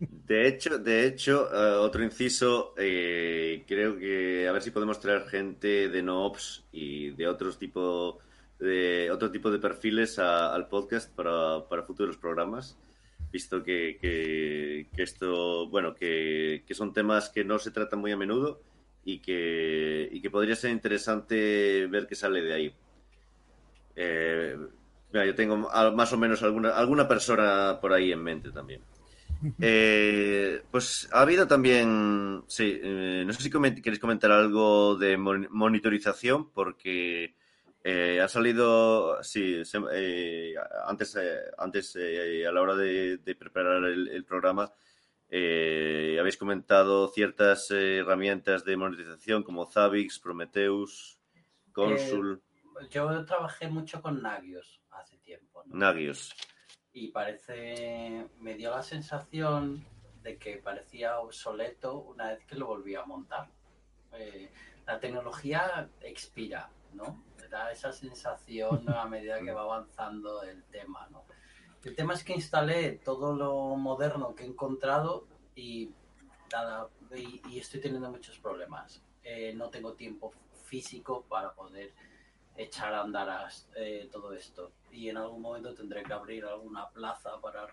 de 0.00 0.46
hecho, 0.48 0.78
de 0.78 1.06
hecho, 1.06 1.48
eh, 1.52 1.76
otro 1.78 2.02
inciso, 2.04 2.74
eh, 2.76 3.64
creo 3.66 3.98
que 3.98 4.46
a 4.48 4.52
ver 4.52 4.62
si 4.62 4.70
podemos 4.70 5.00
traer 5.00 5.26
gente 5.28 5.88
de 5.88 6.02
NoOps 6.02 6.66
y 6.72 7.10
de 7.10 7.26
otros 7.28 7.58
tipo 7.58 8.18
de 8.58 9.10
otro 9.10 9.30
tipo 9.30 9.50
de 9.50 9.58
perfiles 9.58 10.18
a- 10.18 10.54
al 10.54 10.68
podcast 10.68 11.14
para, 11.14 11.66
para 11.68 11.82
futuros 11.84 12.16
programas, 12.16 12.78
visto 13.32 13.62
que, 13.62 13.98
que- 14.00 14.88
que 14.94 15.02
esto, 15.02 15.68
bueno, 15.68 15.94
que, 15.94 16.64
que 16.66 16.74
son 16.74 16.92
temas 16.92 17.28
que 17.30 17.44
no 17.44 17.58
se 17.58 17.70
tratan 17.70 18.00
muy 18.00 18.12
a 18.12 18.16
menudo 18.16 18.60
y 19.04 19.20
que, 19.20 20.08
y 20.10 20.20
que 20.20 20.30
podría 20.30 20.56
ser 20.56 20.70
interesante 20.70 21.86
ver 21.86 22.06
qué 22.06 22.14
sale 22.14 22.42
de 22.42 22.52
ahí. 22.54 22.74
Eh, 23.96 24.56
mira, 25.12 25.26
yo 25.26 25.34
tengo 25.34 25.56
más 25.56 26.12
o 26.12 26.18
menos 26.18 26.42
alguna, 26.42 26.70
alguna 26.70 27.08
persona 27.08 27.78
por 27.80 27.92
ahí 27.92 28.12
en 28.12 28.22
mente 28.22 28.50
también. 28.50 28.80
Eh, 29.60 30.62
pues 30.72 31.08
ha 31.12 31.20
habido 31.22 31.46
también, 31.46 32.42
sí, 32.48 32.80
eh, 32.82 33.22
no 33.24 33.32
sé 33.32 33.40
si 33.44 33.50
coment- 33.50 33.80
queréis 33.80 34.00
comentar 34.00 34.32
algo 34.32 34.96
de 34.96 35.16
mon- 35.16 35.46
monitorización, 35.50 36.50
porque 36.50 37.36
eh, 37.90 38.20
ha 38.20 38.28
salido, 38.28 39.22
sí, 39.22 39.64
se- 39.64 39.78
eh, 39.92 40.54
antes, 40.86 41.16
eh, 41.16 41.38
antes 41.56 41.96
eh, 41.96 42.46
a 42.46 42.52
la 42.52 42.60
hora 42.60 42.74
de, 42.76 43.18
de 43.18 43.34
preparar 43.34 43.84
el, 43.84 44.08
el 44.08 44.24
programa, 44.24 44.70
habéis 45.30 46.36
comentado 46.38 47.08
ciertas 47.08 47.70
herramientas 47.70 48.64
de 48.64 48.76
monitorización 48.76 49.42
como 49.42 49.66
Zabbix, 49.70 50.18
Prometheus, 50.18 51.18
Consul, 51.72 52.42
Yo 52.90 53.24
trabajé 53.24 53.68
mucho 53.68 54.00
con 54.02 54.22
Nagios 54.22 54.80
hace 54.90 55.16
tiempo, 55.18 55.62
¿no? 55.66 55.76
Nagios. 55.76 56.34
y 56.92 57.08
parece, 57.08 58.26
me 58.40 58.54
dio 58.54 58.70
la 58.70 58.82
sensación 58.82 59.84
de 60.22 60.36
que 60.38 60.56
parecía 60.56 61.20
obsoleto 61.20 61.98
una 62.00 62.30
vez 62.32 62.44
que 62.46 62.56
lo 62.56 62.66
volví 62.66 62.94
a 62.94 63.04
montar. 63.04 63.48
La 64.86 64.98
tecnología 64.98 65.88
expira, 66.00 66.70
¿no? 66.94 67.22
Da 67.50 67.72
esa 67.72 67.92
sensación 67.92 68.88
a 68.88 69.06
medida 69.06 69.40
que 69.40 69.52
va 69.52 69.62
avanzando 69.62 70.42
el 70.42 70.62
tema, 70.64 71.08
¿no? 71.10 71.24
El 71.84 71.94
tema 71.94 72.14
es 72.14 72.24
que 72.24 72.34
instalé 72.34 73.00
todo 73.04 73.34
lo 73.34 73.76
moderno 73.76 74.34
que 74.34 74.42
he 74.42 74.46
encontrado 74.46 75.26
y, 75.54 75.90
nada, 76.52 76.88
y, 77.14 77.58
estoy 77.58 77.80
teniendo 77.80 78.10
muchos 78.10 78.38
problemas. 78.38 79.02
Eh, 79.22 79.52
no 79.54 79.70
tengo 79.70 79.94
tiempo 79.94 80.32
físico 80.64 81.24
para 81.28 81.52
poder 81.54 81.92
echar 82.56 82.92
a 82.92 83.02
andar 83.02 83.28
as- 83.30 83.70
eh, 83.76 84.08
todo 84.10 84.32
esto. 84.32 84.72
Y 84.90 85.08
en 85.08 85.16
algún 85.16 85.40
momento 85.40 85.72
tendré 85.72 86.02
que 86.02 86.12
abrir 86.12 86.44
alguna 86.44 86.88
plaza 86.90 87.40
para 87.40 87.66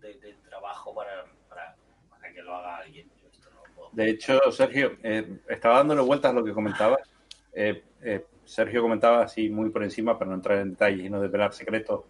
de, 0.00 0.36
trabajo 0.48 0.94
para, 0.94 1.26
para, 1.48 1.76
que 2.32 2.42
lo 2.42 2.56
haga 2.56 2.78
alguien. 2.78 3.10
De 3.92 4.08
hecho, 4.08 4.40
Sergio, 4.50 4.96
eh, 5.02 5.40
estaba 5.48 5.78
dándole 5.78 6.00
vueltas 6.00 6.30
a 6.30 6.34
lo 6.34 6.44
que 6.44 6.54
comentabas. 6.54 7.00
Sergio 8.44 8.82
comentaba 8.82 9.22
así 9.22 9.48
muy 9.48 9.70
por 9.70 9.82
encima, 9.82 10.18
para 10.18 10.30
no 10.30 10.36
entrar 10.36 10.58
en 10.58 10.70
detalles 10.70 11.06
y 11.06 11.10
no 11.10 11.20
desvelar 11.20 11.52
secretos 11.52 12.04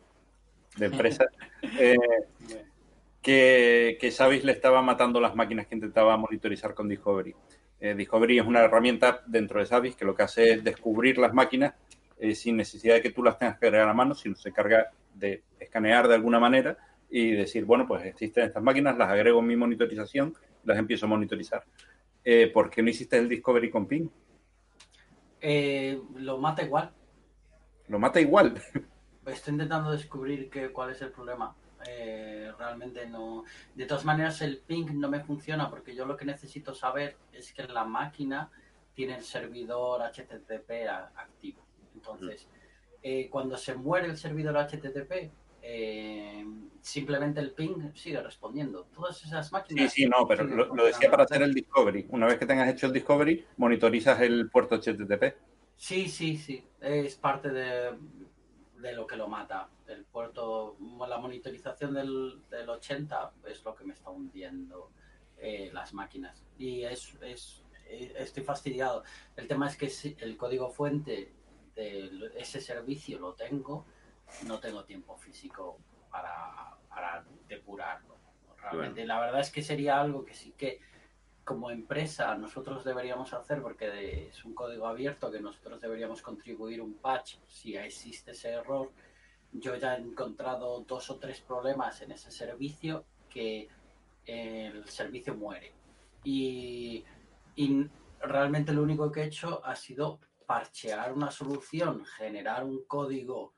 de 0.76 0.86
empresa. 0.86 1.26
Eh, 1.78 1.96
que, 3.22 3.96
que 4.00 4.10
Savis 4.10 4.42
le 4.42 4.50
estaba 4.50 4.82
matando 4.82 5.20
las 5.20 5.36
máquinas 5.36 5.68
que 5.68 5.76
intentaba 5.76 6.16
monitorizar 6.16 6.74
con 6.74 6.88
Discovery. 6.88 7.34
Eh, 7.78 7.94
Discovery 7.94 8.40
es 8.40 8.46
una 8.46 8.60
herramienta 8.60 9.22
dentro 9.26 9.60
de 9.60 9.66
Savis 9.66 9.94
que 9.94 10.04
lo 10.04 10.14
que 10.14 10.24
hace 10.24 10.54
es 10.54 10.64
descubrir 10.64 11.18
las 11.18 11.32
máquinas 11.32 11.74
eh, 12.18 12.34
sin 12.34 12.56
necesidad 12.56 12.94
de 12.94 13.02
que 13.02 13.10
tú 13.10 13.22
las 13.22 13.38
tengas 13.38 13.56
que 13.56 13.66
cargar 13.66 13.88
a 13.88 13.94
mano, 13.94 14.14
sino 14.14 14.34
se 14.34 14.52
carga 14.52 14.90
de 15.14 15.42
escanear 15.58 16.08
de 16.08 16.14
alguna 16.14 16.38
manera 16.38 16.76
y 17.10 17.32
decir, 17.32 17.64
bueno, 17.64 17.86
pues 17.86 18.04
existen 18.04 18.44
estas 18.44 18.62
máquinas, 18.62 18.96
las 18.96 19.08
agrego 19.08 19.40
en 19.40 19.46
mi 19.46 19.56
monitorización, 19.56 20.34
las 20.64 20.78
empiezo 20.78 21.06
a 21.06 21.08
monitorizar. 21.08 21.64
Eh, 22.24 22.50
¿Por 22.52 22.70
qué 22.70 22.82
no 22.82 22.90
hiciste 22.90 23.18
el 23.18 23.28
Discovery 23.28 23.70
con 23.70 23.86
ping? 23.86 24.08
Eh, 25.42 26.00
lo 26.14 26.38
mata 26.38 26.62
igual. 26.62 26.92
Lo 27.88 27.98
mata 27.98 28.20
igual. 28.20 28.54
Estoy 29.26 29.52
intentando 29.52 29.90
descubrir 29.90 30.48
que, 30.48 30.72
cuál 30.72 30.90
es 30.90 31.02
el 31.02 31.10
problema. 31.10 31.54
Eh, 31.86 32.52
realmente 32.56 33.06
no. 33.06 33.44
De 33.74 33.86
todas 33.86 34.04
maneras, 34.04 34.40
el 34.42 34.58
ping 34.58 34.86
no 34.94 35.08
me 35.08 35.20
funciona 35.20 35.68
porque 35.68 35.94
yo 35.94 36.06
lo 36.06 36.16
que 36.16 36.24
necesito 36.24 36.74
saber 36.74 37.16
es 37.32 37.52
que 37.52 37.64
la 37.64 37.84
máquina 37.84 38.50
tiene 38.94 39.16
el 39.16 39.24
servidor 39.24 40.00
HTTP 40.02 40.86
a- 40.88 41.12
activo. 41.16 41.60
Entonces, 41.94 42.46
eh, 43.02 43.28
cuando 43.30 43.56
se 43.56 43.74
muere 43.74 44.06
el 44.06 44.16
servidor 44.16 44.56
HTTP, 44.56 45.32
eh, 45.62 46.44
simplemente 46.82 47.40
el 47.40 47.52
ping 47.54 47.92
sigue 47.94 48.22
respondiendo. 48.22 48.86
Todas 48.94 49.24
esas 49.24 49.52
Sí, 49.68 49.88
máquinas. 49.88 49.90
sí, 49.90 50.06
no, 50.06 50.26
pero 50.28 50.44
lo, 50.44 50.66
lo 50.74 50.84
decía 50.84 51.10
para 51.10 51.24
hacer 51.24 51.42
el 51.42 51.54
Discovery. 51.54 52.06
Una 52.10 52.26
vez 52.26 52.38
que 52.38 52.46
tengas 52.46 52.68
hecho 52.68 52.86
el 52.86 52.92
Discovery, 52.92 53.46
monitorizas 53.56 54.20
el 54.20 54.50
puerto 54.50 54.76
HTTP. 54.76 55.34
Sí, 55.76 56.08
sí, 56.08 56.36
sí. 56.36 56.64
Es 56.80 57.16
parte 57.16 57.50
de, 57.50 57.98
de 58.78 58.92
lo 58.92 59.06
que 59.06 59.16
lo 59.16 59.28
mata. 59.28 59.68
El 59.86 60.04
puerto, 60.04 60.76
la 61.08 61.18
monitorización 61.18 61.94
del, 61.94 62.42
del 62.50 62.68
80 62.68 63.32
es 63.46 63.64
lo 63.64 63.74
que 63.74 63.84
me 63.84 63.92
está 63.94 64.10
hundiendo 64.10 64.92
eh, 65.36 65.70
las 65.72 65.92
máquinas. 65.92 66.44
Y 66.56 66.82
es, 66.84 67.14
es, 67.22 67.64
eh, 67.86 68.12
estoy 68.16 68.44
fastidiado. 68.44 69.02
El 69.36 69.48
tema 69.48 69.68
es 69.68 69.76
que 69.76 69.90
si 69.90 70.16
el 70.20 70.36
código 70.36 70.70
fuente 70.70 71.32
de 71.74 72.10
ese 72.36 72.60
servicio 72.60 73.18
lo 73.18 73.34
tengo, 73.34 73.86
no 74.46 74.58
tengo 74.58 74.84
tiempo 74.84 75.16
físico 75.16 75.78
para, 76.10 76.76
para 76.88 77.24
depurarlo. 77.48 78.16
Realmente, 78.60 79.04
la 79.04 79.18
verdad 79.20 79.40
es 79.40 79.50
que 79.50 79.62
sería 79.62 80.00
algo 80.00 80.24
que 80.24 80.34
sí 80.34 80.52
que 80.56 80.80
como 81.44 81.70
empresa 81.70 82.36
nosotros 82.36 82.84
deberíamos 82.84 83.32
hacer 83.34 83.60
porque 83.60 84.28
es 84.28 84.44
un 84.44 84.54
código 84.54 84.86
abierto 84.86 85.30
que 85.30 85.40
nosotros 85.40 85.80
deberíamos 85.80 86.22
contribuir 86.22 86.80
un 86.80 86.94
patch 86.94 87.36
si 87.46 87.76
existe 87.76 88.30
ese 88.30 88.50
error. 88.50 88.92
Yo 89.52 89.76
ya 89.76 89.96
he 89.96 90.00
encontrado 90.00 90.80
dos 90.80 91.10
o 91.10 91.18
tres 91.18 91.40
problemas 91.40 92.00
en 92.02 92.12
ese 92.12 92.30
servicio 92.30 93.04
que 93.28 93.68
el 94.24 94.88
servicio 94.88 95.34
muere. 95.34 95.72
Y, 96.24 97.04
y 97.56 97.86
realmente 98.20 98.72
lo 98.72 98.82
único 98.82 99.10
que 99.10 99.22
he 99.22 99.26
hecho 99.26 99.64
ha 99.64 99.74
sido 99.74 100.20
parchear 100.46 101.12
una 101.12 101.30
solución, 101.30 102.04
generar 102.04 102.64
un 102.64 102.84
código 102.84 103.54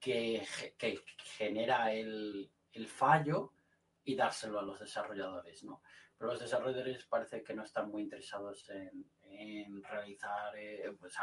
que, 0.00 0.42
ge- 0.44 0.74
que 0.76 0.98
genera 1.36 1.92
el, 1.92 2.50
fallo 2.86 3.52
y 4.04 4.16
dárselo 4.16 4.58
a 4.58 4.62
los 4.62 4.80
desarrolladores, 4.80 5.62
¿no? 5.64 5.82
Pero 6.16 6.32
los 6.32 6.40
desarrolladores 6.40 7.04
parece 7.06 7.42
que 7.42 7.54
no 7.54 7.64
están 7.64 7.90
muy 7.90 8.02
interesados 8.02 8.68
en, 8.70 9.82
realizar, 9.82 10.56
eh, 10.56 10.94
pues, 10.98 11.14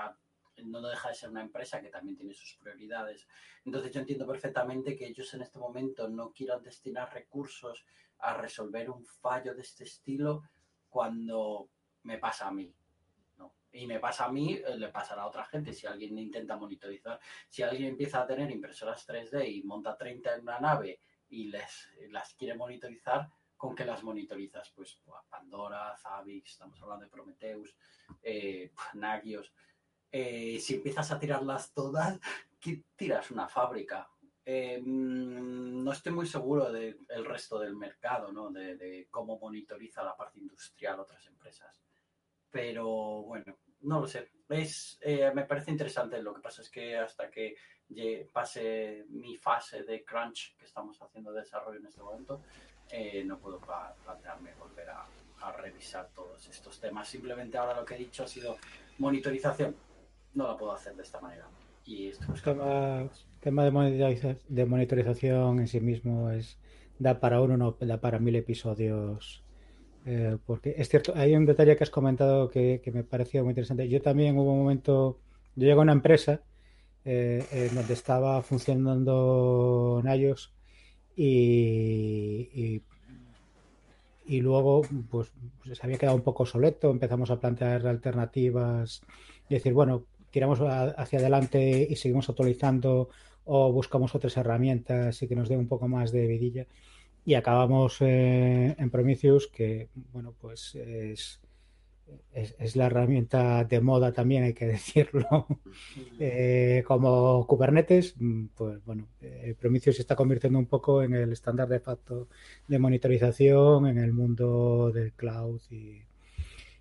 no 0.63 0.81
deja 0.81 1.09
de 1.09 1.15
ser 1.15 1.29
una 1.29 1.41
empresa 1.41 1.81
que 1.81 1.89
también 1.89 2.17
tiene 2.17 2.33
sus 2.33 2.55
prioridades. 2.57 3.27
Entonces 3.65 3.91
yo 3.91 3.99
entiendo 3.99 4.25
perfectamente 4.25 4.95
que 4.95 5.07
ellos 5.07 5.33
en 5.33 5.41
este 5.41 5.59
momento 5.59 6.07
no 6.07 6.31
quieran 6.31 6.63
destinar 6.63 7.13
recursos 7.13 7.85
a 8.19 8.35
resolver 8.35 8.89
un 8.89 9.05
fallo 9.05 9.53
de 9.53 9.61
este 9.61 9.83
estilo 9.83 10.43
cuando 10.89 11.69
me 12.03 12.17
pasa 12.17 12.47
a 12.47 12.51
mí. 12.51 12.73
Y 13.77 13.85
me 13.85 13.99
pasa 13.99 14.25
a 14.25 14.31
mí, 14.31 14.53
eh, 14.53 14.75
le 14.75 14.89
pasará 14.89 15.21
a 15.21 15.27
otra 15.27 15.45
gente. 15.45 15.71
Si 15.71 15.85
alguien 15.85 16.17
intenta 16.17 16.57
monitorizar, 16.57 17.19
si 17.47 17.61
alguien 17.61 17.89
empieza 17.89 18.21
a 18.21 18.25
tener 18.25 18.49
impresoras 18.49 19.07
3D 19.07 19.47
y 19.53 19.63
monta 19.63 19.95
30 19.95 20.35
en 20.35 20.41
una 20.41 20.59
nave 20.59 21.01
y 21.29 21.45
les, 21.45 21.87
las 22.09 22.33
quiere 22.33 22.55
monitorizar, 22.55 23.29
¿con 23.55 23.75
qué 23.75 23.85
las 23.85 24.03
monitorizas? 24.03 24.71
Pues 24.71 24.99
buah, 25.05 25.21
Pandora, 25.29 25.95
Zabbix, 25.95 26.53
estamos 26.53 26.81
hablando 26.81 27.05
de 27.05 27.11
Prometheus, 27.11 27.75
eh, 28.23 28.71
Nagios. 28.95 29.53
Eh, 30.11 30.57
si 30.59 30.75
empiezas 30.75 31.11
a 31.11 31.19
tirarlas 31.19 31.71
todas, 31.71 32.19
¿qué 32.59 32.83
tiras 32.95 33.29
una 33.29 33.47
fábrica? 33.47 34.09
Mm, 34.43 35.83
no 35.83 35.91
estoy 35.91 36.13
muy 36.13 36.25
seguro 36.25 36.71
del 36.71 37.25
resto 37.25 37.59
del 37.59 37.75
mercado, 37.75 38.31
¿no? 38.31 38.49
De, 38.49 38.75
de 38.75 39.07
cómo 39.11 39.37
monitoriza 39.37 40.01
la 40.03 40.15
parte 40.15 40.39
industrial 40.39 41.01
otras 41.01 41.27
empresas. 41.27 41.83
Pero 42.49 42.87
bueno, 43.23 43.57
no 43.81 44.01
lo 44.01 44.07
sé. 44.07 44.29
Es, 44.49 44.97
eh, 45.01 45.31
me 45.33 45.43
parece 45.43 45.71
interesante. 45.71 46.21
Lo 46.21 46.33
que 46.33 46.41
pasa 46.41 46.61
es 46.61 46.69
que 46.69 46.97
hasta 46.97 47.29
que 47.29 47.55
pase 48.33 49.05
mi 49.09 49.35
fase 49.35 49.83
de 49.83 50.03
crunch 50.03 50.55
que 50.57 50.65
estamos 50.65 51.01
haciendo 51.01 51.31
de 51.31 51.41
desarrollo 51.41 51.79
en 51.79 51.85
este 51.85 52.01
momento, 52.01 52.41
eh, 52.91 53.23
no 53.25 53.37
puedo 53.39 53.59
plantearme 53.59 54.53
volver 54.55 54.89
a, 54.89 55.05
a 55.41 55.51
revisar 55.53 56.09
todos 56.13 56.47
estos 56.47 56.79
temas. 56.79 57.07
Simplemente 57.07 57.57
ahora 57.57 57.79
lo 57.79 57.85
que 57.85 57.95
he 57.95 57.97
dicho 57.97 58.23
ha 58.23 58.27
sido 58.27 58.57
monitorización. 58.97 59.75
No 60.33 60.47
la 60.47 60.57
puedo 60.57 60.71
hacer 60.73 60.95
de 60.95 61.03
esta 61.03 61.19
manera. 61.19 61.47
Y 61.85 62.09
estoy 62.09 62.27
buscando 62.27 62.63
tema, 62.63 63.09
tema 63.39 63.63
de, 63.65 63.71
monitoriza- 63.71 64.39
de 64.47 64.65
monitorización 64.65 65.59
en 65.59 65.67
sí 65.67 65.79
mismo 65.79 66.29
es 66.31 66.57
da 66.99 67.19
para 67.19 67.41
uno, 67.41 67.57
no 67.57 67.77
da 67.79 67.99
para 67.99 68.19
mil 68.19 68.35
episodios. 68.35 69.43
Eh, 70.09 70.37
porque 70.45 70.73
es 70.77 70.87
cierto, 70.87 71.11
hay 71.17 71.35
un 71.35 71.45
detalle 71.45 71.75
que 71.75 71.83
has 71.83 71.89
comentado 71.89 72.49
que, 72.49 72.81
me 72.93 73.03
pareció 73.03 73.43
muy 73.43 73.51
interesante. 73.51 73.89
Yo 73.89 74.01
también 74.01 74.37
hubo 74.37 74.53
un 74.53 74.59
momento, 74.59 75.19
yo 75.55 75.63
llegué 75.63 75.73
a 75.73 75.79
una 75.81 75.91
empresa 75.91 76.41
eh, 77.03 77.45
en 77.51 77.75
donde 77.75 77.93
estaba 77.93 78.41
funcionando 78.41 80.01
Nayos 80.05 80.53
y, 81.15 82.81
y, 84.25 84.41
luego 84.41 84.81
pues 85.09 85.31
se 85.73 85.83
había 85.83 85.97
quedado 85.97 86.15
un 86.15 86.23
poco 86.23 86.43
obsoleto, 86.43 86.89
empezamos 86.89 87.29
a 87.31 87.39
plantear 87.39 87.85
alternativas 87.87 89.01
y 89.49 89.55
decir, 89.55 89.73
bueno, 89.73 90.05
tiramos 90.31 90.61
a- 90.61 90.91
hacia 90.91 91.19
adelante 91.19 91.85
y 91.89 91.95
seguimos 91.97 92.29
actualizando 92.29 93.09
o 93.45 93.71
buscamos 93.73 94.15
otras 94.15 94.37
herramientas 94.37 95.21
y 95.21 95.27
que 95.27 95.35
nos 95.35 95.49
dé 95.49 95.57
un 95.57 95.67
poco 95.67 95.87
más 95.89 96.11
de 96.11 96.27
vidilla. 96.27 96.65
Y 97.27 97.33
acabamos 97.33 97.97
eh, 97.99 98.73
en 98.79 98.89
Prometheus, 98.89 99.47
que 99.47 99.89
bueno, 100.13 100.33
pues 100.39 100.75
es, 100.75 101.41
es, 102.31 102.55
es 102.57 102.75
la 102.77 102.85
herramienta 102.85 103.65
de 103.65 103.81
moda 103.81 104.13
también, 104.13 104.45
hay 104.45 104.53
que 104.53 104.65
decirlo. 104.65 105.27
Eh, 106.19 106.83
como 106.87 107.45
Kubernetes, 107.45 108.15
pues 108.55 108.83
bueno, 108.85 109.09
eh, 109.21 109.55
Prometheus 109.59 109.97
se 109.97 110.03
está 110.03 110.15
convirtiendo 110.15 110.57
un 110.57 110.67
poco 110.67 111.03
en 111.03 111.13
el 111.15 111.33
estándar 111.33 111.67
de 111.67 111.81
facto 111.81 112.29
de 112.65 112.79
monitorización 112.79 113.87
en 113.87 113.97
el 113.97 114.13
mundo 114.13 114.91
del 114.93 115.11
cloud 115.11 115.59
y, 115.69 116.01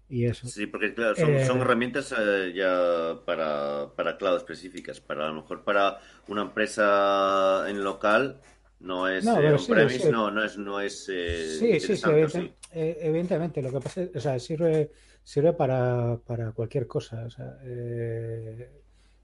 y 0.09 0.27
eso. 0.27 0.47
Sí, 0.47 0.67
porque 0.67 0.95
claro, 0.95 1.17
son, 1.17 1.31
Eh, 1.35 1.45
son 1.45 1.61
herramientas 1.61 2.15
eh, 2.17 2.53
ya 2.55 3.19
para, 3.25 3.91
para 3.97 4.17
cloud 4.17 4.37
específicas. 4.37 5.01
Para 5.01 5.27
a 5.27 5.29
lo 5.29 5.43
mejor 5.43 5.65
para 5.65 5.99
una 6.29 6.43
empresa 6.43 7.67
en 7.69 7.83
local 7.83 8.41
no 8.81 9.09
es 9.09 9.25
No, 9.25 9.41
eh, 9.41 9.59
sí, 9.59 10.11
no, 10.11 10.31
no 10.31 10.45
es, 10.45 10.59
no 10.59 10.81
es 10.81 11.09
eh, 11.09 11.57
Sí, 11.59 11.81
sí, 11.81 11.81
sí, 11.81 11.93
interesante, 11.93 12.09
¿o 12.09 12.27
evidente- 12.29 12.55
eh, 12.73 12.99
evidentemente. 13.01 13.63
Lo 13.63 13.71
que 13.73 13.81
pasa 13.81 14.03
es, 14.03 14.17
o 14.17 14.21
sea, 14.21 14.39
sirve, 14.39 14.91
sirve 15.23 15.53
para, 15.55 16.19
para 16.27 16.53
cualquier 16.53 16.87
cosa. 16.87 17.25
o 17.25 17.31
sea, 17.31 17.59
eh, 17.65 18.71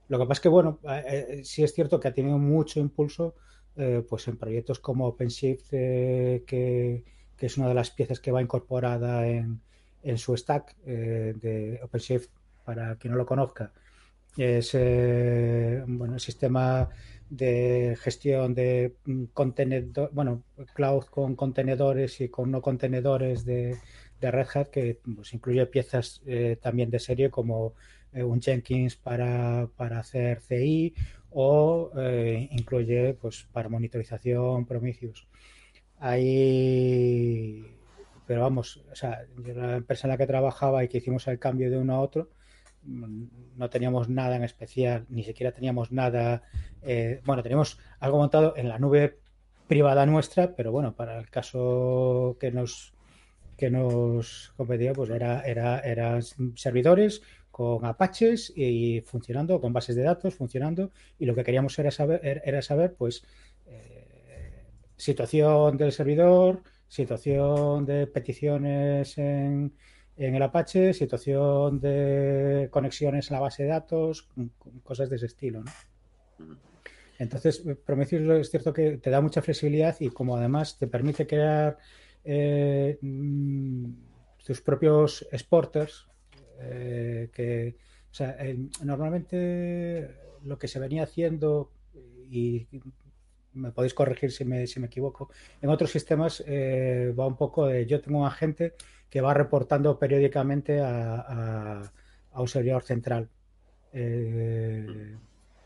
lo 0.09 0.17
que 0.19 0.23
pasa 0.25 0.33
es 0.33 0.39
que, 0.41 0.49
bueno, 0.49 0.79
sí 1.43 1.63
es 1.63 1.73
cierto 1.73 1.99
que 1.99 2.07
ha 2.07 2.13
tenido 2.13 2.37
mucho 2.37 2.79
impulso, 2.79 3.35
pues 4.07 4.27
en 4.27 4.37
proyectos 4.37 4.79
como 4.79 5.07
OpenShift, 5.07 5.67
eh, 5.71 6.43
que, 6.45 7.03
que 7.37 7.45
es 7.45 7.57
una 7.57 7.67
de 7.69 7.73
las 7.73 7.89
piezas 7.91 8.19
que 8.19 8.31
va 8.31 8.41
incorporada 8.41 9.27
en, 9.27 9.59
en 10.03 10.17
su 10.17 10.35
stack 10.35 10.75
de 10.83 11.79
OpenShift, 11.83 12.29
para 12.65 12.95
quien 12.97 13.11
no 13.11 13.17
lo 13.17 13.25
conozca, 13.25 13.71
es 14.37 14.73
bueno, 15.87 16.15
el 16.15 16.19
sistema 16.19 16.89
de 17.35 17.97
gestión 17.99 18.53
de 18.53 18.93
contenedor, 19.33 20.11
bueno, 20.13 20.43
cloud 20.73 21.05
con 21.05 21.35
contenedores 21.35 22.21
y 22.21 22.29
con 22.29 22.51
no 22.51 22.61
contenedores 22.61 23.43
de, 23.43 23.77
de 24.21 24.31
Red 24.31 24.47
Hat, 24.53 24.67
que 24.67 24.99
pues, 25.15 25.33
incluye 25.33 25.65
piezas 25.65 26.21
eh, 26.27 26.57
también 26.61 26.91
de 26.91 26.99
serie 26.99 27.31
como 27.31 27.73
eh, 28.13 28.23
un 28.23 28.39
Jenkins 28.39 28.95
para, 28.97 29.67
para 29.75 29.99
hacer 29.99 30.41
CI 30.41 30.93
o 31.31 31.91
eh, 31.97 32.47
incluye 32.51 33.15
pues 33.15 33.47
para 33.51 33.67
monitorización 33.69 34.65
Prometheus. 34.67 35.27
Ahí, 35.99 37.65
pero 38.27 38.41
vamos, 38.41 38.83
o 38.91 38.95
sea, 38.95 39.25
yo 39.43 39.53
la 39.55 39.77
empresa 39.77 40.07
en 40.07 40.11
la 40.11 40.17
que 40.17 40.27
trabajaba 40.27 40.83
y 40.83 40.87
que 40.87 40.99
hicimos 40.99 41.27
el 41.27 41.39
cambio 41.39 41.71
de 41.71 41.77
uno 41.79 41.95
a 41.95 42.01
otro, 42.01 42.29
mm, 42.29 42.42
no 42.85 43.69
teníamos 43.69 44.09
nada 44.09 44.35
en 44.35 44.43
especial, 44.43 45.05
ni 45.09 45.23
siquiera 45.23 45.51
teníamos 45.51 45.91
nada, 45.91 46.43
eh, 46.81 47.21
bueno, 47.25 47.43
teníamos 47.43 47.79
algo 47.99 48.17
montado 48.17 48.55
en 48.57 48.69
la 48.69 48.79
nube 48.79 49.19
privada 49.67 50.05
nuestra, 50.05 50.55
pero 50.55 50.71
bueno, 50.71 50.95
para 50.95 51.17
el 51.19 51.29
caso 51.29 52.37
que 52.39 52.51
nos 52.51 52.93
que 53.57 53.69
nos 53.69 54.51
competía, 54.57 54.93
pues 54.93 55.09
era, 55.09 55.41
era, 55.41 55.79
eran 55.79 56.21
servidores 56.55 57.21
con 57.51 57.85
Apaches 57.85 58.51
y 58.55 59.01
funcionando, 59.01 59.61
con 59.61 59.73
bases 59.73 59.95
de 59.95 60.01
datos 60.01 60.33
funcionando, 60.33 60.91
y 61.19 61.25
lo 61.25 61.35
que 61.35 61.43
queríamos 61.43 61.77
era 61.77 61.91
saber, 61.91 62.19
er, 62.23 62.41
era 62.45 62.61
saber 62.61 62.95
pues, 62.95 63.23
eh, 63.67 64.65
situación 64.97 65.77
del 65.77 65.91
servidor, 65.91 66.63
situación 66.87 67.85
de 67.85 68.07
peticiones 68.07 69.17
en, 69.17 69.73
en 70.17 70.35
el 70.35 70.41
Apache, 70.41 70.93
situación 70.93 71.79
de 71.79 72.67
conexiones 72.71 73.31
a 73.31 73.35
la 73.35 73.39
base 73.39 73.63
de 73.63 73.69
datos, 73.69 74.29
cosas 74.83 75.09
de 75.09 75.15
ese 75.15 75.25
estilo, 75.25 75.63
¿no? 75.63 75.71
Entonces, 77.19 77.63
Prometheus 77.85 78.41
es 78.41 78.49
cierto 78.49 78.73
que 78.73 78.97
te 78.97 79.09
da 79.09 79.21
mucha 79.21 79.41
flexibilidad 79.41 79.95
y 79.99 80.09
como 80.09 80.35
además 80.35 80.77
te 80.77 80.87
permite 80.87 81.27
crear 81.27 81.77
eh, 82.23 82.97
mm, 83.01 83.85
tus 84.45 84.61
propios 84.61 85.25
exporters, 85.31 86.07
eh, 86.59 87.29
que 87.33 87.75
normalmente 88.83 90.15
lo 90.43 90.57
que 90.59 90.67
se 90.67 90.79
venía 90.79 91.03
haciendo 91.03 91.71
y 92.29 92.67
me 93.53 93.71
podéis 93.71 93.93
corregir 93.93 94.31
si 94.31 94.45
me, 94.45 94.67
si 94.67 94.79
me 94.79 94.87
equivoco, 94.87 95.29
en 95.61 95.69
otros 95.69 95.91
sistemas 95.91 96.43
eh, 96.45 97.13
va 97.17 97.27
un 97.27 97.37
poco 97.37 97.67
de 97.67 97.85
yo 97.85 98.01
tengo 98.01 98.19
un 98.19 98.27
agente 98.27 98.73
que 99.13 99.21
va 99.21 99.33
reportando 99.43 99.99
periódicamente 99.99 100.81
a, 100.81 101.15
a, 101.35 101.93
a 102.35 102.41
un 102.41 102.47
servidor 102.47 102.83
central. 102.83 103.23
Eh, 103.93 105.15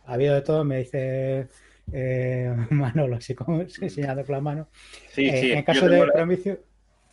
ha 0.06 0.14
habido 0.14 0.36
de 0.36 0.42
todo, 0.44 0.64
me 0.66 0.80
dice 0.80 1.50
eh, 1.92 2.56
Manolo, 2.72 3.18
así 3.18 3.36
como 3.36 3.64
señalando 3.70 4.26
con 4.26 4.36
la 4.36 4.42
mano. 4.42 4.70
Sí, 5.08 5.32
Eh, 5.32 5.34
sí. 5.36 5.52
en 5.52 5.64
caso 5.64 5.88
de 5.90 6.04
la- 6.06 6.28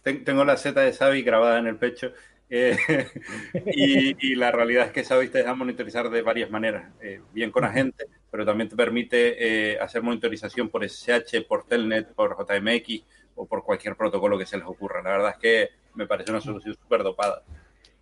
ten- 0.03 0.25
tengo 0.25 0.45
la 0.45 0.57
Z 0.57 0.81
de 0.81 0.93
Xavi 0.93 1.23
grabada 1.23 1.59
en 1.59 1.67
el 1.67 1.77
pecho. 1.79 2.13
eh, 2.51 2.77
y, 3.71 4.33
y 4.33 4.35
la 4.37 4.51
realidad 4.53 4.87
es 4.87 4.93
que 4.93 5.05
Xavi 5.05 5.29
te 5.29 5.39
deja 5.39 5.55
monitorizar 5.55 6.11
de 6.11 6.23
varias 6.23 6.51
maneras. 6.51 6.93
eh, 7.01 7.21
bien 7.33 7.51
con 7.51 7.65
agente, 7.65 8.07
pero 8.31 8.45
también 8.45 8.69
te 8.69 8.77
permite 8.77 9.73
eh, 9.75 9.79
hacer 9.81 10.03
monitorización 10.03 10.69
por 10.71 10.85
SSH, 10.85 11.43
por 11.43 11.67
Telnet, 11.67 12.15
por 12.15 12.37
JMX 12.37 13.05
o 13.37 13.47
por 13.47 13.65
cualquier 13.65 13.97
protocolo 13.97 14.39
que 14.39 14.47
se 14.47 14.59
les 14.59 14.67
ocurra. 14.67 15.03
La 15.03 15.11
verdad 15.11 15.31
es 15.33 15.39
que 15.39 15.71
me 15.95 16.07
parece 16.07 16.31
una 16.31 16.41
solución 16.41 16.75
súper 16.75 17.03
dopada. 17.03 17.43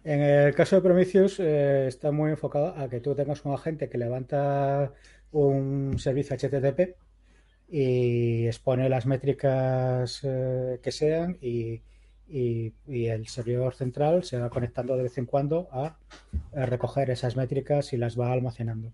En 0.05 0.21
el 0.21 0.55
caso 0.55 0.77
de 0.77 0.83
Prometheus 0.83 1.39
eh, 1.39 1.87
está 1.87 2.11
muy 2.11 2.31
enfocado 2.31 2.75
a 2.77 2.89
que 2.89 3.01
tú 3.01 3.15
tengas 3.15 3.45
un 3.45 3.55
agente 3.55 3.89
que 3.89 3.99
levanta 3.99 4.93
un 5.31 5.99
servicio 5.99 6.37
HTTP 6.37 6.97
y 7.69 8.47
expone 8.47 8.89
las 8.89 9.07
métricas 9.07 10.21
eh, 10.25 10.81
que 10.83 10.93
sean 10.93 11.39
y, 11.41 11.81
y- 12.29 12.75
y 12.87 13.07
el 13.07 13.29
servidor 13.29 13.75
central 13.75 14.25
se 14.25 14.39
va 14.39 14.51
conectando 14.51 14.97
de 14.97 15.05
vez 15.05 15.17
en 15.19 15.27
cuando 15.27 15.69
a, 15.73 15.97
a 16.55 16.67
recoger 16.67 17.11
esas 17.11 17.37
métricas 17.37 17.93
y 17.93 17.97
las 17.97 18.19
va 18.19 18.33
almacenando. 18.33 18.93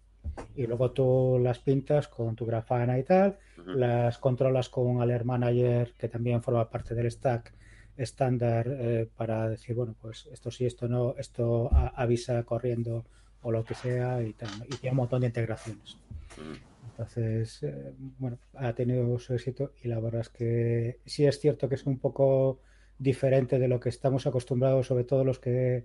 Y 0.55 0.67
luego 0.67 0.91
tú 0.93 1.41
las 1.43 1.59
pintas 1.59 2.07
con 2.07 2.37
tu 2.37 2.45
Grafana 2.47 2.99
y 2.99 3.03
tal, 3.03 3.39
las 3.67 4.19
controlas 4.19 4.69
con 4.69 4.87
un 4.87 5.03
Alert 5.03 5.25
Manager 5.25 5.93
que 5.99 6.09
también 6.09 6.43
forma 6.43 6.69
parte 6.71 6.95
del 6.95 7.11
stack 7.11 7.53
estándar 7.99 8.67
eh, 8.71 9.09
para 9.17 9.49
decir, 9.49 9.75
bueno, 9.77 9.95
pues 10.01 10.27
esto 10.33 10.51
sí, 10.51 10.65
esto 10.65 10.89
no, 10.89 11.15
esto 11.19 11.69
a- 11.73 11.89
avisa 11.89 12.43
corriendo 12.45 13.05
o 13.43 13.53
lo 13.53 13.65
que 13.65 13.75
sea 13.75 14.23
y 14.23 14.33
tal. 14.33 14.49
tiene 14.81 14.91
un 14.93 14.97
montón 14.97 15.21
de 15.21 15.27
integraciones. 15.27 15.97
Ujú. 16.37 16.57
Entonces, 16.91 17.63
eh, 17.63 17.93
bueno, 18.19 18.39
ha 18.55 18.73
tenido 18.73 19.19
su 19.19 19.35
éxito 19.35 19.73
y 19.83 19.89
la 19.89 20.01
verdad 20.01 20.23
es 20.23 20.29
que 20.31 20.99
sí 21.07 21.27
es 21.27 21.39
cierto 21.39 21.69
que 21.69 21.75
es 21.77 21.87
un 21.87 21.99
poco 21.99 22.61
diferente 22.99 23.59
de 23.59 23.69
lo 23.69 23.79
que 23.79 23.89
estamos 23.91 24.27
acostumbrados, 24.27 24.87
sobre 24.87 25.05
todo 25.05 25.25
los 25.25 25.39
que 25.39 25.85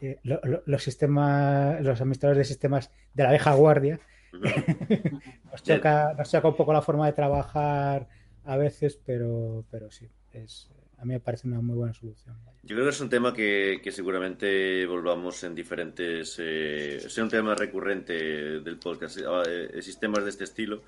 eh, 0.00 0.18
lo- 0.24 0.40
lo- 0.44 0.62
los 0.66 0.82
sistemas, 0.82 1.80
los 1.82 2.00
administradores 2.00 2.38
de 2.38 2.44
sistemas 2.44 2.90
de 3.14 3.22
la 3.22 3.30
vieja 3.30 3.54
guardia, 3.54 4.00
nos 5.52 5.62
choca, 5.62 6.14
nos 6.18 6.30
choca 6.30 6.48
un 6.48 6.56
poco 6.56 6.72
la 6.72 6.82
forma 6.82 7.06
de 7.06 7.12
trabajar 7.12 8.08
a 8.44 8.56
veces, 8.56 8.98
pero, 9.04 9.64
pero 9.70 9.90
sí, 9.90 10.08
es, 10.32 10.70
a 10.98 11.04
mí 11.04 11.12
me 11.12 11.20
parece 11.20 11.46
una 11.46 11.60
muy 11.60 11.76
buena 11.76 11.92
solución. 11.92 12.34
Yo 12.62 12.74
creo 12.74 12.84
que 12.84 12.90
es 12.90 13.00
un 13.00 13.10
tema 13.10 13.32
que, 13.34 13.80
que 13.82 13.92
seguramente 13.92 14.86
volvamos 14.86 15.42
en 15.44 15.54
diferentes. 15.54 16.36
Eh, 16.38 16.96
es 16.96 17.18
un 17.18 17.28
tema 17.28 17.54
recurrente 17.54 18.60
del 18.60 18.78
podcast, 18.78 19.18
eh, 19.18 19.70
eh, 19.74 19.82
sistemas 19.82 20.24
de 20.24 20.30
este 20.30 20.44
estilo. 20.44 20.82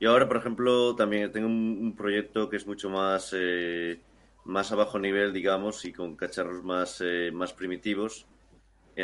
Y 0.00 0.06
ahora, 0.06 0.28
por 0.28 0.36
ejemplo, 0.36 0.94
también 0.94 1.32
tengo 1.32 1.48
un, 1.48 1.94
proyecto 1.96 2.48
que 2.48 2.56
es 2.56 2.66
mucho 2.66 2.88
más, 2.90 3.34
eh, 3.36 4.00
más 4.44 4.70
a 4.70 4.76
bajo 4.76 4.98
nivel, 4.98 5.32
digamos, 5.32 5.84
y 5.84 5.92
con 5.92 6.14
cacharros 6.14 6.62
más, 6.62 7.00
eh, 7.00 7.30
más 7.32 7.52
primitivos. 7.52 8.26
Y 8.96 9.00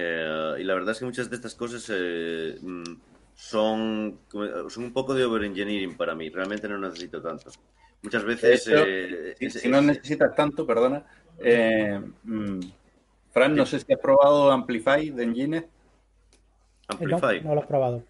la 0.64 0.74
verdad 0.74 0.90
es 0.90 0.98
que 0.98 1.04
muchas 1.04 1.30
de 1.30 1.36
estas 1.36 1.54
cosas 1.54 1.88
mm, 1.88 2.82
son, 3.34 4.18
son 4.68 4.84
un 4.84 4.92
poco 4.92 5.14
de 5.14 5.24
overengineering 5.24 5.96
para 5.96 6.14
mí. 6.14 6.28
Realmente 6.30 6.68
no 6.68 6.78
necesito 6.78 7.22
tanto. 7.22 7.50
Muchas 8.04 8.24
veces. 8.24 8.66
Hecho, 8.68 8.84
eh, 8.86 9.34
Si, 9.38 9.46
es- 9.46 9.52
si 9.54 9.68
no 9.68 9.78
es- 9.78 9.84
necesitas 9.84 10.34
tanto, 10.34 10.66
perdona. 10.66 11.04
eh, 11.38 12.00
mm, 12.22 12.60
Fran, 13.32 13.56
no 13.56 13.66
sé 13.66 13.80
si 13.80 13.92
has 13.92 13.98
probado 13.98 14.52
Amplify 14.52 15.10
de 15.10 15.24
Engine. 15.24 15.60
No, 15.60 15.66
Amplify. 16.88 17.40
no 17.40 17.54
lo 17.54 17.62
he 17.62 17.66
probado. 17.66 18.04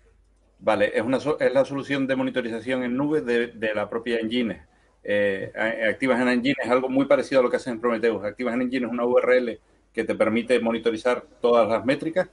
Vale, 0.59 0.92
es, 0.95 1.03
una, 1.03 1.18
es 1.40 1.53
la 1.55 1.64
solución 1.64 2.07
de 2.07 2.16
monitorización 2.16 2.82
en 2.82 2.97
nube 2.97 3.20
de, 3.22 3.47
de 3.49 3.74
la 3.74 3.88
propia 3.88 4.18
Engine. 4.18 4.62
Eh, 5.03 5.53
activas 5.88 6.20
en 6.20 6.28
Engine 6.28 6.57
es 6.62 6.70
algo 6.70 6.88
muy 6.88 7.07
parecido 7.07 7.40
a 7.40 7.45
lo 7.45 7.51
que 7.51 7.57
hacen 7.57 7.74
en 7.74 7.80
Prometheus. 7.80 8.24
Activas 8.24 8.55
en 8.55 8.62
Engine 8.62 8.86
es 8.86 8.92
una 8.92 9.05
URL 9.07 9.59
que 9.92 10.05
te 10.05 10.14
permite 10.14 10.59
monitorizar 10.61 11.22
todas 11.40 11.68
las 11.68 11.84
métricas 11.84 12.28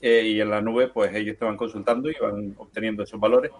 eh, 0.00 0.22
y 0.26 0.40
en 0.40 0.50
la 0.50 0.60
nube 0.60 0.88
pues 0.88 1.14
ellos 1.14 1.38
te 1.38 1.44
van 1.44 1.56
consultando 1.56 2.10
y 2.10 2.14
van 2.20 2.54
obteniendo 2.58 3.04
esos 3.04 3.20
valores. 3.20 3.50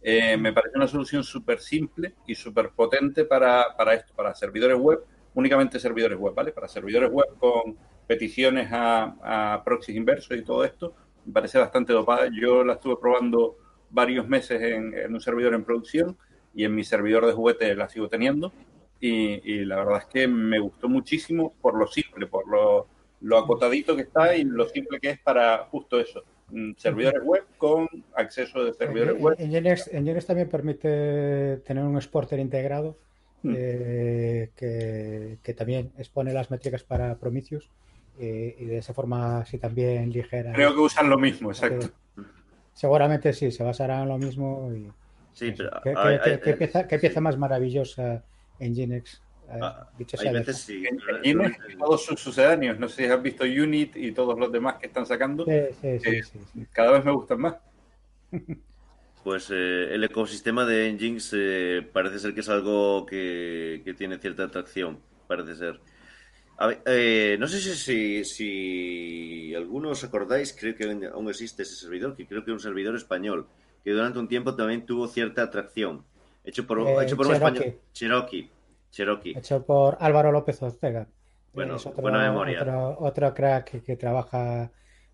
Eh, 0.00 0.36
me 0.36 0.52
parece 0.52 0.76
una 0.76 0.86
solución 0.86 1.24
súper 1.24 1.60
simple 1.60 2.14
y 2.26 2.34
súper 2.34 2.70
potente 2.70 3.24
para, 3.24 3.76
para 3.76 3.94
esto, 3.94 4.12
para 4.14 4.34
servidores 4.34 4.78
web, 4.78 5.00
únicamente 5.34 5.80
servidores 5.80 6.18
web, 6.18 6.34
¿vale? 6.34 6.52
Para 6.52 6.68
servidores 6.68 7.10
web 7.10 7.26
con 7.38 7.76
peticiones 8.06 8.68
a, 8.72 9.60
proxies 9.64 9.96
inversos 9.96 10.36
y 10.36 10.42
todo 10.42 10.64
esto, 10.64 10.94
me 11.24 11.32
parece 11.32 11.58
bastante 11.58 11.92
dopada. 11.92 12.28
Yo 12.32 12.64
la 12.64 12.74
estuve 12.74 12.96
probando 12.96 13.56
varios 13.90 14.26
meses 14.28 14.62
en, 14.62 14.94
en 14.94 15.12
un 15.12 15.20
servidor 15.20 15.54
en 15.54 15.64
producción 15.64 16.16
y 16.54 16.64
en 16.64 16.74
mi 16.74 16.84
servidor 16.84 17.26
de 17.26 17.32
juguete 17.32 17.74
la 17.74 17.88
sigo 17.88 18.08
teniendo. 18.08 18.52
Y, 19.00 19.52
y 19.52 19.64
la 19.64 19.76
verdad 19.76 19.98
es 19.98 20.06
que 20.06 20.26
me 20.26 20.58
gustó 20.58 20.88
muchísimo 20.88 21.54
por 21.60 21.78
lo 21.78 21.86
simple, 21.86 22.26
por 22.26 22.48
lo, 22.48 22.88
lo 23.20 23.38
acotadito 23.38 23.94
que 23.94 24.02
está 24.02 24.34
y 24.36 24.44
lo 24.44 24.66
simple 24.68 24.98
que 25.00 25.10
es 25.10 25.20
para 25.20 25.66
justo 25.70 26.00
eso. 26.00 26.24
Mm, 26.50 26.72
Servidores 26.76 27.22
web 27.24 27.44
con 27.58 27.88
acceso 28.14 28.64
de 28.64 28.72
servidores 28.74 29.20
web. 29.20 29.36
Nginx, 29.38 29.90
Nginx 29.92 30.26
también 30.26 30.48
permite 30.48 31.58
tener 31.58 31.84
un 31.84 31.96
exporter 31.96 32.38
integrado 32.38 32.96
Mm. 33.42 33.54
eh, 33.56 34.50
que, 34.56 35.38
que 35.44 35.54
también 35.54 35.92
expone 35.96 36.32
las 36.32 36.50
métricas 36.50 36.82
para 36.82 37.14
Prometheus 37.14 37.70
eh, 38.18 38.56
y 38.58 38.64
de 38.64 38.78
esa 38.78 38.92
forma 38.92 39.38
así 39.42 39.58
también 39.58 40.10
ligera. 40.10 40.52
Creo 40.54 40.74
que 40.74 40.80
usan 40.80 41.08
lo 41.08 41.16
mismo, 41.18 41.50
exacto. 41.52 41.88
Seguramente 42.74 43.32
sí, 43.32 43.50
se 43.52 43.62
basará 43.62 44.02
en 44.02 44.08
lo 44.08 44.18
mismo. 44.18 44.72
Y, 44.74 44.90
Sí, 45.32 45.54
pero 45.56 45.70
¿Qué, 45.84 45.94
hay- 45.96 46.18
qué- 46.18 46.30
hay- 46.30 46.40
qué 46.40 46.52
pieza, 46.54 46.88
qué 46.88 46.98
pieza 46.98 47.20
más 47.20 47.38
maravillosa 47.38 48.24
en 48.58 48.72
Nginx? 48.72 49.22
Ah, 49.50 49.88
dicho 49.98 50.16
hay 50.18 50.22
sea 50.24 50.32
de 50.32 50.38
veces 50.40 50.58
sí. 50.58 50.84
En 50.86 50.98
y 51.24 51.76
todos 51.78 52.04
sus 52.04 52.20
sucedáneos, 52.20 52.78
no 52.78 52.88
sé 52.88 53.06
si 53.06 53.10
has 53.10 53.22
visto 53.22 53.44
Unit 53.44 53.96
y 53.96 54.12
todos 54.12 54.38
los 54.38 54.52
demás 54.52 54.76
que 54.78 54.86
están 54.86 55.06
sacando, 55.06 55.44
Sí, 55.44 55.52
sí, 55.80 55.98
sí, 56.00 56.10
Eh, 56.10 56.22
sí, 56.22 56.38
sí. 56.52 56.66
cada 56.72 56.92
vez 56.92 57.04
me 57.04 57.12
gustan 57.12 57.40
más. 57.40 57.54
Pues 59.22 59.50
eh, 59.50 59.94
el 59.94 60.04
ecosistema 60.04 60.64
de 60.64 60.92
Nginx 60.92 61.32
eh, 61.36 61.88
parece 61.92 62.18
ser 62.18 62.34
que 62.34 62.40
es 62.40 62.48
algo 62.48 63.04
que, 63.04 63.82
que 63.84 63.94
tiene 63.94 64.18
cierta 64.18 64.44
atracción, 64.44 65.00
parece 65.26 65.54
ser. 65.56 65.80
A 66.58 66.66
ver, 66.68 66.82
eh, 66.86 67.36
no 67.38 67.46
sé 67.48 67.60
si, 67.60 67.74
si, 67.74 68.24
si 68.24 69.54
alguno 69.54 69.90
os 69.90 70.04
acordáis, 70.04 70.56
creo 70.58 70.74
que 70.74 70.84
aún 71.12 71.28
existe 71.28 71.62
ese 71.62 71.76
servidor, 71.76 72.16
que 72.16 72.26
creo 72.26 72.44
que 72.44 72.50
es 72.50 72.54
un 72.54 72.60
servidor 72.60 72.96
español, 72.96 73.46
que 73.84 73.92
durante 73.92 74.18
un 74.18 74.28
tiempo 74.28 74.54
también 74.56 74.86
tuvo 74.86 75.06
cierta 75.08 75.42
atracción. 75.42 76.04
Hecho 76.44 76.66
por, 76.66 76.78
Eh, 76.80 76.96
hecho 77.02 77.16
por 77.16 77.26
un 77.28 77.34
Cherokee. 77.34 77.58
español. 77.58 77.80
Cherokee. 77.92 78.50
Cherokee. 78.90 79.36
Hecho 79.36 79.64
por 79.64 79.96
Álvaro 80.00 80.32
López 80.32 80.62
Ortega. 80.62 81.06
Bueno, 81.52 81.76
es 81.76 81.86
otro, 81.86 82.02
buena 82.02 82.20
memoria. 82.20 82.60
Otro, 82.62 82.96
otro 83.00 83.34
crack 83.34 83.70
que, 83.70 83.82
que 83.82 83.96
trabaja 83.96 84.70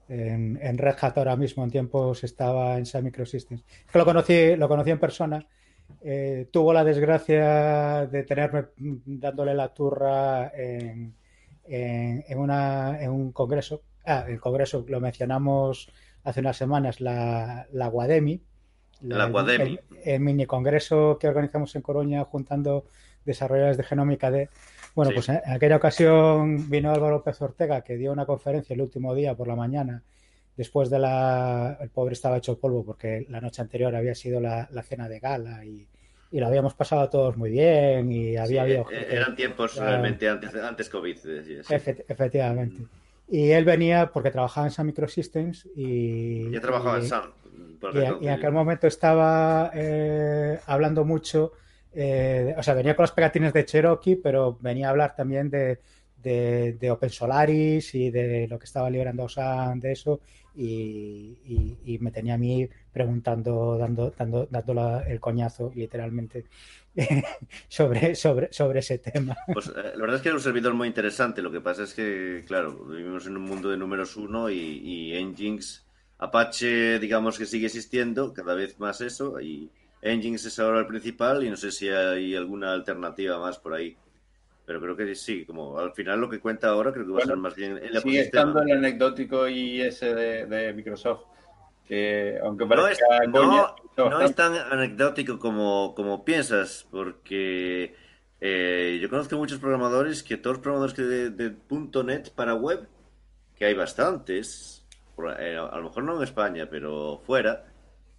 en, 0.08 0.58
en 0.60 0.78
Red 0.78 0.96
Hat 1.00 1.18
ahora 1.18 1.36
mismo. 1.36 1.64
En 1.64 1.70
tiempos 1.70 2.24
estaba 2.24 2.76
en 2.78 2.86
Sun 2.86 3.04
Microsystems. 3.04 3.64
Es 3.86 3.92
que 3.92 3.98
lo 3.98 4.04
conocí, 4.04 4.56
lo 4.56 4.68
conocí 4.68 4.90
en 4.90 4.98
persona. 4.98 5.46
Eh, 6.02 6.48
tuvo 6.50 6.72
la 6.72 6.84
desgracia 6.84 8.06
de 8.06 8.22
tenerme 8.24 8.66
dándole 8.76 9.54
la 9.54 9.72
turra 9.72 10.52
en, 10.54 11.14
en, 11.66 12.24
en 12.26 12.38
una, 12.38 13.02
en 13.02 13.10
un 13.10 13.32
congreso. 13.32 13.82
Ah, 14.04 14.24
el 14.28 14.40
congreso 14.40 14.84
lo 14.88 15.00
mencionamos 15.00 15.90
hace 16.24 16.40
unas 16.40 16.56
semanas, 16.56 17.00
la, 17.00 17.66
la 17.72 17.88
Guademi, 17.88 18.40
La 19.02 19.26
Guademi. 19.26 19.62
el, 19.64 19.80
el 20.04 20.20
mini 20.20 20.46
congreso 20.46 21.18
que 21.18 21.28
organizamos 21.28 21.74
en 21.76 21.82
Coruña 21.82 22.24
juntando 22.24 22.86
desarrolladores 23.24 23.76
de 23.76 23.84
genómica 23.84 24.30
D. 24.30 24.48
Bueno, 24.94 25.10
Sí. 25.10 25.14
pues 25.16 25.28
en 25.28 25.40
aquella 25.46 25.76
ocasión 25.76 26.70
vino 26.70 26.90
Álvaro 26.92 27.16
López 27.16 27.40
Ortega, 27.42 27.80
que 27.82 27.96
dio 27.96 28.12
una 28.12 28.26
conferencia 28.26 28.74
el 28.74 28.80
último 28.80 29.14
día 29.14 29.34
por 29.34 29.48
la 29.48 29.56
mañana, 29.56 30.02
después 30.56 30.88
de 30.90 30.98
la... 31.00 31.76
El 31.80 31.88
pobre 31.90 32.12
estaba 32.12 32.36
hecho 32.36 32.58
polvo 32.58 32.84
porque 32.84 33.26
la 33.28 33.40
noche 33.40 33.60
anterior 33.62 33.94
había 33.96 34.14
sido 34.14 34.40
la, 34.40 34.68
la 34.70 34.82
cena 34.82 35.08
de 35.08 35.18
gala 35.18 35.64
y, 35.64 35.88
y 36.30 36.38
lo 36.38 36.46
habíamos 36.46 36.74
pasado 36.74 37.08
todos 37.10 37.36
muy 37.36 37.50
bien 37.50 38.12
y 38.12 38.36
había 38.36 38.46
Sí, 38.46 38.58
habido 38.58 38.82
eh, 38.82 38.96
gente- 39.00 39.16
eran 39.16 39.34
tiempos 39.36 39.74
Ya. 39.74 39.84
realmente 39.84 40.28
antes, 40.28 40.54
antes 40.54 40.88
COVID. 40.88 41.16
sí. 41.16 41.28
Efe- 41.68 42.04
efectivamente. 42.08 42.84
Y 43.28 43.50
él 43.50 43.64
venía 43.64 44.10
porque 44.12 44.30
trabajaba 44.30 44.66
en 44.68 44.72
Sun 44.72 44.86
Microsystems 44.86 45.66
y... 45.74 46.50
Ya 46.52 46.60
trabajaba 46.60 46.98
en 46.98 47.06
Sun. 47.08 47.32
y, 48.20 48.24
y 48.24 48.28
en 48.28 48.34
aquel 48.34 48.52
momento 48.52 48.86
estaba 48.86 49.70
eh, 49.74 50.60
hablando 50.66 51.04
mucho, 51.04 51.52
eh, 51.95 52.55
o 52.57 52.62
sea, 52.62 52.74
venía 52.74 52.95
con 52.97 53.03
las 53.05 53.12
pegatines 53.12 53.53
de 53.53 53.64
Cherokee, 53.64 54.16
pero 54.16 54.59
venía 54.61 54.88
a 54.88 54.90
hablar 54.90 55.14
también 55.16 55.51
de, 55.51 55.78
de, 56.22 56.72
de 56.74 56.90
Open 56.90 57.11
Solaris 57.11 57.95
y 57.95 58.11
de 58.11 58.47
lo 58.49 58.59
que 58.59 58.64
estaba 58.64 58.90
liberando 58.90 59.28
Sun, 59.28 59.80
de 59.80 59.92
eso, 59.92 60.20
y, 60.55 61.38
y- 61.45 61.78
y 61.95 61.99
me 61.99 62.11
tenía 62.11 62.34
a 62.34 62.38
mí 62.38 62.68
preguntando, 62.92 63.76
dando, 63.78 64.12
dando, 64.16 64.47
dando 64.51 64.74
la- 64.74 65.03
el 65.03 65.20
coñazo, 65.20 65.72
literalmente, 65.74 66.45
sobre, 67.68 68.14
sobre, 68.14 68.53
sobre 68.53 68.78
ese 68.80 68.99
tema. 68.99 69.36
Pues, 69.53 69.68
eh, 69.68 69.72
la 69.95 70.01
verdad 70.01 70.16
es 70.16 70.22
que 70.22 70.28
era 70.28 70.36
un 70.36 70.42
servidor 70.42 70.74
muy 70.74 70.88
interesante. 70.88 71.42
Lo 71.42 71.51
que 71.51 71.61
pasa 71.61 71.84
es 71.84 71.95
que, 71.95 72.45
claro, 72.47 72.84
vivimos 72.86 73.26
en 73.26 73.36
un 73.36 73.42
mundo 73.45 73.70
de 73.70 73.76
números 73.76 74.16
uno 74.16 74.51
y, 74.51 75.12
y 75.14 75.24
Nginx, 75.24 75.84
Apache, 76.18 76.99
digamos 76.99 77.38
que 77.38 77.47
sigue 77.47 77.66
existiendo, 77.66 78.32
cada 78.32 78.55
vez 78.55 78.78
más 78.78 79.01
eso, 79.01 79.40
y 79.40 79.70
Nginx 80.05 80.44
es 80.44 80.59
ahora 80.59 80.80
el 80.80 80.86
principal 80.86 81.42
y 81.42 81.50
no 81.50 81.57
sé 81.57 81.72
si 81.72 81.88
hay 81.88 82.36
alguna 82.36 82.72
alternativa 82.72 83.38
más 83.38 83.59
por 83.59 83.74
ahí. 83.74 83.96
Pero 84.66 84.80
creo 84.80 84.96
que 84.96 85.14
sí, 85.14 85.44
como 85.44 85.78
al 85.78 85.92
final 85.92 86.20
lo 86.20 86.28
que 86.28 86.40
cuenta 86.40 86.68
ahora 86.68 86.92
creo 86.92 87.07
que 87.07 87.12
va 87.12 87.18
a 87.18 87.26
ser 87.26 87.36
más 87.36 87.55
bien 87.55 87.78
el 87.82 88.00
Sigue 88.00 88.20
estando 88.20 88.62
el 88.62 88.72
anecdótico 88.72 89.46
IS 89.46 90.00
de, 90.00 90.46
de 90.46 90.72
Microsoft, 90.72 91.24
que 91.86 92.38
aunque 92.42 92.64
No 92.64 92.88
es, 92.88 92.98
parezca 92.98 93.30
coña, 93.30 93.46
no, 93.46 93.76
está 93.90 94.09
no 94.11 94.20
es 94.22 94.34
tan 94.34 94.55
anecdótico 94.55 95.38
como, 95.38 95.94
como 95.94 96.24
piensas, 96.24 96.86
porque 96.90 97.94
eh, 98.40 98.98
yo 99.02 99.11
conozco 99.11 99.36
muchos 99.36 99.59
programadores 99.59 100.22
que 100.22 100.38
todos 100.38 100.57
los 100.57 100.62
programadores 100.62 100.94
que 100.94 101.02
de, 101.02 101.30
de 101.30 101.57
.NET 102.05 102.30
para 102.30 102.55
web, 102.55 102.88
que 103.57 103.66
hay 103.66 103.74
bastantes, 103.74 104.86
eh, 105.38 105.57
a 105.59 105.76
lo 105.76 105.84
mejor 105.84 106.05
no 106.05 106.16
en 106.16 106.22
España, 106.22 106.68
pero 106.70 107.22
fuera, 107.26 107.66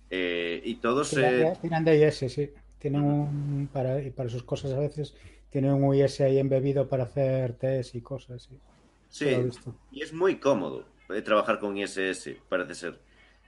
eh, 0.10 0.62
y 0.64 0.76
todos... 0.76 1.10
Tiran 1.10 1.34
eh, 1.34 1.38
de, 1.38 1.56
tiran 1.62 1.86
de 1.86 2.08
IS, 2.08 2.32
sí. 2.32 2.50
Tienen 2.80 3.02
un, 3.02 3.70
para, 3.72 4.02
y 4.02 4.12
para 4.12 4.30
sus 4.30 4.44
cosas 4.44 4.72
a 4.74 4.80
veces, 4.80 5.16
tienen 5.50 5.72
un 5.72 5.96
IS 5.96 6.22
ahí 6.22 6.38
embebido 6.38 6.88
para 6.88 7.06
hacer 7.06 7.54
test 7.54 7.96
y 7.96 8.02
cosas. 8.02 8.44
Sí. 8.44 8.58
Sí, 9.10 9.34
y 9.92 10.02
es 10.02 10.12
muy 10.12 10.36
cómodo 10.40 10.84
eh, 11.10 11.22
trabajar 11.22 11.60
con 11.60 11.78
ISS, 11.78 12.32
parece 12.50 12.76
ser. 12.76 13.00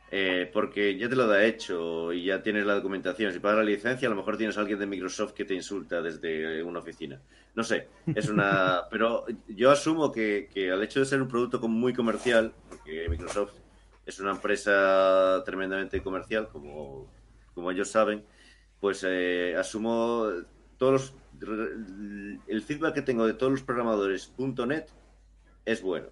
Eh, 0.10 0.50
porque 0.54 0.98
ya 0.98 1.10
te 1.10 1.18
lo 1.18 1.28
da 1.28 1.44
hecho 1.44 2.14
y 2.14 2.24
ya 2.24 2.42
tienes 2.42 2.66
la 2.66 2.76
documentación. 2.76 3.34
Si 3.34 3.40
pagas 3.40 3.58
la 3.58 3.64
licencia, 3.66 4.08
a 4.08 4.12
lo 4.12 4.16
mejor 4.16 4.38
tienes 4.38 4.58
a 4.58 4.62
alguien 4.62 4.80
de 4.80 4.86
Microsoft 4.86 5.34
que 5.34 5.44
te 5.44 5.54
insulta 5.54 6.02
desde 6.02 6.64
una 6.64 6.80
oficina. 6.80 7.20
No 7.54 7.64
sé, 7.64 7.90
es 8.16 8.30
una. 8.30 8.84
Pero 8.92 9.26
yo 9.50 9.70
asumo 9.70 10.10
que, 10.10 10.50
que 10.54 10.72
al 10.72 10.82
hecho 10.84 11.02
de 11.02 11.06
ser 11.06 11.22
un 11.22 11.28
producto 11.28 11.60
muy 11.68 11.94
comercial, 11.94 12.54
porque 12.70 13.10
Microsoft 13.10 13.52
es 14.08 14.20
una 14.22 14.32
empresa 14.32 15.44
tremendamente 15.46 16.02
comercial, 16.02 16.48
como, 16.48 17.12
como 17.54 17.72
ellos 17.72 17.92
saben, 17.92 18.24
pues 18.80 19.04
eh, 19.06 19.54
asumo 19.58 20.28
todos 20.78 20.94
los, 20.94 21.14
el 22.48 22.62
feedback 22.62 22.96
que 22.96 23.02
tengo 23.02 23.28
de 23.28 23.34
todos 23.34 23.52
los 23.52 23.64
programadores 23.64 24.34
.NET 24.38 24.90
es 25.66 25.82
bueno. 25.82 26.08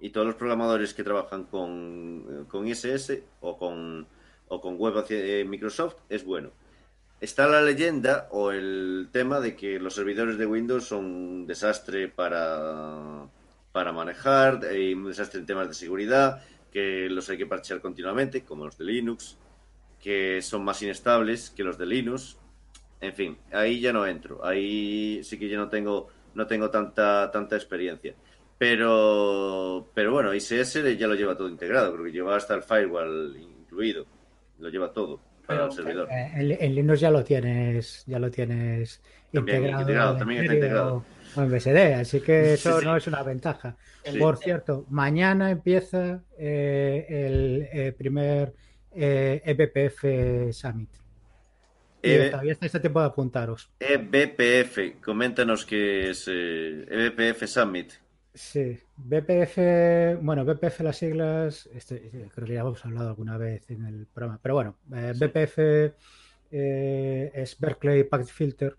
Y 0.00 0.10
todos 0.10 0.26
los 0.26 0.36
programadores 0.36 0.92
que 0.92 1.02
trabajan 1.02 1.44
con, 1.44 2.46
con 2.46 2.68
ISS 2.68 3.22
o 3.40 3.56
con, 3.56 4.06
o 4.48 4.60
con 4.60 4.76
web 4.76 5.04
eh, 5.08 5.44
Microsoft 5.48 5.96
es 6.10 6.24
bueno. 6.24 6.50
Está 7.22 7.48
la 7.48 7.62
leyenda 7.62 8.28
o 8.30 8.52
el 8.52 9.08
tema 9.10 9.40
de 9.40 9.56
que 9.56 9.80
los 9.80 9.94
servidores 9.94 10.36
de 10.36 10.46
Windows 10.46 10.84
son 10.84 11.04
un 11.06 11.46
desastre 11.46 12.06
para, 12.08 13.26
para 13.72 13.92
manejar, 13.92 14.60
y 14.72 14.92
un 14.92 15.06
desastre 15.06 15.40
en 15.40 15.46
temas 15.46 15.68
de 15.68 15.74
seguridad, 15.74 16.42
que 16.72 17.08
los 17.10 17.28
hay 17.30 17.38
que 17.38 17.46
parchear 17.46 17.80
continuamente, 17.80 18.44
como 18.44 18.64
los 18.66 18.76
de 18.78 18.84
Linux, 18.84 19.38
que 20.02 20.40
son 20.42 20.64
más 20.64 20.80
inestables 20.82 21.50
que 21.50 21.64
los 21.64 21.78
de 21.78 21.86
Linux. 21.86 22.38
En 23.00 23.14
fin, 23.14 23.38
ahí 23.52 23.80
ya 23.80 23.92
no 23.92 24.06
entro. 24.06 24.44
Ahí 24.44 25.20
sí 25.24 25.38
que 25.38 25.48
yo 25.48 25.58
no 25.58 25.68
tengo, 25.68 26.08
no 26.34 26.46
tengo 26.46 26.68
tanta, 26.70 27.30
tanta 27.30 27.56
experiencia. 27.56 28.14
Pero, 28.82 29.88
pero 29.94 30.12
bueno, 30.12 30.34
ISS 30.34 30.96
ya 30.98 31.06
lo 31.06 31.14
lleva 31.14 31.36
todo 31.36 31.48
integrado, 31.48 31.92
creo 31.92 32.04
que 32.04 32.12
lleva 32.12 32.36
hasta 32.36 32.54
el 32.54 32.62
firewall 32.62 33.36
incluido. 33.36 34.04
Lo 34.58 34.68
lleva 34.68 34.92
todo 34.92 35.20
para 35.46 35.60
Pero- 35.60 35.66
el 35.66 35.72
servidor. 35.72 36.08
En, 36.10 36.50
en 36.52 36.74
Linux 36.74 37.00
ya 37.00 37.10
lo 37.10 37.24
tienes, 37.24 38.04
ya 38.06 38.18
lo 38.18 38.30
tienes 38.30 39.00
También 39.32 39.66
integrado, 39.66 40.16
también 40.16 40.42
está 40.42 40.54
integrado. 40.54 41.04
O 41.38 41.42
en 41.44 41.50
BSD, 41.50 41.94
así 41.94 42.20
que 42.22 42.54
eso 42.54 42.70
Sí, 42.72 42.80
sí. 42.80 42.84
no 42.84 42.96
es 42.96 43.06
una 43.06 43.22
ventaja. 43.22 43.76
Por 44.18 44.36
cierto, 44.38 44.86
mañana 44.88 45.50
empieza 45.50 46.24
eh, 46.38 47.06
el, 47.08 47.68
eh, 47.72 47.92
primer 47.92 48.54
eh, 48.90 49.42
EBPF 49.44 50.52
Summit. 50.52 50.90
Y 52.02 52.10
Eh, 52.12 52.30
todavía 52.30 52.52
estáis 52.52 52.74
a 52.74 52.80
tiempo 52.80 53.00
de 53.00 53.06
apuntaros. 53.06 53.70
EBPF, 53.80 55.00
coméntanos 55.02 55.64
qué 55.66 56.10
es 56.10 56.26
eh, 56.28 56.86
EBPF 56.88 57.46
Summit. 57.46 57.92
Sí, 58.34 58.78
BPF, 58.96 59.56
bueno, 60.22 60.44
BPF 60.44 60.80
las 60.80 60.96
siglas, 60.98 61.68
este, 61.74 62.30
creo 62.34 62.46
que 62.46 62.54
ya 62.54 62.60
hemos 62.60 62.84
hablado 62.84 63.08
alguna 63.08 63.36
vez 63.36 63.68
en 63.70 63.84
el 63.84 64.06
programa, 64.06 64.38
pero 64.40 64.54
bueno, 64.54 64.78
BPF 64.86 65.58
es 66.50 67.58
Berkeley 67.58 68.04
Packet 68.04 68.28
Filter. 68.28 68.76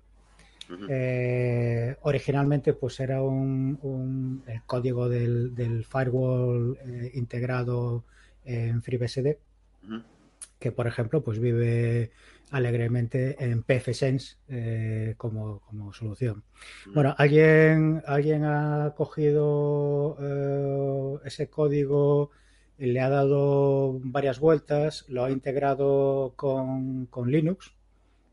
Eh, 0.87 1.95
originalmente 2.01 2.73
pues 2.73 2.99
era 2.99 3.21
un, 3.21 3.77
un- 3.81 4.43
el 4.47 4.63
código 4.63 5.07
del, 5.09 5.53
del 5.55 5.85
firewall 5.85 6.77
eh, 6.85 7.11
integrado 7.15 8.05
en 8.43 8.81
FreeBSD, 8.81 9.37
que 10.59 10.71
por 10.71 10.87
ejemplo 10.87 11.23
pues 11.23 11.39
vive 11.39 12.11
alegremente 12.51 13.43
en 13.43 13.63
PFSense 13.63 14.37
eh, 14.47 15.13
como, 15.17 15.59
como 15.61 15.93
solución. 15.93 16.43
Bueno, 16.93 17.13
alguien, 17.17 18.01
alguien 18.05 18.43
ha 18.45 18.93
cogido 18.97 20.17
ese 21.23 21.49
código, 21.49 22.31
y 22.77 22.87
le 22.87 23.01
ha 23.01 23.09
dado 23.09 23.99
varias 24.03 24.39
vueltas, 24.39 25.05
lo 25.09 25.23
ha 25.25 25.31
integrado 25.31 26.33
con, 26.37 27.07
con 27.07 27.29
Linux, 27.29 27.73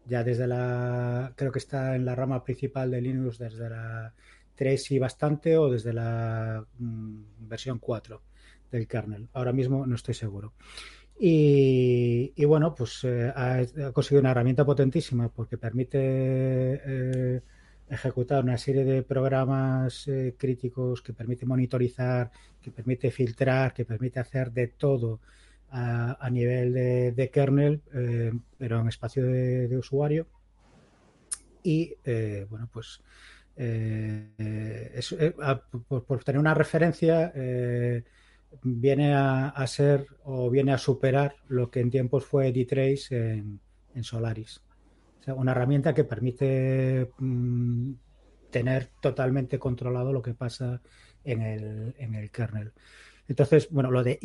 ya 0.07 0.25
desde 0.25 0.47
la, 0.47 1.33
creo 1.37 1.53
que 1.53 1.59
está 1.59 1.97
en 1.97 2.05
la 2.05 2.15
rama 2.15 2.43
principal 2.45 2.91
de 2.91 3.01
Linux 3.01 3.39
desde 3.39 3.69
la 3.69 4.15
3 4.55 4.91
y 4.93 4.99
bastante 4.99 5.57
o 5.59 5.71
desde 5.71 5.93
la 5.93 6.65
mm, 6.79 7.49
versión 7.49 7.79
4 7.79 8.23
del 8.71 8.87
kernel. 8.87 9.29
Ahora 9.33 9.53
mismo 9.53 9.87
no 9.87 9.95
estoy 9.95 10.15
seguro. 10.15 10.55
Y, 11.19 12.45
bueno, 12.45 12.75
pues 12.75 13.03
eh, 13.05 13.33
ha, 13.35 13.55
ha 13.55 13.93
conseguido 13.93 14.21
una 14.21 14.33
herramienta 14.33 14.67
potentísima 14.67 15.31
porque 15.31 15.57
permite 15.57 15.99
eh, 15.99 17.41
ejecutar 17.89 18.43
una 18.43 18.59
serie 18.59 18.85
de 18.85 19.03
programas 19.03 20.09
eh, 20.09 20.35
críticos 20.37 21.03
que 21.03 21.13
permite 21.13 21.47
monitorizar, 21.47 22.31
que 22.61 22.71
permite 22.71 23.11
filtrar, 23.11 23.73
que 23.73 23.85
permite 23.85 24.21
hacer 24.21 24.53
de 24.53 24.69
todo 24.69 25.21
a, 25.71 26.29
nivel 26.31 26.73
de, 26.73 27.31
kernel, 27.33 27.83
eh, 27.95 28.33
pero 28.59 28.81
en 28.81 28.89
espacio 28.89 29.27
de, 29.27 29.77
usuario. 29.77 30.27
Y 31.63 31.95
eh, 32.05 32.47
bueno, 32.49 32.69
pues 32.73 33.01
eh, 33.57 35.03
por, 35.89 36.25
tener 36.25 36.39
una 36.39 36.55
referencia, 36.55 37.33
viene 38.63 39.15
a, 39.15 39.67
ser 39.67 40.07
o 40.25 40.51
viene 40.51 40.73
a 40.73 40.79
superar 40.79 41.37
lo 41.49 41.71
que 41.71 41.81
en 41.81 41.91
tiempos 41.91 42.25
fue 42.25 42.53
D-Trace 42.53 43.33
en, 43.33 43.61
en 43.95 44.05
Solaris. 44.05 44.63
O 45.21 45.23
sea, 45.23 45.35
una 45.35 45.53
herramienta 45.53 45.93
que 45.93 46.05
permite 46.05 47.11
mm, 47.19 47.93
tener 48.51 48.91
totalmente 49.01 49.59
controlado 49.59 50.13
lo 50.13 50.23
que 50.23 50.35
pasa 50.35 50.81
en 51.25 51.43
el, 51.43 51.95
en 51.99 52.15
el 52.15 52.31
kernel. 52.31 52.73
Entonces, 53.29 53.69
bueno, 53.71 53.91
lo 53.91 54.03
de 54.03 54.19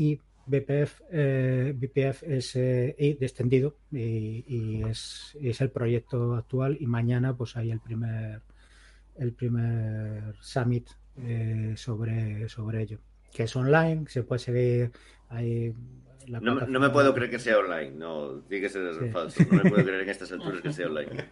IBPF 0.51 1.01
eh, 1.11 1.73
BPF 1.75 2.23
es 2.23 2.55
eh, 2.55 3.17
descendido 3.19 3.77
y, 3.91 4.43
y 4.47 4.83
es, 4.83 5.37
es 5.41 5.61
el 5.61 5.69
proyecto 5.71 6.35
actual 6.35 6.77
y 6.79 6.87
mañana 6.87 7.35
pues 7.35 7.55
hay 7.57 7.71
el 7.71 7.79
primer 7.79 8.41
el 9.17 9.33
primer 9.33 10.35
summit 10.41 10.89
eh, 11.17 11.73
sobre, 11.75 12.47
sobre 12.49 12.81
ello 12.83 12.99
que 13.33 13.43
es 13.43 13.55
online, 13.55 14.05
se 14.07 14.23
puede 14.23 14.39
seguir, 14.39 14.91
hay 15.29 15.73
la 16.27 16.39
No, 16.41 16.55
me- 16.55 16.67
no 16.67 16.79
me 16.81 16.89
puedo 16.89 17.13
creer 17.13 17.31
que 17.31 17.39
sea 17.39 17.59
online, 17.59 17.91
no, 17.91 18.41
tiene 18.49 18.63
que 18.63 18.69
ser 18.69 18.93
Sí. 18.93 19.09
falso. 19.09 19.41
No 19.49 19.63
me 19.63 19.69
puedo 19.69 19.83
creer 19.85 20.01
en 20.01 20.09
estas 20.09 20.31
alturas 20.33 20.61
que 20.61 20.73
sea 20.73 20.87
online. 20.87 21.25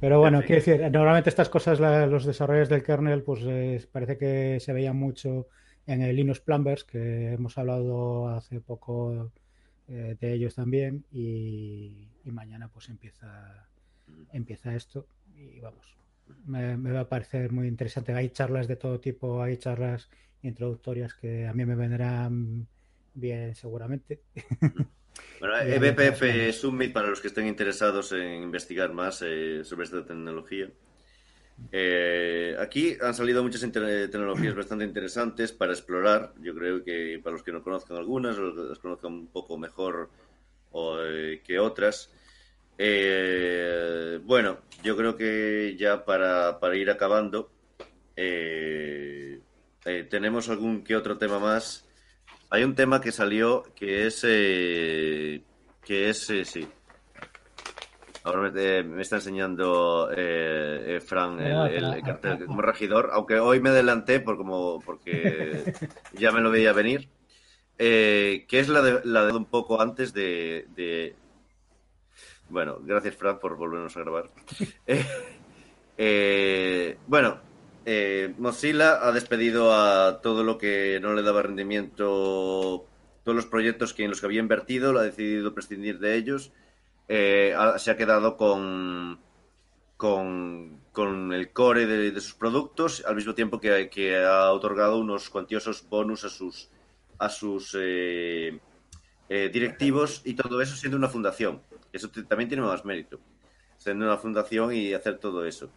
Pero 0.00 0.20
bueno, 0.20 0.38
En 0.38 0.44
fin. 0.44 0.46
quiero 0.60 0.64
decir, 0.80 0.90
normalmente 0.90 1.28
estas 1.28 1.48
cosas, 1.50 1.80
la- 1.80 2.06
los 2.06 2.24
desarrollos 2.24 2.68
del 2.70 2.82
kernel, 2.82 3.22
pues 3.22 3.86
parece 3.86 4.16
que 4.16 4.58
se 4.60 4.72
veían 4.72 4.96
mucho 4.96 5.48
en 5.86 6.02
el 6.02 6.16
Linux 6.16 6.40
Plumbers, 6.40 6.84
que 6.84 7.32
hemos 7.32 7.58
hablado 7.58 8.28
hace 8.28 8.60
poco 8.60 9.30
eh, 9.88 10.16
de 10.20 10.32
ellos 10.32 10.54
también, 10.54 11.04
y, 11.12 12.08
y 12.24 12.30
mañana 12.30 12.68
pues 12.68 12.88
empieza, 12.88 13.68
empieza 14.32 14.74
esto 14.74 15.06
y 15.36 15.60
vamos, 15.60 15.96
me, 16.46 16.76
me 16.76 16.92
va 16.92 17.00
a 17.00 17.08
parecer 17.08 17.52
muy 17.52 17.68
interesante. 17.68 18.12
Hay 18.12 18.30
charlas 18.30 18.68
de 18.68 18.76
todo 18.76 19.00
tipo, 19.00 19.42
hay 19.42 19.56
charlas 19.56 20.08
introductorias 20.42 21.14
que 21.14 21.46
a 21.46 21.52
mí 21.52 21.64
me 21.64 21.74
vendrán 21.74 22.66
bien 23.14 23.54
seguramente. 23.54 24.20
Bueno, 25.40 25.58
EBPF. 25.60 26.54
Summit 26.54 26.92
para 26.92 27.08
los 27.08 27.20
que 27.20 27.28
estén 27.28 27.46
interesados 27.46 28.12
en 28.12 28.42
investigar 28.42 28.92
más 28.92 29.22
eh, 29.22 29.64
sobre 29.64 29.84
esta 29.84 30.04
tecnología. 30.04 30.70
Eh, 31.70 32.54
aquí 32.58 32.96
han 33.00 33.14
salido 33.14 33.42
muchas 33.42 33.62
inter- 33.62 34.10
tecnologías 34.10 34.54
bastante 34.54 34.84
interesantes 34.84 35.52
para 35.52 35.72
explorar. 35.72 36.32
Yo 36.42 36.54
creo 36.54 36.84
que 36.84 37.18
para 37.22 37.34
los 37.34 37.42
que 37.42 37.52
no 37.52 37.62
conozcan 37.62 37.96
algunas, 37.96 38.36
o 38.38 38.50
las 38.52 38.78
conozcan 38.78 39.12
un 39.12 39.26
poco 39.28 39.56
mejor 39.58 40.10
eh, 40.74 41.40
que 41.44 41.58
otras. 41.58 42.10
Eh, 42.78 44.18
bueno, 44.24 44.58
yo 44.82 44.96
creo 44.96 45.16
que 45.16 45.76
ya 45.78 46.04
para, 46.04 46.58
ir 46.76 46.90
acabando, 46.90 47.50
eh, 48.16 49.40
eh, 49.84 50.06
tenemos 50.10 50.48
algún 50.48 50.82
que 50.84 50.96
otro 50.96 51.16
tema 51.18 51.38
más. 51.38 51.86
Hay 52.50 52.64
un 52.64 52.74
tema 52.74 53.00
que 53.00 53.12
salió 53.12 53.62
que 53.74 54.06
es. 54.06 54.22
eh, 54.26 55.42
que 55.84 56.10
es. 56.10 56.28
eh, 56.30 56.44
sí. 56.44 56.66
Ahora 58.24 58.50
me, 58.50 58.78
eh, 58.78 58.82
me 58.84 59.02
está 59.02 59.16
enseñando 59.16 60.08
eh, 60.16 60.96
eh, 60.96 61.00
Fran 61.00 61.40
el, 61.40 61.84
el 61.94 62.02
cartel 62.02 62.46
como 62.46 62.62
regidor, 62.62 63.10
aunque 63.12 63.40
hoy 63.40 63.60
me 63.60 63.70
adelanté 63.70 64.20
por 64.20 64.36
como, 64.36 64.80
porque 64.80 65.72
ya 66.12 66.30
me 66.32 66.40
lo 66.40 66.50
veía 66.50 66.72
venir. 66.72 67.08
Eh, 67.78 68.44
que 68.48 68.60
es 68.60 68.68
la 68.68 68.80
de, 68.82 69.00
la 69.04 69.24
de 69.26 69.32
un 69.32 69.46
poco 69.46 69.80
antes 69.80 70.12
de, 70.12 70.66
de- 70.76 71.16
Bueno, 72.48 72.78
gracias 72.82 73.16
Fran 73.16 73.38
por 73.38 73.56
volvernos 73.56 73.96
a 73.96 74.00
grabar. 74.00 74.30
Eh, 74.86 75.04
eh, 75.98 76.96
bueno, 77.06 77.38
Mozilla 78.38 79.06
ha 79.06 79.12
despedido 79.12 79.72
a 79.74 80.20
todo 80.22 80.42
lo 80.44 80.58
que 80.58 80.98
no 81.00 81.14
le 81.14 81.22
daba 81.22 81.42
rendimiento, 81.42 82.86
todos 83.24 83.36
los 83.36 83.46
proyectos 83.46 83.92
que 83.94 84.04
en 84.04 84.10
los 84.10 84.20
que 84.20 84.26
había 84.26 84.40
invertido, 84.40 84.92
lo 84.92 85.00
ha 85.00 85.04
decidido 85.04 85.54
prescindir 85.54 85.98
de 85.98 86.16
ellos. 86.16 86.52
Eh, 87.14 87.54
se 87.76 87.90
ha 87.90 87.96
quedado 87.98 88.38
con, 88.38 89.20
con, 89.98 90.80
con 90.92 91.34
el 91.34 91.52
core 91.52 91.84
de, 91.84 92.20
sus 92.22 92.32
productos, 92.32 93.04
al 93.06 93.16
mismo 93.16 93.34
tiempo 93.34 93.60
que, 93.60 94.16
ha 94.24 94.50
otorgado 94.50 94.98
unos 94.98 95.28
cuantiosos 95.28 95.86
bonus 95.90 96.24
a 96.24 96.30
sus, 96.30 96.70
a 97.18 97.28
sus 97.28 97.76
eh, 97.78 98.58
eh, 99.28 99.50
directivos 99.52 100.22
y 100.24 100.32
todo 100.32 100.62
eso 100.62 100.74
siendo 100.74 100.96
una 100.96 101.10
fundación. 101.10 101.60
Eso 101.92 102.08
también 102.08 102.48
tiene 102.48 102.62
más 102.62 102.86
mérito, 102.86 103.20
siendo 103.76 104.06
una 104.06 104.16
fundación 104.16 104.72
y 104.72 104.94
hacer 104.94 105.18
todo 105.18 105.44
eso. 105.44 105.68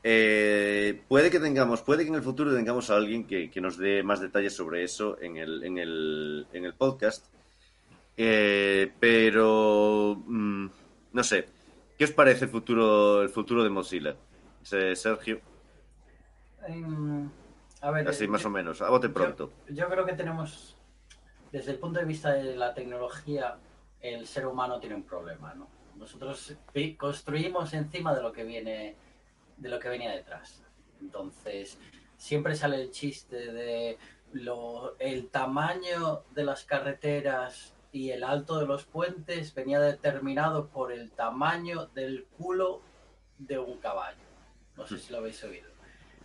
Puede 0.00 1.30
que 1.30 1.38
tengamos, 1.38 1.82
puede 1.82 2.04
que 2.04 2.08
en 2.08 2.14
el 2.14 2.22
futuro 2.22 2.54
tengamos 2.54 2.88
a 2.88 2.96
alguien 2.96 3.26
que, 3.26 3.50
que 3.50 3.60
nos 3.60 3.76
dé 3.76 4.02
más 4.02 4.22
detalles 4.22 4.56
sobre 4.56 4.84
eso 4.84 5.20
en 5.20 5.36
el, 5.36 5.64
en 5.64 5.76
el, 5.76 6.46
en 6.50 6.64
el 6.64 6.72
podcast. 6.72 7.26
Eh, 8.20 8.92
pero 8.98 10.20
mm, 10.26 10.66
no 11.12 11.22
sé. 11.24 11.46
¿Qué 11.96 12.04
os 12.04 12.10
parece 12.10 12.44
el 12.46 12.50
futuro, 12.50 13.22
el 13.22 13.28
futuro 13.28 13.62
de 13.62 13.70
Mozilla? 13.70 14.16
Se- 14.62 14.94
Sergio, 14.96 15.40
Em, 16.66 17.30
a 17.80 17.90
ver, 17.90 18.08
así 18.08 18.24
eh, 18.24 18.28
más 18.28 18.42
yo- 18.42 18.48
o 18.48 18.50
menos, 18.50 18.82
a 18.82 18.90
bote 18.90 19.08
pronto. 19.08 19.50
Yo, 19.68 19.74
yo 19.74 19.88
creo 19.88 20.04
que 20.04 20.12
tenemos, 20.14 20.76
desde 21.52 21.70
el 21.72 21.78
punto 21.78 21.98
de 22.00 22.04
vista 22.06 22.32
de 22.32 22.56
la 22.56 22.74
tecnología, 22.74 23.56
el 24.00 24.26
ser 24.26 24.46
humano 24.46 24.78
tiene 24.80 24.96
un 24.96 25.04
problema, 25.04 25.54
¿no? 25.54 25.68
Nosotros 25.96 26.54
construimos 26.98 27.72
encima 27.74 28.14
de 28.14 28.22
lo 28.22 28.32
que 28.32 28.44
viene, 28.44 28.96
de 29.56 29.68
lo 29.68 29.78
que 29.78 29.88
venía 29.88 30.10
detrás. 30.12 30.62
Entonces, 31.00 31.78
siempre 32.16 32.54
sale 32.54 32.82
el 32.82 32.90
chiste 32.90 33.36
de 33.52 33.96
lo, 34.32 34.96
el 34.98 35.28
tamaño 35.28 36.24
de 36.34 36.44
las 36.44 36.64
carreteras 36.64 37.72
y 37.92 38.10
el 38.10 38.22
alto 38.24 38.58
de 38.60 38.66
los 38.66 38.84
puentes 38.84 39.54
venía 39.54 39.80
determinado 39.80 40.66
por 40.68 40.92
el 40.92 41.10
tamaño 41.10 41.86
del 41.94 42.26
culo 42.36 42.80
de 43.38 43.58
un 43.58 43.78
caballo. 43.78 44.18
No 44.76 44.86
sé 44.86 44.98
si 44.98 45.12
lo 45.12 45.18
habéis 45.18 45.42
oído. 45.44 45.68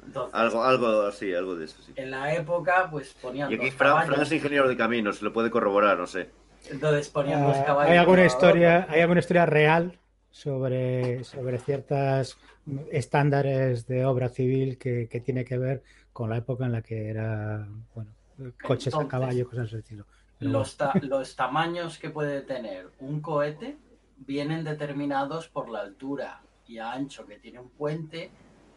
Entonces, 0.05 0.33
Algo, 0.35 0.63
algo 0.63 1.01
así, 1.03 1.33
algo 1.33 1.55
de 1.55 1.65
eso, 1.65 1.81
sí. 1.81 1.93
en 1.95 2.11
la 2.11 2.33
época, 2.33 2.89
pues 2.91 3.13
ponían 3.21 3.49
Y 3.49 3.55
aquí 3.55 3.65
dos 3.67 3.75
Fran. 3.75 4.05
Fran 4.05 4.21
es 4.21 4.31
ingeniero 4.33 4.67
de 4.67 4.75
caminos, 4.75 5.21
lo 5.21 5.31
puede 5.31 5.49
corroborar, 5.49 5.97
no 5.97 6.07
sé. 6.07 6.29
Entonces 6.69 7.09
ponían 7.09 7.41
dos 7.43 7.55
Ah, 7.57 7.63
caballos. 7.65 7.91
hay 7.91 7.97
alguna 7.97 8.25
historia, 8.25 8.85
hay 8.89 9.01
alguna 9.01 9.19
historia 9.21 9.45
real 9.45 9.97
sobre, 10.29 11.23
sobre 11.23 11.57
ciertas 11.59 12.37
estándares 12.91 13.87
de 13.87 14.05
obra 14.05 14.29
civil 14.29 14.77
que, 14.77 15.07
que 15.09 15.19
tiene 15.21 15.45
que 15.45 15.57
ver 15.57 15.83
con 16.11 16.29
la 16.29 16.37
época 16.37 16.65
en 16.65 16.71
la 16.73 16.81
que 16.81 17.09
era 17.09 17.67
bueno 17.95 18.11
coches 18.61 18.93
a 18.95 19.07
caballo, 19.07 19.47
cosas 19.47 19.71
del 19.71 19.79
estilo. 19.81 20.05
Los, 20.39 20.77
ta- 20.77 20.93
los 21.01 21.35
tamaños 21.35 21.97
que 21.97 22.09
puede 22.09 22.41
tener 22.41 22.91
un 22.99 23.21
cohete 23.21 23.77
vienen 24.17 24.63
determinados 24.63 25.47
por 25.47 25.69
la 25.69 25.79
altura 25.81 26.41
y 26.67 26.79
ancho 26.79 27.25
que 27.25 27.39
tiene 27.39 27.59
un 27.59 27.69
puente, 27.69 28.31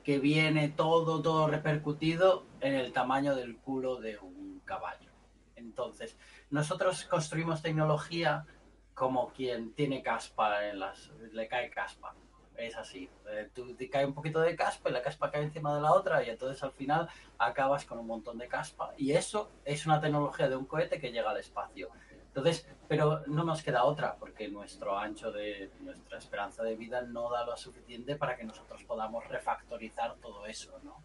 que 0.04 0.18
viene 0.18 0.68
todo, 0.68 1.20
todo 1.22 1.48
repercutido 1.48 2.44
en 2.60 2.74
el 2.74 2.92
tamaño 2.92 3.34
del 3.34 3.56
culo 3.56 3.96
de 3.96 4.18
un 4.18 4.60
caballo. 4.64 5.10
Entonces, 5.56 6.16
nosotros 6.50 7.04
construimos 7.04 7.62
tecnología 7.62 8.46
como 8.94 9.28
quien 9.32 9.72
tiene 9.74 10.02
caspa 10.02 10.66
en 10.68 10.78
las... 10.78 11.10
le 11.32 11.48
cae 11.48 11.70
caspa. 11.70 12.14
Es 12.58 12.76
así. 12.76 13.08
Eh, 13.28 13.50
tú 13.54 13.74
te 13.74 13.88
cae 13.90 14.06
un 14.06 14.14
poquito 14.14 14.40
de 14.40 14.56
caspa 14.56 14.88
y 14.88 14.92
la 14.92 15.02
caspa 15.02 15.30
cae 15.30 15.42
encima 15.42 15.74
de 15.74 15.82
la 15.82 15.92
otra 15.92 16.22
y 16.24 16.30
entonces 16.30 16.62
al 16.62 16.72
final 16.72 17.08
acabas 17.38 17.84
con 17.84 17.98
un 17.98 18.06
montón 18.06 18.38
de 18.38 18.48
caspa. 18.48 18.92
Y 18.96 19.12
eso 19.12 19.50
es 19.64 19.84
una 19.86 20.00
tecnología 20.00 20.48
de 20.48 20.56
un 20.56 20.64
cohete 20.66 20.98
que 20.98 21.12
llega 21.12 21.30
al 21.30 21.36
espacio. 21.38 21.90
Entonces, 22.28 22.66
pero 22.86 23.22
no 23.26 23.44
nos 23.44 23.62
queda 23.62 23.84
otra, 23.84 24.16
porque 24.16 24.48
nuestro 24.48 24.98
ancho 24.98 25.32
de 25.32 25.70
nuestra 25.80 26.18
esperanza 26.18 26.62
de 26.62 26.76
vida 26.76 27.00
no 27.02 27.30
da 27.30 27.44
lo 27.46 27.56
suficiente 27.56 28.16
para 28.16 28.36
que 28.36 28.44
nosotros 28.44 28.84
podamos 28.84 29.26
refactorizar 29.28 30.16
todo 30.16 30.44
eso, 30.46 30.78
¿no? 30.82 31.02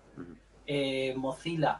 Eh, 0.67 1.13
Mozilla. 1.15 1.79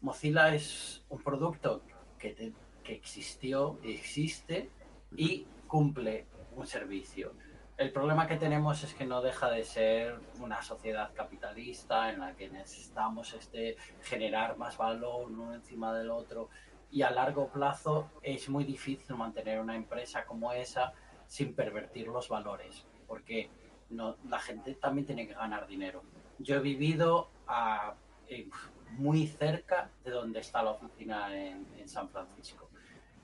Mozilla 0.00 0.54
es 0.54 1.02
un 1.08 1.22
producto 1.22 1.82
que, 2.18 2.30
te- 2.30 2.52
que 2.82 2.94
existió, 2.94 3.78
existe 3.82 4.70
y 5.16 5.46
cumple 5.66 6.26
un 6.56 6.66
servicio. 6.66 7.32
El 7.78 7.92
problema 7.92 8.26
que 8.26 8.34
tenemos 8.34 8.82
es 8.82 8.92
que 8.92 9.06
no 9.06 9.22
deja 9.22 9.48
de 9.50 9.62
ser 9.62 10.18
una 10.40 10.60
sociedad 10.62 11.12
capitalista 11.14 12.10
en 12.10 12.18
la 12.18 12.34
que 12.34 12.48
necesitamos 12.48 13.32
este, 13.34 13.76
generar 14.02 14.56
más 14.56 14.76
valor 14.76 15.30
uno 15.30 15.54
encima 15.54 15.94
del 15.94 16.10
otro 16.10 16.48
y 16.90 17.02
a 17.02 17.12
largo 17.12 17.46
plazo 17.46 18.10
es 18.20 18.48
muy 18.48 18.64
difícil 18.64 19.14
mantener 19.14 19.60
una 19.60 19.76
empresa 19.76 20.26
como 20.26 20.52
esa 20.52 20.92
sin 21.28 21.54
pervertir 21.54 22.08
los 22.08 22.28
valores, 22.28 22.84
porque 23.06 23.48
la 23.90 24.40
gente 24.40 24.74
también 24.74 25.06
tiene 25.06 25.28
que 25.28 25.34
ganar 25.34 25.68
dinero. 25.68 26.02
Yo 26.40 26.56
he 26.56 26.60
vivido 26.60 27.30
a, 27.46 27.94
eh, 28.26 28.48
muy 28.96 29.28
cerca 29.28 29.88
de 30.02 30.10
donde 30.10 30.40
está 30.40 30.64
la 30.64 30.72
oficina 30.72 31.32
en, 31.32 31.64
en 31.78 31.88
San 31.88 32.08
Francisco 32.08 32.70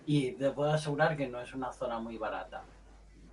y 0.06 0.30
te 0.34 0.52
puedo 0.52 0.70
asegurar 0.70 1.16
que 1.16 1.26
no 1.26 1.40
es 1.40 1.52
una 1.54 1.72
zona 1.72 1.98
muy 1.98 2.18
barata. 2.18 2.62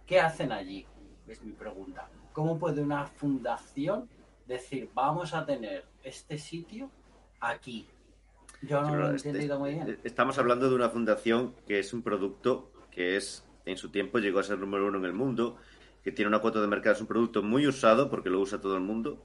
¿Qué 0.08 0.20
hacen 0.20 0.52
allí? 0.52 0.88
Es 1.32 1.42
mi 1.44 1.54
pregunta. 1.54 2.10
¿Cómo 2.34 2.60
puede 2.60 2.82
una 2.82 3.06
fundación 3.06 4.10
decir 4.48 4.90
vamos 4.94 5.34
a 5.34 5.46
tener 5.46 5.86
este 6.04 6.38
sitio 6.38 6.90
aquí? 7.40 7.88
Yo 8.62 8.82
no 8.82 8.96
lo 8.98 9.12
he 9.12 9.16
este- 9.16 9.30
entendido 9.30 9.58
muy 9.58 9.72
bien. 9.76 9.98
Estamos 10.04 10.38
hablando 10.38 10.70
de 10.70 10.76
una 10.76 10.90
fundación 10.90 11.54
que 11.66 11.80
es 11.80 11.94
un 11.94 12.02
producto 12.02 12.70
que 12.92 13.16
es, 13.16 13.46
en 13.66 13.78
su 13.78 13.90
tiempo 13.90 14.20
llegó 14.20 14.40
a 14.40 14.44
ser 14.44 14.60
número 14.60 14.86
uno 14.88 14.98
en 14.98 15.06
el 15.06 15.14
mundo, 15.14 15.56
que 16.04 16.12
tiene 16.12 16.28
una 16.28 16.40
cuota 16.40 16.60
de 16.60 16.68
mercado, 16.68 16.96
es 16.96 17.02
un 17.02 17.08
producto 17.08 17.42
muy 17.42 17.66
usado 17.66 18.10
porque 18.10 18.30
lo 18.30 18.40
usa 18.42 18.60
todo 18.60 18.76
el 18.76 18.82
mundo, 18.82 19.24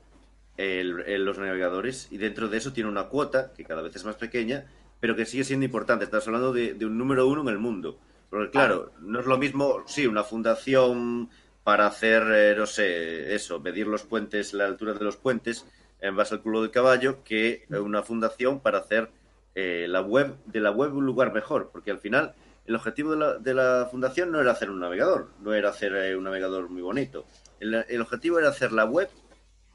el- 0.56 1.00
el- 1.06 1.24
los 1.24 1.38
navegadores, 1.38 2.06
y 2.12 2.18
dentro 2.18 2.48
de 2.48 2.58
eso 2.58 2.72
tiene 2.72 2.88
una 2.88 3.08
cuota 3.08 3.52
que 3.52 3.64
cada 3.64 3.82
vez 3.82 3.96
es 3.96 4.04
más 4.04 4.14
pequeña, 4.16 4.66
pero 5.00 5.16
que 5.16 5.26
sigue 5.26 5.42
siendo 5.42 5.64
importante. 5.66 6.04
Estamos 6.04 6.26
hablando 6.28 6.52
de, 6.52 6.74
de 6.74 6.86
un 6.86 6.96
número 6.96 7.26
uno 7.26 7.42
en 7.42 7.48
el 7.48 7.58
mundo. 7.58 7.98
Porque 8.30 8.50
claro, 8.50 8.92
no 9.00 9.20
es 9.20 9.26
lo 9.26 9.38
mismo, 9.38 9.82
sí, 9.86 10.06
una 10.06 10.22
fundación 10.24 11.28
para 11.66 11.88
hacer, 11.88 12.22
eh, 12.32 12.54
no 12.56 12.64
sé, 12.64 13.34
eso, 13.34 13.58
medir 13.58 13.88
los 13.88 14.04
puentes, 14.04 14.54
la 14.54 14.66
altura 14.66 14.94
de 14.94 15.04
los 15.04 15.16
puentes 15.16 15.66
en 16.00 16.14
base 16.14 16.36
al 16.36 16.40
culo 16.40 16.62
del 16.62 16.70
caballo, 16.70 17.24
que 17.24 17.64
una 17.70 18.04
fundación 18.04 18.60
para 18.60 18.78
hacer 18.78 19.10
eh, 19.56 19.86
la 19.88 20.00
web 20.00 20.36
de 20.44 20.60
la 20.60 20.70
web 20.70 20.94
un 20.94 21.04
lugar 21.04 21.32
mejor, 21.32 21.70
porque 21.72 21.90
al 21.90 21.98
final 21.98 22.36
el 22.66 22.76
objetivo 22.76 23.10
de 23.10 23.16
la, 23.16 23.38
de 23.38 23.52
la 23.52 23.88
fundación 23.90 24.30
no 24.30 24.40
era 24.40 24.52
hacer 24.52 24.70
un 24.70 24.78
navegador, 24.78 25.32
no 25.40 25.54
era 25.54 25.70
hacer 25.70 25.92
eh, 25.96 26.16
un 26.16 26.22
navegador 26.22 26.70
muy 26.70 26.82
bonito. 26.82 27.26
El, 27.58 27.74
el 27.88 28.00
objetivo 28.00 28.38
era 28.38 28.50
hacer 28.50 28.70
la 28.70 28.84
web 28.84 29.10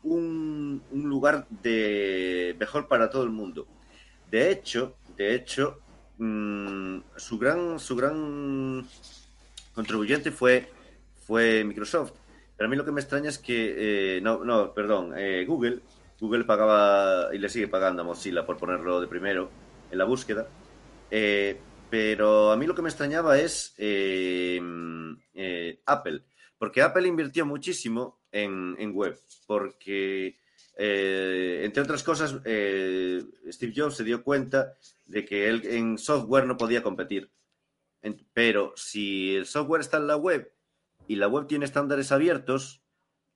un, 0.03 0.81
un 0.91 1.09
lugar 1.09 1.45
de 1.49 2.55
mejor 2.57 2.87
para 2.87 3.09
todo 3.09 3.23
el 3.23 3.31
mundo. 3.31 3.67
De 4.29 4.49
hecho, 4.49 4.95
de 5.17 5.35
hecho, 5.35 5.81
mm, 6.19 6.99
su 7.17 7.37
gran, 7.37 7.79
su 7.79 7.97
gran 7.97 8.87
contribuyente 9.73 10.31
fue, 10.31 10.69
fue 11.31 11.63
Microsoft. 11.63 12.11
Pero 12.57 12.67
a 12.67 12.69
mí 12.69 12.75
lo 12.75 12.83
que 12.83 12.91
me 12.91 12.99
extraña 12.99 13.29
es 13.29 13.39
que, 13.39 14.17
eh, 14.17 14.21
no, 14.21 14.43
no, 14.43 14.73
perdón, 14.73 15.13
eh, 15.15 15.45
Google, 15.47 15.79
Google 16.19 16.43
pagaba 16.43 17.33
y 17.33 17.37
le 17.37 17.47
sigue 17.47 17.69
pagando 17.69 18.01
a 18.01 18.05
Mozilla 18.05 18.45
por 18.45 18.57
ponerlo 18.57 18.99
de 18.99 19.07
primero 19.07 19.49
en 19.89 19.97
la 19.97 20.03
búsqueda. 20.03 20.49
Eh, 21.09 21.57
pero 21.89 22.51
a 22.51 22.57
mí 22.57 22.67
lo 22.67 22.75
que 22.75 22.81
me 22.81 22.89
extrañaba 22.89 23.39
es 23.39 23.73
Apple, 25.85 26.21
porque 26.57 26.81
Apple 26.81 27.07
invirtió 27.07 27.45
muchísimo 27.45 28.19
en, 28.29 28.75
en 28.77 28.93
web, 28.93 29.17
porque 29.47 30.37
eh, 30.77 31.61
entre 31.63 31.81
otras 31.81 32.03
cosas, 32.03 32.31
Steve 32.43 33.73
Jobs 33.73 33.95
se 33.95 34.03
dio 34.03 34.21
cuenta 34.21 34.73
de 35.05 35.23
que 35.23 35.47
él 35.47 35.61
en 35.65 35.97
software 35.97 36.45
no 36.45 36.57
podía 36.57 36.83
competir. 36.83 37.31
En- 38.01 38.21
pero 38.33 38.73
si 38.75 39.33
el 39.33 39.45
software 39.45 39.79
está 39.79 39.95
en 39.95 40.07
la 40.07 40.17
web 40.17 40.51
y 41.11 41.17
la 41.17 41.27
web 41.27 41.45
tiene 41.45 41.65
estándares 41.65 42.13
abiertos, 42.13 42.81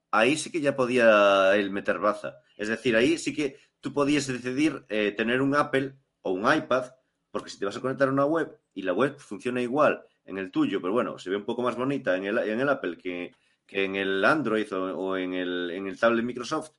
ahí 0.09 0.37
sí 0.37 0.49
que 0.49 0.61
ya 0.61 0.77
podía 0.77 1.53
él 1.57 1.71
meter 1.71 1.99
baza. 1.99 2.37
Es 2.55 2.69
decir, 2.69 2.95
ahí 2.95 3.17
sí 3.17 3.35
que 3.35 3.57
tú 3.81 3.91
podías 3.91 4.27
decidir 4.27 4.85
eh, 4.87 5.11
tener 5.11 5.41
un 5.41 5.53
Apple 5.55 5.97
o 6.21 6.31
un 6.31 6.43
iPad, 6.43 6.93
porque 7.31 7.49
si 7.49 7.59
te 7.59 7.65
vas 7.65 7.75
a 7.75 7.81
conectar 7.81 8.07
a 8.07 8.13
una 8.13 8.23
web 8.23 8.57
y 8.73 8.83
la 8.83 8.93
web 8.93 9.17
funciona 9.17 9.61
igual 9.61 10.05
en 10.23 10.37
el 10.37 10.51
tuyo, 10.51 10.79
pero 10.79 10.93
bueno, 10.93 11.19
se 11.19 11.29
ve 11.29 11.35
un 11.35 11.43
poco 11.43 11.63
más 11.63 11.75
bonita 11.75 12.15
en 12.15 12.23
el, 12.23 12.37
en 12.37 12.61
el 12.61 12.69
Apple 12.69 12.97
que, 12.97 13.33
en 13.67 13.97
el 13.97 14.23
Android 14.23 14.71
o, 14.73 15.17
en, 15.17 15.33
el, 15.33 15.71
en 15.71 15.87
el 15.87 15.99
tablet 15.99 16.23
Microsoft, 16.23 16.71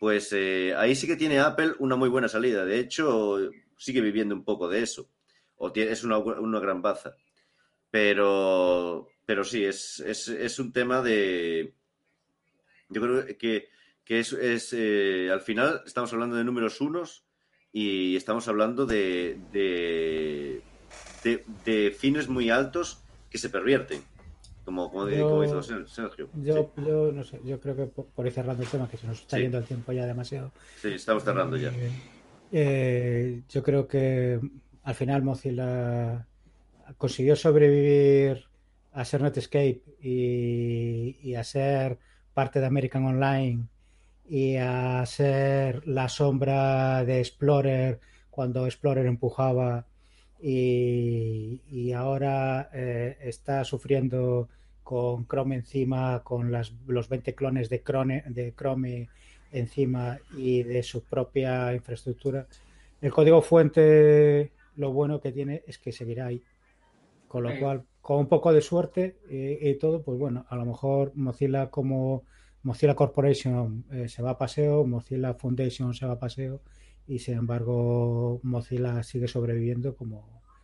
pues 0.00 0.32
eh, 0.32 0.74
ahí 0.74 0.94
sí 0.94 1.06
que 1.06 1.16
tiene 1.16 1.38
Apple 1.38 1.74
una 1.80 1.96
muy 1.96 2.08
buena 2.08 2.28
salida. 2.28 2.64
De 2.64 2.78
hecho, 2.78 3.40
sigue 3.76 4.00
viviendo 4.00 4.34
un 4.34 4.42
poco 4.42 4.70
de 4.70 4.80
eso. 4.80 5.10
O 5.56 5.70
es 5.74 6.02
una, 6.02 6.16
una 6.16 6.60
gran 6.60 6.80
baza. 6.80 7.14
Pero, 7.90 9.06
pero 9.26 9.44
sí, 9.44 9.64
es, 9.64 10.00
es, 10.00 10.28
es 10.28 10.58
un 10.58 10.72
tema 10.72 11.02
de... 11.02 11.72
Yo 12.90 13.00
creo 13.00 13.26
que, 13.38 13.68
que 14.04 14.20
es, 14.20 14.32
es 14.32 14.72
eh, 14.76 15.30
al 15.32 15.40
final 15.40 15.82
estamos 15.86 16.12
hablando 16.12 16.36
de 16.36 16.44
números 16.44 16.80
unos 16.80 17.24
y 17.72 18.14
estamos 18.16 18.46
hablando 18.48 18.86
de, 18.86 19.38
de, 19.50 20.62
de, 21.24 21.44
de 21.64 21.90
fines 21.90 22.28
muy 22.28 22.50
altos 22.50 23.02
que 23.30 23.38
se 23.38 23.48
pervierten, 23.50 24.00
como, 24.64 24.90
como, 24.90 25.08
Yo- 25.08 25.28
como 25.28 25.44
hizo 25.44 25.62
Sergio. 25.62 26.28
Yo, 26.36 26.70
yo 26.76 27.10
no 27.12 27.24
sé, 27.24 27.40
yo 27.44 27.58
creo 27.60 27.74
que 27.74 27.86
por, 27.86 28.06
por 28.06 28.26
ir 28.26 28.32
cerrando 28.32 28.62
el 28.62 28.68
tema, 28.68 28.88
que 28.88 28.96
se 28.96 29.06
nos 29.06 29.20
está 29.20 29.36
Sí. 29.36 29.42
yendo 29.42 29.58
el 29.58 29.64
tiempo 29.64 29.92
ya 29.92 30.06
demasiado. 30.06 30.52
Sí, 30.80 30.88
estamos 30.88 31.24
cerrando 31.24 31.56
ya. 31.56 31.72
Eh, 32.52 33.42
yo 33.48 33.62
creo 33.62 33.88
que 33.88 34.38
al 34.84 34.94
final 34.94 35.22
Mozilla 35.22 36.26
consiguió 36.98 37.34
sobrevivir 37.34 38.44
a 38.94 39.04
ser 39.04 39.22
Netscape 39.22 39.82
y, 40.00 41.18
y 41.22 41.34
a 41.34 41.44
ser 41.44 41.98
parte 42.32 42.60
de 42.60 42.66
American 42.66 43.04
Online 43.04 43.66
y 44.28 44.56
a 44.56 45.04
ser 45.06 45.86
la 45.86 46.08
sombra 46.08 47.04
de 47.04 47.18
Explorer 47.18 48.00
cuando 48.30 48.66
Explorer 48.66 49.06
empujaba 49.06 49.86
y, 50.40 51.60
y 51.70 51.92
ahora 51.92 52.70
eh, 52.72 53.16
está 53.22 53.64
sufriendo 53.64 54.48
con 54.82 55.26
Chrome 55.26 55.56
encima, 55.56 56.22
con 56.22 56.52
las, 56.52 56.72
los 56.86 57.08
20 57.08 57.34
clones 57.34 57.68
de 57.68 57.82
Chrome, 57.82 58.22
de 58.28 58.52
Chrome 58.54 59.08
encima 59.52 60.18
y 60.36 60.62
de 60.62 60.82
su 60.82 61.04
propia 61.04 61.72
infraestructura. 61.74 62.46
El 63.00 63.12
código 63.12 63.40
fuente, 63.40 64.52
lo 64.76 64.92
bueno 64.92 65.20
que 65.20 65.32
tiene 65.32 65.62
es 65.66 65.78
que 65.78 65.92
seguirá 65.92 66.26
ahí. 66.26 66.42
Con 67.28 67.44
lo 67.44 67.50
Sí. 67.50 67.58
cual, 67.60 67.84
con 68.06 68.18
un 68.24 68.28
poco 68.28 68.52
de 68.52 68.60
suerte 68.60 69.02
eh, 69.30 69.58
y 69.62 69.74
todo, 69.78 70.02
pues 70.02 70.18
bueno, 70.18 70.44
a 70.50 70.56
lo 70.56 70.64
mejor 70.66 71.12
Mozilla 71.16 71.70
como 71.70 72.24
Mozilla 72.62 72.94
Corporation 72.94 73.84
eh, 73.90 74.08
se 74.08 74.22
va 74.22 74.32
a 74.32 74.38
paseo, 74.38 74.84
Mozilla 74.84 75.32
Foundation 75.34 75.94
se 75.94 76.04
va 76.06 76.14
a 76.14 76.18
paseo 76.26 76.60
y 77.06 77.18
sin 77.18 77.36
embargo 77.38 78.40
Mozilla 78.42 79.02
sigue 79.02 79.26
sobreviviendo 79.28 79.96
como 79.96 80.16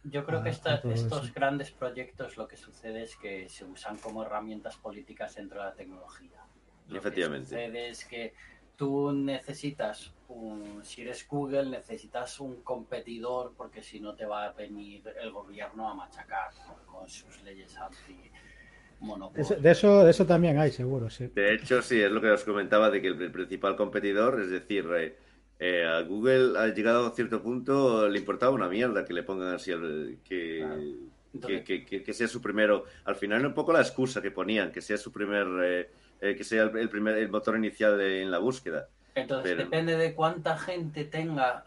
Yo 0.05 0.25
creo 0.27 0.41
a- 0.41 0.43
que 0.45 0.51
esta- 0.51 0.83
estos 0.85 1.25
eso. 1.25 1.33
grandes 1.35 1.71
proyectos 1.71 2.37
lo 2.37 2.47
que 2.47 2.57
sucede 2.57 3.03
es 3.05 3.17
que 3.17 3.49
se 3.49 3.65
usan 3.65 3.97
como 3.99 4.23
herramientas 4.23 4.77
políticas 4.77 5.35
dentro 5.35 5.61
de 5.61 5.65
la 5.67 5.75
tecnología. 5.75 6.41
Lo 6.89 6.99
Efectivamente. 6.99 7.49
que 7.49 7.65
sucede 7.67 7.89
es 7.91 8.05
que 8.05 8.35
tú 8.81 9.13
necesitas, 9.13 10.11
un, 10.29 10.81
si 10.83 11.03
eres 11.03 11.29
Google, 11.29 11.67
necesitas 11.69 12.41
un 12.41 12.63
competidor 12.63 13.53
porque 13.55 13.83
si 13.83 14.01
no 14.01 14.15
te 14.15 14.25
va 14.25 14.47
a 14.47 14.53
venir 14.53 15.03
el 15.23 15.31
gobierno 15.33 15.87
a 15.91 15.93
machacar 15.95 16.49
con 16.87 17.07
sus 17.07 17.43
leyes 17.43 17.77
anti-monopolio. 17.77 19.43
Eso- 19.45 19.57
de 19.57 19.71
eso 19.71 20.03
de 20.03 20.11
eso 20.11 20.25
también 20.25 20.59
hay 20.59 20.71
seguro 20.73 21.11
sí 21.11 21.27
De 21.35 21.53
hecho, 21.53 21.83
sí, 21.83 22.01
es 22.01 22.11
lo 22.11 22.23
que 22.23 22.31
os 22.31 22.43
comentaba 22.43 22.89
de 22.89 23.03
que 23.03 23.09
el, 23.09 23.21
el 23.21 23.31
principal 23.31 23.77
competidor, 23.77 24.41
es 24.41 24.49
decir, 24.51 24.87
eh, 24.97 25.15
eh, 25.59 25.85
a 25.85 26.01
Google 26.01 26.59
ha 26.59 26.69
llegado 26.69 27.07
a 27.07 27.11
cierto 27.11 27.43
punto, 27.43 28.09
le 28.09 28.19
importaba 28.19 28.53
una 28.53 28.67
mierda 28.69 29.05
que 29.05 29.13
le 29.13 29.25
pongan 29.25 29.55
así, 29.57 29.73
al- 29.73 30.17
que, 30.25 30.61
Claro. 30.61 30.77
que, 30.81 30.97
Entonces- 31.35 31.65
que- 31.65 31.85
que- 31.85 32.03
que 32.03 32.13
sea 32.15 32.29
su 32.29 32.41
primero. 32.41 32.85
Al 33.05 33.15
final, 33.17 33.45
un 33.45 33.53
poco 33.53 33.75
la 33.75 33.83
excusa 33.83 34.23
que 34.23 34.31
ponían, 34.31 34.73
que 34.73 34.81
sea 34.81 34.97
su 34.97 35.13
primer, 35.13 35.47
eh, 35.63 35.91
eh, 36.21 36.37
que 36.37 36.45
sea 36.45 36.65
el, 36.65 36.77
el 36.77 36.89
primer, 36.89 37.17
el 37.17 37.29
motor 37.31 37.57
inicial 37.57 37.97
de- 37.99 38.23
en 38.23 38.31
la 38.31 38.39
búsqueda. 38.39 38.89
Entonces 39.15 39.53
Pero- 39.53 39.65
depende 39.65 39.97
de 39.97 40.15
cuánta 40.15 40.57
gente 40.59 41.05
tenga 41.05 41.65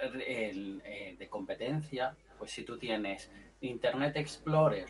el- 0.00 0.20
el, 0.22 0.82
eh, 0.84 1.16
de 1.18 1.28
competencia, 1.28 2.14
pues 2.38 2.50
si 2.50 2.62
tú 2.64 2.78
tienes 2.78 3.30
Internet 3.60 4.16
Explorer, 4.16 4.86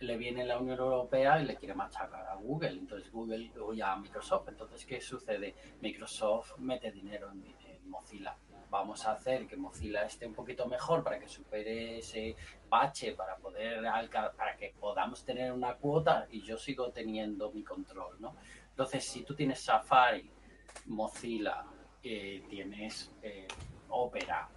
le 0.00 0.16
viene 0.16 0.44
la 0.44 0.58
Unión 0.58 0.78
Europea 0.78 1.40
y 1.40 1.44
le 1.46 1.56
quiere 1.56 1.74
machacar 1.74 2.24
a 2.28 2.36
Google, 2.36 2.70
entonces 2.70 3.10
Google 3.10 3.50
o 3.60 3.72
a 3.84 3.96
Microsoft, 3.96 4.48
entonces 4.48 4.86
¿qué 4.86 5.00
sucede? 5.00 5.54
Microsoft 5.80 6.56
mete 6.58 6.92
dinero 6.92 7.30
en, 7.32 7.42
en 7.68 7.90
Mozilla. 7.90 8.36
Vamos 8.70 9.06
a 9.06 9.12
hacer 9.12 9.46
que 9.46 9.56
Mozilla 9.56 10.04
esté 10.04 10.26
un 10.26 10.34
poquito 10.34 10.66
mejor 10.66 11.02
para 11.02 11.18
que 11.18 11.28
supere 11.28 11.98
ese 11.98 12.36
bache, 12.68 13.12
para 13.12 13.36
poder 13.36 13.82
para 14.36 14.56
que 14.56 14.74
podamos 14.78 15.24
tener 15.24 15.52
una 15.52 15.74
cuota 15.74 16.26
y 16.30 16.42
yo 16.42 16.58
sigo 16.58 16.90
teniendo 16.90 17.50
mi 17.50 17.62
control, 17.64 18.20
¿no? 18.20 18.36
Entonces, 18.70 19.04
si 19.04 19.22
tú 19.22 19.34
tienes 19.34 19.60
Safari, 19.60 20.30
Mozilla, 20.86 21.64
eh, 22.02 22.44
tienes 22.48 23.12
eh, 23.22 23.48
Opera, 23.88 24.48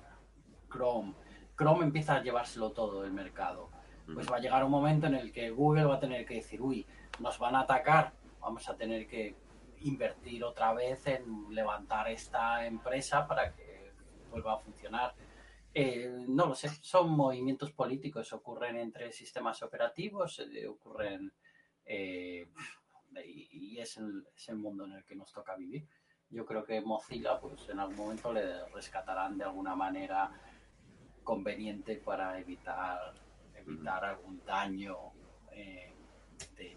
Chrome. 0.69 1.13
Chrome 1.57 1.85
empieza 1.85 2.15
a 2.15 2.21
llevárselo 2.21 2.71
todo 2.71 3.05
el 3.05 3.11
mercado. 3.11 3.69
Pues 4.13 4.29
va 4.29 4.37
a 4.37 4.39
llegar 4.39 4.63
un 4.63 4.71
momento 4.71 5.07
en 5.07 5.15
el 5.15 5.31
que 5.31 5.51
Google 5.51 5.85
va 5.85 5.95
a 5.95 5.99
tener 5.99 6.25
que 6.25 6.35
decir, 6.35 6.61
uy, 6.61 6.85
nos 7.19 7.39
van 7.39 7.55
a 7.55 7.61
atacar, 7.61 8.11
vamos 8.41 8.67
a 8.67 8.75
tener 8.75 9.07
que 9.07 9.35
invertir 9.81 10.43
otra 10.43 10.73
vez 10.73 11.07
en 11.07 11.53
levantar 11.53 12.09
esta 12.09 12.65
empresa 12.65 13.27
para 13.27 13.53
que 13.53 13.70
vuelva 14.31 14.53
a 14.53 14.59
funcionar. 14.59 15.13
Eh, 15.73 16.25
no 16.27 16.47
lo 16.47 16.55
sé, 16.55 16.69
son 16.81 17.11
movimientos 17.11 17.71
políticos, 17.71 18.33
ocurren 18.33 18.77
entre 18.77 19.11
sistemas 19.11 19.61
operativos, 19.61 20.39
eh, 20.39 20.67
ocurren 20.67 21.31
eh, 21.85 22.47
y, 23.25 23.75
y 23.75 23.79
es, 23.79 23.97
el, 23.97 24.27
es 24.35 24.49
el 24.49 24.55
mundo 24.55 24.85
en 24.85 24.93
el 24.93 25.05
que 25.05 25.15
nos 25.15 25.31
toca 25.31 25.55
vivir. 25.55 25.87
Yo 26.29 26.45
creo 26.45 26.63
que 26.63 26.81
Mozilla, 26.81 27.39
pues 27.39 27.69
en 27.69 27.79
algún 27.79 27.97
momento 27.97 28.33
le 28.33 28.65
rescatarán 28.69 29.37
de 29.37 29.43
alguna 29.43 29.75
manera 29.75 30.31
conveniente 31.23 31.97
para 31.97 32.39
evitar 32.39 33.13
evitar 33.53 34.03
algún 34.03 34.43
daño 34.45 34.97
de, 35.51 35.93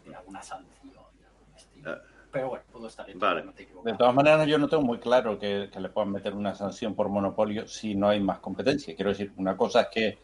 de 0.05 0.15
alguna 0.15 0.43
sanción. 0.43 0.93
de 1.19 1.27
algún 1.27 1.55
estilo. 1.57 2.14
Pero 2.35 2.49
bueno, 2.49 2.65
puedo 2.73 2.89
estar 2.89 3.09
en 3.09 3.17
Vale. 3.17 3.45
no 3.45 3.53
te 3.53 3.65
De 3.85 3.97
todas 3.97 4.13
maneras, 4.13 4.45
yo 4.49 4.59
no 4.59 4.67
tengo 4.69 4.83
muy 4.83 4.99
claro 4.99 5.39
que, 5.39 5.71
que 5.73 5.79
le 5.79 5.89
puedan 5.89 6.11
meter 6.11 6.35
una 6.35 6.53
sanción 6.53 6.97
por 6.97 7.09
monopolio 7.09 7.69
si 7.69 7.95
no 7.95 8.09
hay 8.09 8.19
más 8.19 8.41
competencia. 8.41 8.97
Quiero 8.97 9.11
decir, 9.11 9.33
una 9.37 9.57
cosa 9.57 9.83
es 9.83 9.89
que 9.93 10.19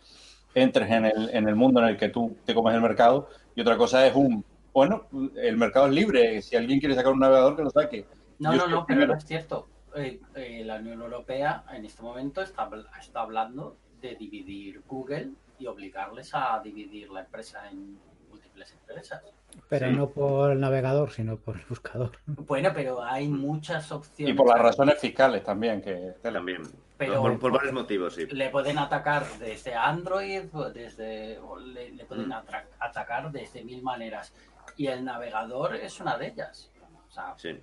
entres 0.53 0.91
en 0.91 1.05
el, 1.05 1.31
en 1.33 1.49
el 1.49 1.55
mundo 1.55 1.81
en 1.81 1.87
el 1.87 1.97
que 1.97 2.09
tú 2.09 2.37
te 2.45 2.53
comes 2.53 2.75
el 2.75 2.81
mercado 2.81 3.29
y 3.55 3.61
otra 3.61 3.77
cosa 3.77 4.05
es 4.05 4.13
un, 4.17 4.45
bueno, 4.73 5.07
el 5.37 5.57
mercado 5.57 5.87
es 5.87 5.93
libre. 5.93 6.43
Si 6.43 6.57
alguien 6.57 6.81
quiere 6.81 6.97
sacar 6.97 7.13
un 7.13 7.21
navegador, 7.21 7.55
que 7.55 7.63
lo 7.63 7.71
saque. 7.71 8.05
No, 8.41 8.55
Yo 8.55 8.67
no, 8.67 8.67
no, 8.67 8.87
pero 8.89 9.07
no 9.07 9.15
es 9.15 9.25
cierto. 9.25 9.69
Eh, 9.95 10.21
eh, 10.35 10.65
la 10.65 10.81
Unión 10.81 11.01
Europea 11.03 11.63
en 11.73 11.85
este 11.85 12.03
momento 12.03 12.43
está, 12.43 12.69
está 12.99 13.21
hablando 13.21 13.77
de 14.01 14.17
dividir 14.17 14.83
Google 14.85 15.31
y 15.61 15.67
obligarles 15.69 16.35
a 16.35 16.61
dividir 16.61 17.09
la 17.11 17.21
empresa 17.21 17.69
en 17.71 18.01
múltiples 18.29 18.73
empresas. 18.73 19.23
Pero 19.69 19.89
Sí. 19.89 19.95
no 19.97 20.11
por 20.11 20.51
el 20.53 20.61
navegador, 20.61 21.11
sino 21.13 21.37
por 21.37 21.57
el 21.57 21.63
buscador. 21.69 22.13
Bueno, 22.27 22.71
pero 22.75 23.03
hay 23.03 23.29
muchas 23.29 23.91
opciones. 23.93 24.35
Y 24.35 24.37
por 24.37 24.49
las 24.49 24.59
razones 24.59 24.99
fiscales 24.99 25.43
también, 25.45 25.81
que 25.81 26.15
También. 26.23 26.63
Pero- 26.99 27.23
por, 27.23 27.39
por 27.39 27.53
varios 27.53 27.73
motivos, 27.73 28.15
sí. 28.15 28.27
Le 28.27 28.51
pueden 28.51 28.79
atacar 28.79 29.25
desde 29.39 29.75
Android, 29.75 30.43
desde, 30.75 31.39
o 31.39 31.57
le, 31.59 31.93
le 31.93 32.05
pueden 32.05 32.29
Mm. 32.29 32.35
atacar 32.81 33.31
desde 33.33 33.65
mil 33.65 33.83
maneras. 33.83 34.35
Y 34.77 34.87
el 34.89 35.05
navegador 35.05 35.77
es 35.77 35.99
una 36.01 36.19
de 36.19 36.27
ellas. 36.29 36.71
O 37.09 37.13
sea, 37.13 37.35
sí. 37.39 37.59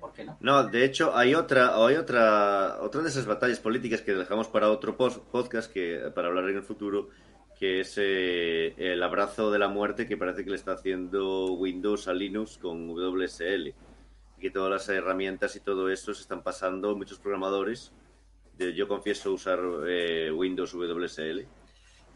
¿por 0.00 0.12
qué 0.12 0.24
no? 0.24 0.36
No, 0.40 0.62
de 0.62 0.84
hecho, 0.84 1.16
hay 1.16 1.34
otra, 1.34 1.74
hay 1.84 1.96
otra, 1.96 2.76
otra 2.80 3.00
de 3.02 3.08
esas 3.08 3.26
batallas 3.26 3.58
políticas 3.58 4.00
que 4.02 4.12
dejamos 4.14 4.46
para 4.46 4.70
otro 4.70 4.96
podcast 4.96 5.72
que 5.72 6.12
para 6.14 6.28
hablar 6.28 6.48
en 6.50 6.56
el 6.58 6.62
futuro, 6.62 7.08
que 7.60 7.80
es 7.80 7.94
eh, 7.98 8.74
el 8.78 9.02
abrazo 9.02 9.50
de 9.52 9.58
la 9.58 9.68
muerte 9.68 10.08
que 10.08 10.16
parece 10.16 10.42
que 10.44 10.50
le 10.50 10.56
está 10.56 10.72
haciendo 10.72 11.52
Windows 11.52 12.08
a 12.08 12.14
Linux 12.14 12.58
con 12.58 12.88
WSL. 12.88 13.74
Que 14.40 14.50
todas 14.50 14.70
las 14.70 14.88
herramientas 14.88 15.54
y 15.56 15.60
todo 15.60 15.90
eso 15.90 16.14
se 16.14 16.22
están 16.22 16.42
pasando 16.42 16.96
muchos 16.96 17.18
programadores. 17.18 17.92
Yo 18.58 18.88
confieso 18.88 19.32
usar 19.32 19.58
eh, 19.86 20.30
Windows 20.34 20.72
WSL 20.74 21.46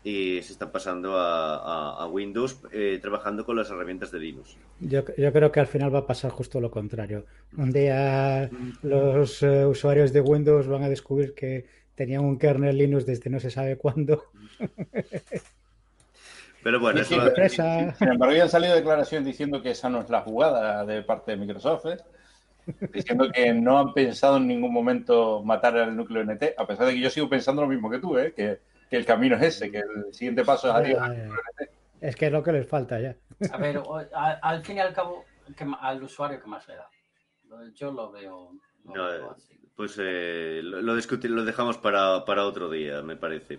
y 0.03 0.43
se 0.43 0.53
están 0.53 0.71
pasando 0.71 1.17
a, 1.17 1.57
a- 1.57 2.03
a 2.05 2.07
Windows 2.09 2.61
eh, 2.73 2.99
trabajando 3.01 3.45
con 3.47 3.57
las 3.57 3.71
herramientas 3.71 4.11
de 4.11 4.19
Linux. 4.21 4.57
Yo, 4.81 5.03
yo 5.17 5.33
creo 5.33 5.51
que 5.53 5.61
al 5.61 5.67
final 5.67 5.95
va 5.95 6.01
a 6.01 6.07
pasar 6.07 6.31
justo 6.31 6.61
lo 6.61 6.71
contrario. 6.71 7.25
Un 7.57 7.71
día 7.73 8.51
los 8.83 9.43
eh, 9.43 9.65
usuarios 9.67 10.13
de 10.13 10.21
Windows 10.21 10.67
van 10.67 10.83
a 10.83 10.89
descubrir 10.91 11.35
que 11.35 11.67
tenían 11.95 12.25
un 12.25 12.39
kernel 12.39 12.77
Linux 12.77 13.07
desde 13.07 13.31
no 13.31 13.41
se 13.41 13.51
sabe 13.51 13.77
cuándo. 13.77 14.25
Pero 16.63 16.81
bueno, 16.81 17.01
eso 17.01 17.15
Sorpresa. 17.21 17.95
Sin 17.95 18.09
embargo, 18.09 18.35
ya 18.35 18.45
han 18.45 18.49
salido 18.49 18.75
declaraciones 18.75 19.27
diciendo 19.27 19.61
que 19.63 19.71
esa 19.71 19.91
no 19.91 20.01
es 20.01 20.09
la 20.09 20.23
jugada 20.23 20.85
de 20.85 21.03
parte 21.03 21.33
de 21.33 21.37
Microsoft, 21.37 21.87
¿eh? 21.87 21.97
diciendo 22.93 23.31
que 23.31 23.53
no 23.53 23.79
han 23.79 23.93
pensado 23.93 24.39
en 24.39 24.47
ningún 24.47 24.73
momento 24.73 25.43
matar 25.43 25.77
al 25.77 25.95
núcleo 25.95 26.23
NT, 26.25 26.55
a 26.57 26.67
pesar 26.67 26.87
de 26.87 26.95
que 26.95 27.01
yo 27.01 27.11
sigo 27.11 27.29
pensando 27.29 27.61
lo 27.61 27.69
mismo 27.69 27.91
que 27.91 27.99
tú, 27.99 28.17
¿eh? 28.17 28.33
que, 28.35 28.61
que 28.89 28.97
el 28.97 29.05
camino 29.05 29.37
es 29.37 29.43
ese, 29.43 29.71
que 29.71 29.79
el 29.81 30.15
siguiente 30.15 30.43
paso 30.45 30.69
es 30.69 30.75
adiós. 30.75 31.03
Es 32.01 32.17
que 32.17 32.27
es 32.27 32.33
lo 32.33 32.43
que 32.43 32.53
les 32.53 32.67
falta 32.67 32.99
ya. 32.99 33.15
A 33.53 33.59
ver, 33.59 33.77
o- 33.79 33.99
a- 33.99 34.39
al 34.43 34.65
fin 34.65 34.77
y 34.79 34.81
al 34.81 34.95
cabo, 34.95 35.25
¿qué 35.55 35.65
ma- 35.67 35.79
al 35.83 36.03
usuario 36.03 36.41
que 36.41 36.47
más 36.49 36.67
le 36.69 36.77
da. 36.77 36.89
Yo 37.75 37.93
lo 37.93 38.11
veo, 38.11 38.53
lo 38.87 38.95
No, 38.95 39.05
veo 39.07 39.27
eh, 39.27 39.35
así. 39.37 39.59
Pues 39.77 39.97
eh, 39.99 40.61
lo, 40.63 40.81
lo 40.83 40.95
lo 40.95 41.45
dejamos 41.45 41.79
para, 41.79 42.25
para 42.25 42.45
otro 42.47 42.71
día, 42.71 43.03
me 43.03 43.17
parece. 43.17 43.59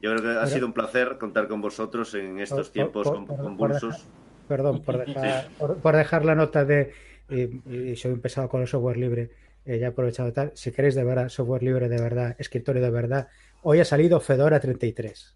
Yo 0.00 0.10
creo 0.14 0.22
que 0.22 0.30
ha 0.38 0.42
Pero- 0.42 0.46
sido 0.46 0.66
un 0.66 0.72
placer 0.72 1.18
contar 1.18 1.48
con 1.48 1.60
vosotros 1.60 2.14
en 2.14 2.38
estos 2.38 2.68
Por- 2.68 2.72
tiempos 2.72 3.04
por- 3.04 3.14
con- 3.16 3.26
por- 3.26 3.36
convulsos. 3.42 4.04
Perdón, 4.46 4.82
por 4.82 5.04
dejar, 5.04 5.48
por, 5.58 5.76
por 5.78 5.96
dejar 5.96 6.24
la 6.24 6.34
nota 6.36 6.64
de. 6.64 6.92
Y, 7.28 7.68
y 7.90 7.96
soy 7.96 8.12
un 8.12 8.20
pesado 8.20 8.48
con 8.48 8.60
el 8.60 8.68
software 8.68 8.96
libre. 8.96 9.30
eh, 9.64 9.80
ya 9.80 9.86
he 9.86 9.90
aprovechado 9.90 10.32
tal. 10.32 10.52
Si 10.54 10.70
queréis 10.70 10.94
de 10.94 11.02
verdad, 11.02 11.28
software 11.28 11.64
libre 11.64 11.88
de 11.88 12.00
verdad, 12.00 12.36
escritorio 12.38 12.80
de 12.80 12.90
verdad. 12.90 13.28
Hoy 13.62 13.80
ha 13.80 13.84
salido 13.84 14.20
Fedora 14.20 14.60
33. 14.60 15.34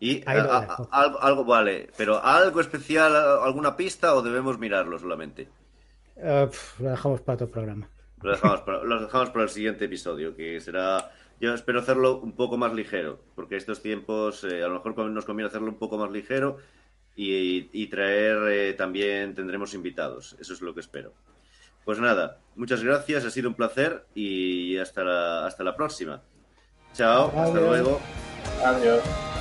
Y 0.00 0.22
a- 0.26 0.32
a- 0.32 0.86
algo, 0.90 1.18
algo- 1.22 1.44
vale, 1.46 1.88
pero 1.96 2.22
algo 2.22 2.60
especial, 2.60 3.16
alguna 3.42 3.74
pista 3.74 4.14
o 4.14 4.20
debemos 4.20 4.58
mirarlo 4.58 4.98
solamente. 4.98 5.48
Eh, 6.16 6.46
pf, 6.50 6.82
lo 6.82 6.90
dejamos 6.90 7.22
para 7.22 7.36
otro 7.36 7.48
programa. 7.50 7.88
Lo 8.22 8.30
dejamos 8.30 8.60
para, 8.60 8.84
lo 8.84 9.00
dejamos 9.00 9.30
para 9.30 9.44
el 9.44 9.50
siguiente 9.50 9.84
episodio, 9.86 10.34
que 10.36 10.60
será. 10.60 11.10
Yo 11.40 11.52
espero 11.54 11.80
hacerlo 11.80 12.18
un 12.18 12.32
poco 12.32 12.56
más 12.56 12.72
ligero, 12.72 13.20
porque 13.34 13.56
estos 13.56 13.82
tiempos 13.82 14.44
eh, 14.44 14.62
a 14.62 14.68
lo 14.68 14.74
mejor 14.74 15.10
nos 15.10 15.24
conviene 15.24 15.48
hacerlo 15.48 15.68
un 15.68 15.78
poco 15.78 15.98
más 15.98 16.10
ligero 16.10 16.58
y, 17.16 17.68
y 17.72 17.88
traer 17.88 18.48
eh, 18.48 18.72
también 18.74 19.34
tendremos 19.34 19.74
invitados. 19.74 20.36
Eso 20.40 20.52
es 20.52 20.60
lo 20.60 20.72
que 20.72 20.80
espero. 20.80 21.12
Pues 21.84 21.98
nada, 21.98 22.38
muchas 22.54 22.84
gracias, 22.84 23.24
ha 23.24 23.30
sido 23.30 23.48
un 23.48 23.56
placer 23.56 24.06
y 24.14 24.76
hasta 24.78 25.02
la, 25.02 25.46
hasta 25.46 25.64
la 25.64 25.74
próxima. 25.74 26.22
Chao, 26.94 27.32
hasta 27.36 27.60
luego. 27.60 28.00
Adiós. 28.64 29.31